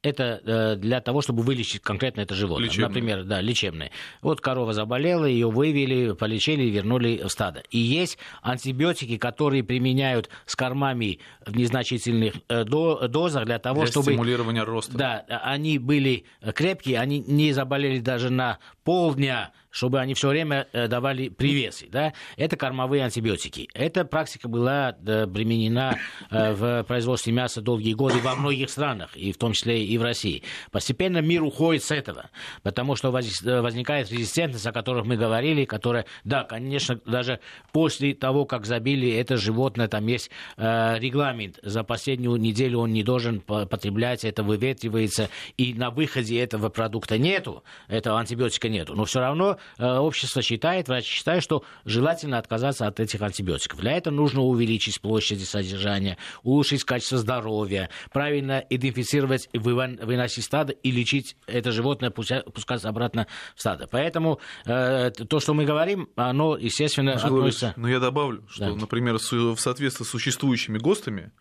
это 0.03 0.41
э, 0.45 0.77
для 0.77 1.01
того, 1.01 1.23
чтобы 1.23 1.43
вылечить 1.43 1.83
конкретно 1.83 2.21
это 2.21 2.35
животное. 2.35 2.67
Лечебное. 2.67 2.89
Например, 2.89 3.25
да, 3.25 3.41
лечебное. 3.41 3.91
Вот 4.23 4.41
корова 4.41 4.73
заболела, 4.73 5.25
ее 5.25 5.51
вывели, 5.51 6.13
полечили 6.13 6.63
и 6.65 6.71
вернули 6.71 7.21
в 7.25 7.29
стадо. 7.29 7.63
И 7.71 7.79
есть 7.79 8.19
антибиотики, 8.43 9.17
которые 9.19 9.65
применяют 9.65 10.29
с 10.47 10.55
кормами 10.55 11.19
в 11.45 11.57
незначительных 11.57 12.35
э, 12.49 12.65
дозах 12.65 13.45
для 13.47 13.59
того, 13.59 13.83
для 13.83 13.91
чтобы... 13.91 14.13
стимулирования 14.13 14.63
роста. 14.63 14.97
Да, 14.97 15.25
они 15.43 15.79
были 15.79 16.25
крепкие, 16.55 17.01
они 17.01 17.19
не 17.27 17.53
заболели 17.53 17.99
даже 17.99 18.31
на 18.31 18.59
полдня 18.89 19.53
чтобы 19.71 20.01
они 20.01 20.15
все 20.15 20.29
время 20.29 20.67
э, 20.73 20.89
давали 20.89 21.29
привесы. 21.29 21.87
Да? 21.91 22.13
Это 22.37 22.57
кормовые 22.57 23.05
антибиотики. 23.05 23.69
Эта 23.75 24.05
практика 24.05 24.49
была 24.49 24.93
применена 24.93 25.97
э, 26.31 26.53
в 26.53 26.85
производстве 26.85 27.33
мяса 27.33 27.61
долгие 27.61 27.95
годы 27.95 28.19
во 28.19 28.35
многих 28.35 28.71
странах, 28.71 29.17
и 29.17 29.33
в 29.33 29.37
том 29.37 29.53
числе 29.53 29.85
и 29.85 29.99
в 29.99 30.03
России. 30.03 30.43
Постепенно 30.71 31.19
мир 31.19 31.43
уходит 31.43 31.85
с 31.85 31.91
этого, 31.91 32.31
потому 32.63 32.97
что 32.97 33.09
э, 33.09 33.61
возникает 33.61 34.11
резистентность, 34.11 34.67
о 34.67 34.73
которой 34.73 35.05
мы 35.05 35.17
говорили, 35.17 35.65
которая, 35.65 36.07
да, 36.25 36.45
конечно, 36.45 36.99
даже 37.07 37.41
после 37.73 38.15
того, 38.15 38.47
как 38.47 38.67
забили 38.67 39.11
это 39.13 39.37
животное, 39.37 39.89
там 39.89 40.07
есть 40.07 40.31
регламент. 40.57 41.59
За 41.63 41.85
последнюю 41.85 42.37
неделю 42.37 42.81
он 42.81 42.93
не 42.93 43.03
должен 43.03 43.41
потреблять, 43.41 44.25
это 44.25 44.43
выветривается, 44.43 45.29
и 45.57 45.75
на 45.75 45.91
выходе 45.91 46.41
этого 46.41 46.69
продукта 46.69 47.19
нету, 47.19 47.63
этого 47.89 48.19
антибиотика 48.19 48.69
нету. 48.79 48.95
Но 48.95 49.05
все 49.05 49.21
равно 49.21 49.59
Э, 49.79 49.99
общество 49.99 50.43
считает, 50.43 50.89
врачи 50.89 51.11
считают, 51.11 51.45
что 51.45 51.65
желательно 51.85 52.39
отказаться 52.39 52.87
от 52.87 53.01
этих 53.01 53.21
антибиотиков. 53.23 53.79
Для 53.81 53.93
этого 53.93 54.15
нужно 54.15 54.43
увеличить 54.43 55.01
площади 55.01 55.45
содержания, 55.45 56.19
улучшить 56.43 56.85
качество 56.85 57.19
здоровья, 57.19 57.91
правильно 58.13 58.65
идентифицировать, 58.71 59.49
выносить 59.53 60.45
стадо 60.45 60.73
и 60.73 60.91
лечить 60.91 61.37
это 61.47 61.73
животное, 61.73 62.11
пускаться 62.11 62.89
обратно 62.89 63.27
в 63.55 63.61
стадо. 63.61 63.89
Поэтому 63.91 64.41
э, 64.67 65.11
то, 65.11 65.41
что 65.41 65.55
мы 65.55 65.65
говорим, 65.65 66.09
оно, 66.17 66.57
естественно, 66.57 67.15
Михаил 67.15 67.39
относится... 67.39 67.75
Но 67.77 67.89
я 67.89 68.01
добавлю, 68.01 68.45
что, 68.51 68.71
да. 68.71 68.75
например, 68.75 69.19
в 69.19 69.59
соответствии 69.59 70.05
с 70.05 70.09
существующими 70.09 70.79
ГОСТами, 70.79 71.33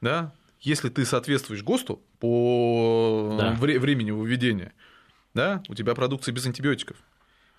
да, 0.00 0.32
если 0.60 0.88
ты 0.88 1.04
соответствуешь 1.04 1.62
ГОСТу 1.62 2.02
по 2.18 3.36
да. 3.38 3.52
времени 3.58 4.10
выведения, 4.10 4.72
да, 5.34 5.62
у 5.68 5.74
тебя 5.74 5.94
продукция 5.94 6.32
без 6.32 6.46
антибиотиков. 6.46 6.96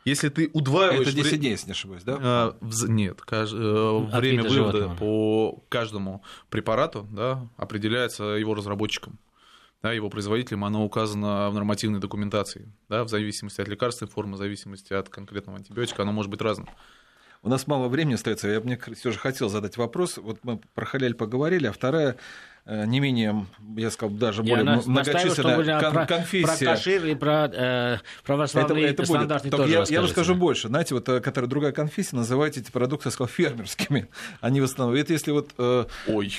Если 0.05 0.29
ты 0.29 0.49
удваиваешь... 0.53 1.07
Это 1.07 1.15
10 1.15 1.39
дней, 1.39 1.51
если 1.51 1.67
не 1.67 1.71
ошибаюсь, 1.71 2.03
да? 2.03 2.17
А, 2.21 2.57
в... 2.59 2.89
Нет, 2.89 3.21
каж... 3.21 3.51
Э, 3.53 3.99
время 4.17 4.43
вывода 4.43 4.79
животного. 4.79 4.95
по 4.95 5.63
каждому 5.69 6.23
препарату 6.49 7.07
да, 7.11 7.47
определяется 7.55 8.23
его 8.23 8.53
разработчиком. 8.53 9.17
да, 9.81 9.93
его 9.93 10.09
производителем, 10.09 10.65
оно 10.65 10.83
указано 10.83 11.49
в 11.49 11.53
нормативной 11.53 11.99
документации. 11.99 12.69
Да, 12.89 13.05
в 13.05 13.09
зависимости 13.09 13.61
от 13.61 13.69
лекарственной 13.69 14.11
формы, 14.11 14.35
в 14.35 14.37
зависимости 14.37 14.91
от 14.91 15.07
конкретного 15.07 15.59
антибиотика, 15.59 16.01
оно 16.01 16.11
может 16.11 16.29
быть 16.29 16.41
разным. 16.41 16.67
У 17.43 17.49
нас 17.49 17.67
мало 17.67 17.89
времени 17.89 18.13
остается. 18.13 18.47
Я 18.47 18.61
мне 18.61 18.79
все 18.95 19.11
же 19.11 19.19
хотел 19.19 19.49
задать 19.49 19.75
вопрос. 19.75 20.17
Вот 20.17 20.39
мы 20.43 20.61
про 20.73 20.85
халяль 20.85 21.13
поговорили, 21.13 21.67
а 21.67 21.73
вторая 21.73 22.15
э, 22.65 22.85
не 22.85 23.01
менее, 23.01 23.45
я 23.75 23.91
сказал, 23.91 24.15
даже 24.15 24.43
более 24.43 24.63
я 24.63 24.81
многочисленная 24.85 25.81
кон- 25.81 26.07
конфессия. 26.07 26.65
Про 26.65 26.75
кашир 26.75 27.05
и 27.05 27.15
про 27.15 27.51
э, 27.53 27.97
православные 28.23 28.85
это, 28.85 29.03
это 29.03 29.05
стандарты 29.05 29.49
будет. 29.49 29.57
тоже 29.57 29.73
я, 29.73 29.83
я 29.89 30.01
расскажу 30.01 30.35
больше. 30.35 30.69
Знаете, 30.69 30.95
вот, 30.95 31.09
э, 31.09 31.19
которая 31.19 31.49
другая 31.49 31.73
конфессия, 31.73 32.15
называйте 32.15 32.61
эти 32.61 32.71
продукты, 32.71 33.09
я 33.09 33.11
сказал, 33.11 33.27
фермерскими. 33.27 34.07
Они 34.39 34.61
в 34.61 34.63
основном... 34.63 34.95
Это 34.95 35.11
если 35.11 35.31
вот... 35.31 35.51
Э... 35.57 35.83
Ой. 36.07 36.33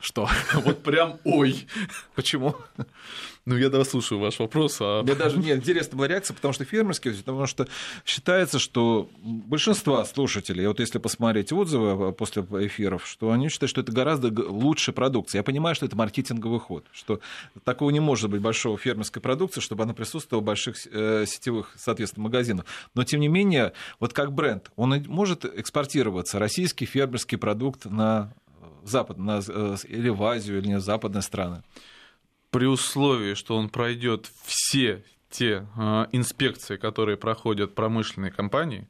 Что? 0.00 0.30
Вот 0.54 0.82
прям 0.82 1.18
ой. 1.24 1.66
Почему? 2.14 2.56
Ну, 3.46 3.58
я 3.58 3.68
дослушаю 3.68 4.20
ваш 4.20 4.38
вопрос. 4.38 4.78
А... 4.80 5.02
Мне 5.02 5.14
даже 5.14 5.38
не 5.38 5.52
интересна 5.52 5.98
была 5.98 6.08
реакция, 6.08 6.34
потому 6.34 6.54
что 6.54 6.64
фермерские, 6.64 7.12
потому 7.12 7.46
что 7.46 7.68
считается, 8.06 8.58
что 8.58 9.10
большинство 9.22 10.02
слушателей, 10.04 10.66
вот 10.66 10.80
если 10.80 10.98
посмотреть 10.98 11.52
отзывы 11.52 12.12
после 12.12 12.42
эфиров, 12.42 13.06
что 13.06 13.32
они 13.32 13.50
считают, 13.50 13.70
что 13.70 13.82
это 13.82 13.92
гораздо 13.92 14.28
лучше 14.50 14.92
продукция. 14.92 15.40
Я 15.40 15.42
понимаю, 15.42 15.74
что 15.74 15.84
это 15.84 15.94
маркетинговый 15.94 16.58
ход, 16.58 16.86
что 16.92 17.20
такого 17.64 17.90
не 17.90 18.00
может 18.00 18.30
быть 18.30 18.40
большого 18.40 18.78
фермерской 18.78 19.20
продукции, 19.20 19.60
чтобы 19.60 19.82
она 19.82 19.92
присутствовала 19.92 20.42
в 20.42 20.46
больших 20.46 20.76
э, 20.90 21.26
сетевых, 21.26 21.74
соответственно, 21.76 22.24
магазинах. 22.24 22.64
Но, 22.94 23.04
тем 23.04 23.20
не 23.20 23.28
менее, 23.28 23.74
вот 24.00 24.14
как 24.14 24.32
бренд, 24.32 24.70
он 24.76 25.04
может 25.06 25.44
экспортироваться, 25.44 26.38
российский 26.38 26.86
фермерский 26.86 27.36
продукт 27.36 27.84
на 27.84 28.32
Запад, 28.84 29.18
на, 29.18 29.42
э, 29.46 29.76
или 29.86 30.08
в 30.08 30.22
Азию, 30.22 30.58
или 30.58 30.74
в 30.74 30.80
западные 30.80 31.22
страны 31.22 31.62
при 32.54 32.66
условии, 32.66 33.34
что 33.34 33.56
он 33.56 33.68
пройдет 33.68 34.30
все 34.44 35.02
те 35.28 35.66
э, 35.76 36.06
инспекции, 36.12 36.76
которые 36.76 37.16
проходят 37.16 37.74
промышленные 37.74 38.30
компании, 38.30 38.86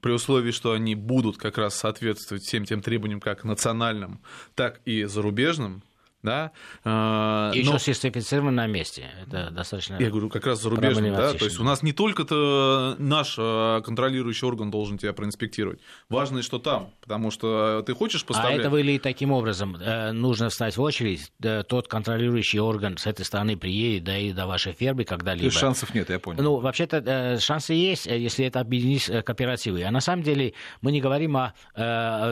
при 0.00 0.12
условии, 0.12 0.52
что 0.52 0.70
они 0.70 0.94
будут 0.94 1.36
как 1.36 1.58
раз 1.58 1.74
соответствовать 1.74 2.44
всем 2.44 2.64
тем 2.64 2.82
требованиям, 2.82 3.18
как 3.18 3.42
национальным, 3.42 4.20
так 4.54 4.80
и 4.84 5.02
зарубежным, 5.02 5.82
да. 6.22 6.52
Э, 6.84 7.50
Еще 7.54 7.72
но... 7.72 7.78
сертифицирован 7.78 8.54
на 8.54 8.66
месте. 8.66 9.10
Это 9.22 9.50
достаточно. 9.50 9.96
Я 9.98 10.10
говорю, 10.10 10.28
как 10.28 10.46
раз 10.46 10.60
зарубежным, 10.60 11.14
да. 11.14 11.32
То 11.32 11.46
есть 11.46 11.58
у 11.58 11.64
нас 11.64 11.82
не 11.82 11.92
только-то 11.92 12.96
наш 12.98 13.36
э, 13.38 13.80
контролирующий 13.84 14.46
орган 14.46 14.70
должен 14.70 14.98
тебя 14.98 15.12
проинспектировать. 15.12 15.80
Важно, 16.08 16.42
что 16.42 16.58
там, 16.58 16.90
потому 17.00 17.30
что 17.30 17.82
ты 17.86 17.94
хочешь 17.94 18.24
поставлять. 18.24 18.58
А 18.58 18.60
это 18.60 18.70
вы 18.70 18.82
ли 18.82 18.98
таким 18.98 19.32
образом 19.32 19.76
э, 19.76 20.12
нужно 20.12 20.50
встать 20.50 20.76
в 20.76 20.82
очередь, 20.82 21.32
тот 21.68 21.88
контролирующий 21.88 22.58
орган 22.58 22.98
с 22.98 23.06
этой 23.06 23.24
стороны 23.24 23.56
приедет, 23.56 24.04
да 24.04 24.18
и 24.18 24.32
до 24.32 24.46
вашей 24.46 24.72
фермы 24.72 25.04
когда-либо. 25.04 25.44
То 25.44 25.46
есть 25.46 25.58
шансов 25.58 25.94
нет, 25.94 26.10
я 26.10 26.18
понял. 26.18 26.42
Ну, 26.42 26.56
вообще-то 26.56 27.38
шансы 27.40 27.72
есть, 27.72 28.06
если 28.06 28.44
это 28.44 28.60
объединить 28.60 29.06
кооперативы. 29.24 29.84
А 29.84 29.90
на 29.90 30.00
самом 30.00 30.22
деле 30.22 30.52
мы 30.82 30.92
не 30.92 31.00
говорим 31.00 31.36
о 31.36 31.54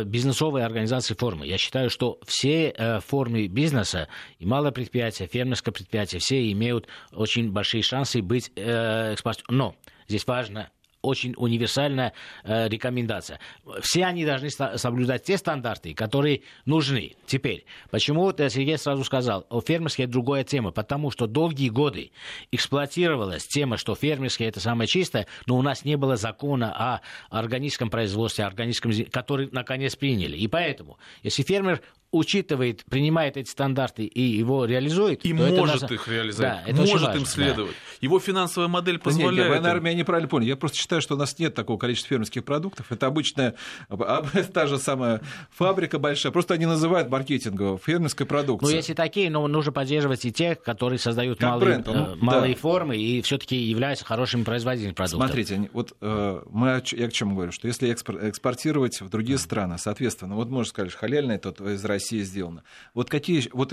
бизнесовой 0.04 0.62
организации 0.62 1.14
формы. 1.14 1.46
Я 1.46 1.56
считаю, 1.56 1.88
что 1.88 2.18
все 2.26 3.00
формы 3.06 3.46
бизнеса 3.46 3.77
бизнеса, 3.78 4.08
и 4.38 4.46
малое 4.46 4.72
предприятие, 4.72 5.28
фермерское 5.28 5.72
предприятие, 5.72 6.20
все 6.20 6.50
имеют 6.52 6.86
очень 7.12 7.50
большие 7.52 7.82
шансы 7.82 8.22
быть 8.22 8.50
э, 8.56 9.12
экспортером. 9.12 9.56
Но 9.56 9.76
здесь 10.08 10.26
важно 10.26 10.70
очень 11.00 11.34
универсальная 11.36 12.12
э, 12.42 12.68
рекомендация. 12.68 13.38
Все 13.80 14.04
они 14.04 14.24
должны 14.24 14.50
соблюдать 14.50 15.22
те 15.22 15.38
стандарты, 15.38 15.94
которые 15.94 16.42
нужны. 16.64 17.14
Теперь, 17.24 17.66
почему 17.90 18.22
вот 18.22 18.38
Сергей 18.38 18.76
сразу 18.78 19.04
сказал, 19.04 19.46
о 19.48 19.60
фермерской 19.60 20.06
это 20.06 20.12
другая 20.12 20.42
тема, 20.42 20.72
потому 20.72 21.12
что 21.12 21.28
долгие 21.28 21.68
годы 21.68 22.10
эксплуатировалась 22.50 23.46
тема, 23.46 23.76
что 23.76 23.94
фермерское 23.94 24.48
это 24.48 24.58
самое 24.58 24.88
чистое, 24.88 25.28
но 25.46 25.56
у 25.56 25.62
нас 25.62 25.84
не 25.84 25.96
было 25.96 26.16
закона 26.16 26.72
о 26.72 27.00
органическом 27.30 27.90
производстве, 27.90 28.44
органическом, 28.44 28.92
который 29.12 29.48
наконец 29.52 29.94
приняли. 29.94 30.36
И 30.36 30.48
поэтому, 30.48 30.98
если 31.22 31.44
фермер 31.44 31.80
учитывает, 32.10 32.84
принимает 32.86 33.36
эти 33.36 33.50
стандарты 33.50 34.04
и 34.04 34.22
его 34.22 34.64
реализует. 34.64 35.24
И 35.26 35.32
может 35.34 35.82
это... 35.82 35.94
их 35.94 36.08
реализовать, 36.08 36.64
да, 36.64 36.70
это 36.70 36.80
может 36.80 37.14
им 37.14 37.26
следовать. 37.26 37.72
Да. 37.72 37.98
Его 38.00 38.18
финансовая 38.18 38.68
модель 38.68 38.98
позволяет. 38.98 39.36
Нет, 39.36 39.46
нет, 39.48 39.56
вы, 39.58 39.62
наверное, 39.62 39.94
неправильно 39.94 40.28
поняли. 40.28 40.48
Я 40.48 40.56
просто 40.56 40.78
считаю, 40.78 41.02
что 41.02 41.16
у 41.16 41.18
нас 41.18 41.38
нет 41.38 41.54
такого 41.54 41.76
количества 41.76 42.08
фермерских 42.08 42.44
продуктов. 42.44 42.90
Это 42.90 43.06
обычная, 43.06 43.54
та 44.54 44.66
же 44.66 44.78
самая 44.78 45.20
фабрика 45.50 45.98
большая. 45.98 46.32
Просто 46.32 46.54
они 46.54 46.64
называют 46.64 47.10
маркетинговой 47.10 47.78
фермерской 47.78 48.24
продукцией. 48.24 48.72
Ну, 48.72 48.76
если 48.76 48.94
такие, 48.94 49.30
но 49.30 49.46
нужно 49.46 49.72
поддерживать 49.72 50.24
и 50.24 50.32
тех, 50.32 50.62
которые 50.62 50.98
создают 50.98 51.42
малые, 51.42 51.60
бренд, 51.60 51.88
он, 51.88 51.96
э, 51.96 52.14
малые 52.20 52.54
да. 52.54 52.60
формы 52.60 52.96
и 52.96 53.20
все-таки 53.20 53.56
являются 53.56 54.06
хорошими 54.06 54.44
производителями 54.44 54.94
продуктов. 54.94 55.28
Смотрите, 55.28 55.68
вот 55.74 55.94
э, 56.00 56.42
мы, 56.50 56.82
я 56.92 57.08
к 57.08 57.12
чему 57.12 57.34
говорю, 57.34 57.52
что 57.52 57.68
если 57.68 57.92
экспортировать 57.92 59.00
в 59.02 59.10
другие 59.10 59.38
страны, 59.38 59.76
соответственно, 59.76 60.36
вот 60.36 60.48
можно 60.48 60.70
сказать, 60.70 60.94
халяльный 60.94 61.38
тот 61.38 61.60
из 61.60 61.84
России 61.84 61.97
России 61.98 62.22
сделано. 62.22 62.62
Вот 62.94 63.10
какие... 63.10 63.48
Вот 63.52 63.72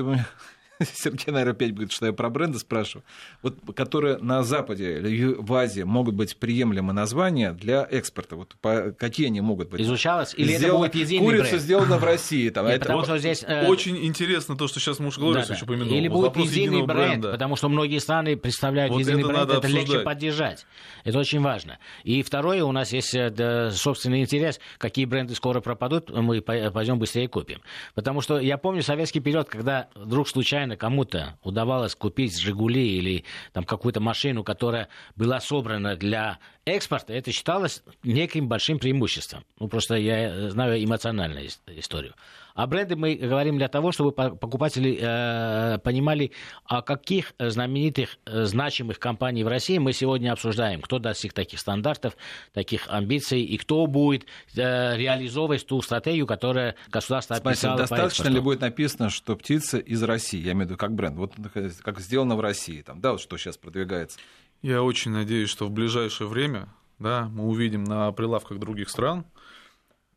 Сергей, 0.94 1.32
наверное, 1.32 1.54
опять 1.54 1.74
будет, 1.74 1.92
что 1.92 2.06
я 2.06 2.14
про 2.14 2.30
бренды 2.30 2.60
спрашиваю, 2.60 3.04
вот, 3.42 3.58
которые 3.76 4.18
на 4.18 4.44
Западе 4.44 4.98
или 4.98 5.34
в 5.38 5.54
Азии 5.54 5.84
могут 5.84 6.16
быть 6.16 6.38
приемлемы 6.38 6.94
названия 6.94 7.52
для 7.54 7.88
экспорта. 7.90 8.36
Вот 8.36 8.56
по, 8.62 8.94
какие 8.98 9.28
они 9.28 9.42
могут 9.42 9.70
быть? 9.70 9.82
Изучалось? 9.82 10.34
Или 10.36 10.54
Сделано, 10.54 10.86
это 10.86 10.94
будет 10.94 10.96
единый 10.96 11.26
Курица 11.26 11.50
бренд? 11.50 11.62
сделана 11.62 11.98
в 11.98 12.04
России. 12.04 12.50
Там, 12.50 12.66
Нет, 12.66 12.76
это... 12.76 12.86
потому 12.86 13.04
что 13.04 13.18
здесь... 13.18 13.44
Э... 13.48 13.68
Очень 13.68 14.06
интересно 14.06 14.58
то, 14.58 14.68
что 14.68 14.80
сейчас 14.80 15.00
муж 15.00 15.18
Глорис 15.18 15.48
да, 15.48 15.54
еще 15.54 15.66
упомянул. 15.66 15.94
Или 15.94 16.08
будет 16.08 16.36
единый 16.36 16.84
бренд, 16.84 17.10
бренда. 17.10 17.32
потому 17.32 17.56
что 17.56 17.70
многие 17.70 18.00
страны 18.00 18.36
представляют 18.36 18.92
вот 18.92 19.00
единый 19.00 19.22
это 19.22 19.28
бренд, 19.30 19.50
это 19.50 19.58
обсуждать. 19.58 19.90
легче 19.90 20.00
поддержать. 20.00 20.66
Это 21.04 21.20
очень 21.20 21.42
важно. 21.42 21.80
И 22.04 22.22
второе, 22.24 22.64
у 22.64 22.72
нас 22.72 22.92
есть 22.92 23.14
э, 23.16 23.30
да, 23.30 23.72
собственный 23.72 24.22
интерес, 24.22 24.60
какие 24.78 25.06
бренды 25.06 25.36
скоро 25.36 25.62
пропадут, 25.62 26.10
мы 26.10 26.42
пойдем 26.42 27.00
быстрее 27.00 27.28
купим. 27.28 27.62
Потому 27.94 28.22
что 28.22 28.40
я 28.40 28.58
помню 28.58 28.82
советский 28.82 29.20
период, 29.20 29.48
когда 29.50 29.88
вдруг 29.96 30.28
случайно 30.28 30.65
случайно 30.66 30.78
кому-то 30.78 31.38
удавалось 31.44 31.96
купить 31.96 32.38
«Жигули» 32.38 32.98
или 32.98 33.24
там 33.54 33.64
какую-то 33.64 34.00
машину, 34.00 34.44
которая 34.44 34.88
была 35.16 35.40
собрана 35.40 35.96
для 35.96 36.40
экспорта, 36.66 37.14
это 37.14 37.32
считалось 37.32 37.84
неким 38.04 38.48
большим 38.48 38.80
преимуществом. 38.80 39.46
Ну, 39.60 39.68
просто 39.68 39.96
я 39.96 40.50
знаю 40.50 40.84
эмоциональную 40.84 41.48
историю. 41.68 42.14
А 42.56 42.68
бренды 42.68 42.96
мы 42.96 43.16
говорим 43.16 43.58
для 43.58 43.68
того, 43.68 43.92
чтобы 43.92 44.14
покупатели 44.14 44.98
э, 45.00 45.78
понимали, 45.80 46.32
о 46.64 46.82
каких 46.82 47.34
знаменитых, 47.38 48.18
э, 48.26 48.46
значимых 48.46 48.98
компаний 48.98 49.44
в 49.44 49.50
России 49.50 49.78
мы 49.78 49.92
сегодня 49.92 50.32
обсуждаем. 50.32 50.80
Кто 50.80 50.98
достиг 50.98 51.34
таких 51.34 51.60
стандартов, 51.60 52.16
таких 52.54 52.88
амбиций, 52.88 53.42
и 53.42 53.58
кто 53.58 53.86
будет 53.88 54.26
э, 54.56 54.96
реализовывать 54.96 55.68
ту 55.68 55.82
стратегию, 55.82 56.26
которую 56.26 56.76
государство 56.90 57.36
описало 57.36 57.76
Смотрите, 57.76 57.96
достаточно 57.96 58.30
ли 58.30 58.40
будет 58.40 58.62
написано, 58.62 59.10
что 59.10 59.36
птица 59.36 59.78
из 59.78 60.02
России, 60.02 60.40
я 60.40 60.54
имею 60.54 60.68
в 60.68 60.70
виду 60.70 60.78
как 60.78 60.94
бренд, 60.94 61.18
вот 61.18 61.34
как 61.82 62.00
сделано 62.00 62.38
в 62.38 62.40
России, 62.40 62.82
там, 62.82 63.02
да, 63.02 63.12
вот 63.12 63.22
что 63.22 63.38
сейчас 63.38 63.58
продвигается? 63.58 64.18
Я 64.66 64.82
очень 64.82 65.12
надеюсь, 65.12 65.52
что 65.52 65.68
в 65.68 65.72
ближайшее 65.72 66.28
время 66.28 66.70
да, 66.98 67.30
мы 67.32 67.44
увидим 67.44 67.84
на 67.84 68.12
прилавках 68.12 68.58
других 68.58 68.90
стран 68.90 69.24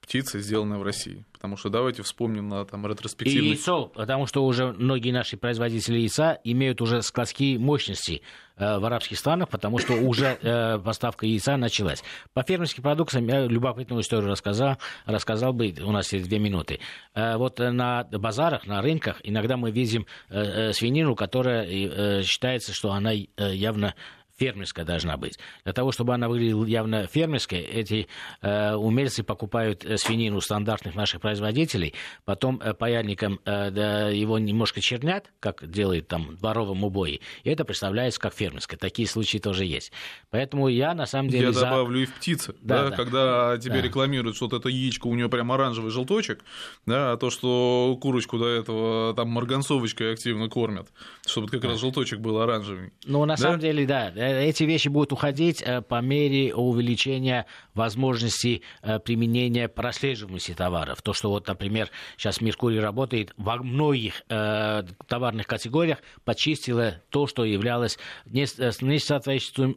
птица, 0.01 0.41
сделанная 0.41 0.79
в 0.79 0.83
России. 0.83 1.27
Потому 1.35 1.59
что 1.59 1.69
давайте 1.69 2.03
вспомним 2.03 2.49
на 2.49 2.65
там, 2.65 2.87
ретроспективный... 2.87 3.47
И 3.47 3.51
яйцо, 3.51 3.89
потому 3.89 4.27
что 4.27 4.47
уже 4.47 4.73
многие 4.73 5.11
наши 5.11 5.37
производители 5.37 5.99
яйца 5.99 6.39
имеют 6.45 6.81
уже 6.81 7.03
складские 7.03 7.59
мощности 7.59 8.23
э, 8.57 8.79
в 8.79 8.87
арабских 8.87 9.19
странах, 9.19 9.51
потому 9.51 9.81
что 9.81 9.93
уже 9.93 10.39
э, 10.41 10.79
поставка 10.79 11.27
яйца 11.27 11.59
началась. 11.59 12.03
По 12.33 12.43
фермерским 12.43 12.83
продуктам 12.83 13.27
я 13.27 13.45
любопытную 13.45 14.01
историю 14.01 14.31
рассказал, 14.31 14.79
рассказал 15.05 15.53
бы, 15.53 15.75
у 15.83 15.93
нас 15.93 16.11
есть 16.15 16.27
две 16.27 16.39
минуты. 16.39 16.81
Э, 17.15 17.37
вот 17.37 17.59
на 17.59 18.05
базарах, 18.05 18.67
на 18.67 18.81
рынках 18.81 19.21
иногда 19.25 19.59
мы 19.59 19.73
видим 19.73 20.07
э, 20.31 20.71
э, 20.71 20.73
свинину, 20.73 21.17
которая 21.17 21.67
э, 21.67 22.23
считается, 22.23 22.73
что 22.73 22.93
она 22.93 23.13
явно 23.37 23.95
фермерская 24.39 24.85
должна 24.85 25.17
быть. 25.17 25.39
Для 25.65 25.73
того, 25.73 25.93
чтобы 25.93 26.15
она 26.15 26.29
выглядела 26.29 26.65
явно 26.65 27.07
фермерской, 27.07 27.61
эти 27.61 28.09
э, 28.41 28.75
умельцы 28.75 29.23
покупают 29.23 29.85
э, 29.85 29.97
свинину 29.97 30.41
стандартных 30.41 30.95
наших 30.95 31.21
производителей, 31.21 31.95
потом 32.25 32.61
э, 32.63 32.73
паяльником 32.73 33.41
э, 33.45 33.71
да, 33.71 34.09
его 34.09 34.39
немножко 34.39 34.81
чернят, 34.81 35.31
как 35.41 35.69
делает 35.69 36.09
там 36.09 36.37
дворовом 36.37 36.85
убое, 36.85 37.21
и 37.43 37.51
это 37.51 37.65
представляется 37.65 38.21
как 38.21 38.35
фермерское. 38.35 38.79
Такие 38.79 39.09
случаи 39.09 39.39
тоже 39.39 39.65
есть. 39.65 39.93
Поэтому 40.31 40.69
я 40.69 40.95
на 40.95 41.07
самом 41.07 41.31
деле... 41.31 41.47
Я 41.47 41.53
за... 41.53 41.61
добавлю 41.63 42.03
и 42.03 42.07
в 42.07 42.15
птице. 42.15 42.55
Да, 42.61 42.85
да, 42.85 42.91
да. 42.91 42.97
Когда 42.97 43.59
тебе 43.59 43.77
да. 43.77 43.83
рекламируют, 43.83 44.37
что 44.37 44.47
вот 44.47 44.55
это 44.55 44.69
яичко, 44.69 45.09
у 45.09 45.15
нее 45.15 45.29
прям 45.29 45.51
оранжевый 45.51 45.91
желточек, 45.91 46.45
да, 46.87 47.13
а 47.13 47.17
то, 47.17 47.31
что 47.31 47.99
курочку 48.01 48.39
до 48.39 48.47
этого 48.47 49.15
там 49.15 49.29
марганцовочкой 49.29 50.13
активно 50.13 50.49
кормят, 50.49 50.89
чтобы 51.27 51.49
как 51.49 51.65
раз 51.65 51.81
желточек 51.81 52.21
был 52.21 52.41
оранжевый. 52.41 52.93
Ну, 53.05 53.25
на 53.25 53.35
да? 53.35 53.43
самом 53.43 53.59
деле, 53.59 53.87
да 53.87 54.13
эти 54.29 54.65
вещи 54.65 54.89
будут 54.89 55.13
уходить 55.13 55.65
по 55.89 56.01
мере 56.01 56.55
увеличения 56.55 57.47
возможностей 57.75 58.63
применения 59.05 59.69
прослеживаемости 59.69 60.55
товаров. 60.55 61.03
То, 61.03 61.13
что 61.13 61.31
вот, 61.31 61.47
например, 61.47 61.91
сейчас 62.17 62.41
Меркурий 62.41 62.81
работает 62.81 63.33
во 63.37 63.57
многих 63.57 64.23
товарных 64.27 65.47
категориях, 65.47 65.99
почистило 66.25 67.01
то, 67.11 67.27
что 67.27 67.45
являлось 67.45 67.99
несоответствующим 68.27 69.77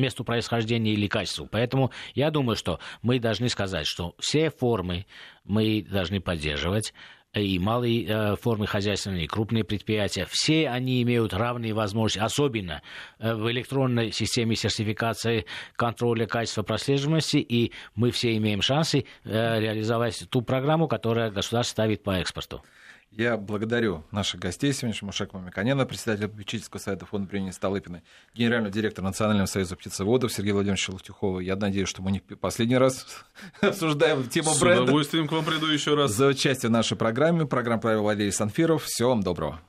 месту 0.00 0.24
происхождения 0.24 0.92
или 0.92 1.06
качеству. 1.06 1.46
Поэтому 1.50 1.90
я 2.14 2.30
думаю, 2.30 2.56
что 2.56 2.80
мы 3.02 3.18
должны 3.18 3.48
сказать, 3.48 3.86
что 3.86 4.14
все 4.18 4.50
формы 4.50 5.06
мы 5.44 5.82
должны 5.82 6.20
поддерживать 6.20 6.94
и 7.34 7.58
малые 7.58 8.06
э, 8.06 8.36
формы 8.36 8.66
хозяйственные, 8.66 9.24
и 9.24 9.28
крупные 9.28 9.62
предприятия, 9.62 10.26
все 10.28 10.68
они 10.68 11.02
имеют 11.02 11.32
равные 11.32 11.72
возможности, 11.72 12.18
особенно 12.18 12.82
э, 13.18 13.34
в 13.34 13.50
электронной 13.50 14.10
системе 14.10 14.56
сертификации 14.56 15.46
контроля 15.76 16.26
качества 16.26 16.62
прослеживаемости, 16.62 17.36
и 17.36 17.72
мы 17.94 18.10
все 18.10 18.36
имеем 18.36 18.62
шансы 18.62 19.04
э, 19.24 19.60
реализовать 19.60 20.28
ту 20.28 20.42
программу, 20.42 20.88
которую 20.88 21.32
государство 21.32 21.72
ставит 21.72 22.02
по 22.02 22.12
экспорту. 22.12 22.62
Я 23.10 23.36
благодарю 23.36 24.04
наших 24.12 24.38
гостей 24.40 24.72
сегодняшнего 24.72 25.06
Мушек 25.06 25.32
Мамиканена, 25.32 25.84
председателя 25.84 26.28
попечительского 26.28 26.78
совета 26.78 27.06
фонда 27.06 27.28
премии 27.28 27.50
Столыпиной, 27.50 28.02
генерального 28.34 28.72
директора 28.72 29.06
Национального 29.06 29.46
союза 29.46 29.74
птицеводов 29.74 30.32
Сергея 30.32 30.54
Владимировича 30.54 30.92
Лутюхова. 30.92 31.40
Я 31.40 31.56
надеюсь, 31.56 31.88
что 31.88 32.02
мы 32.02 32.12
не 32.12 32.20
последний 32.20 32.78
раз 32.78 33.24
обсуждаем 33.60 34.28
тему 34.28 34.50
бренда. 34.60 34.82
С 34.82 34.84
удовольствием 34.84 35.26
к 35.26 35.32
вам 35.32 35.44
приду 35.44 35.66
еще 35.66 35.94
раз. 35.94 36.12
За 36.12 36.28
участие 36.28 36.68
в 36.68 36.72
нашей 36.72 36.96
программе. 36.96 37.46
Программа 37.46 37.80
провел 37.80 38.04
Валерий 38.04 38.30
Санфиров. 38.30 38.84
Всего 38.84 39.10
вам 39.10 39.24
доброго. 39.24 39.60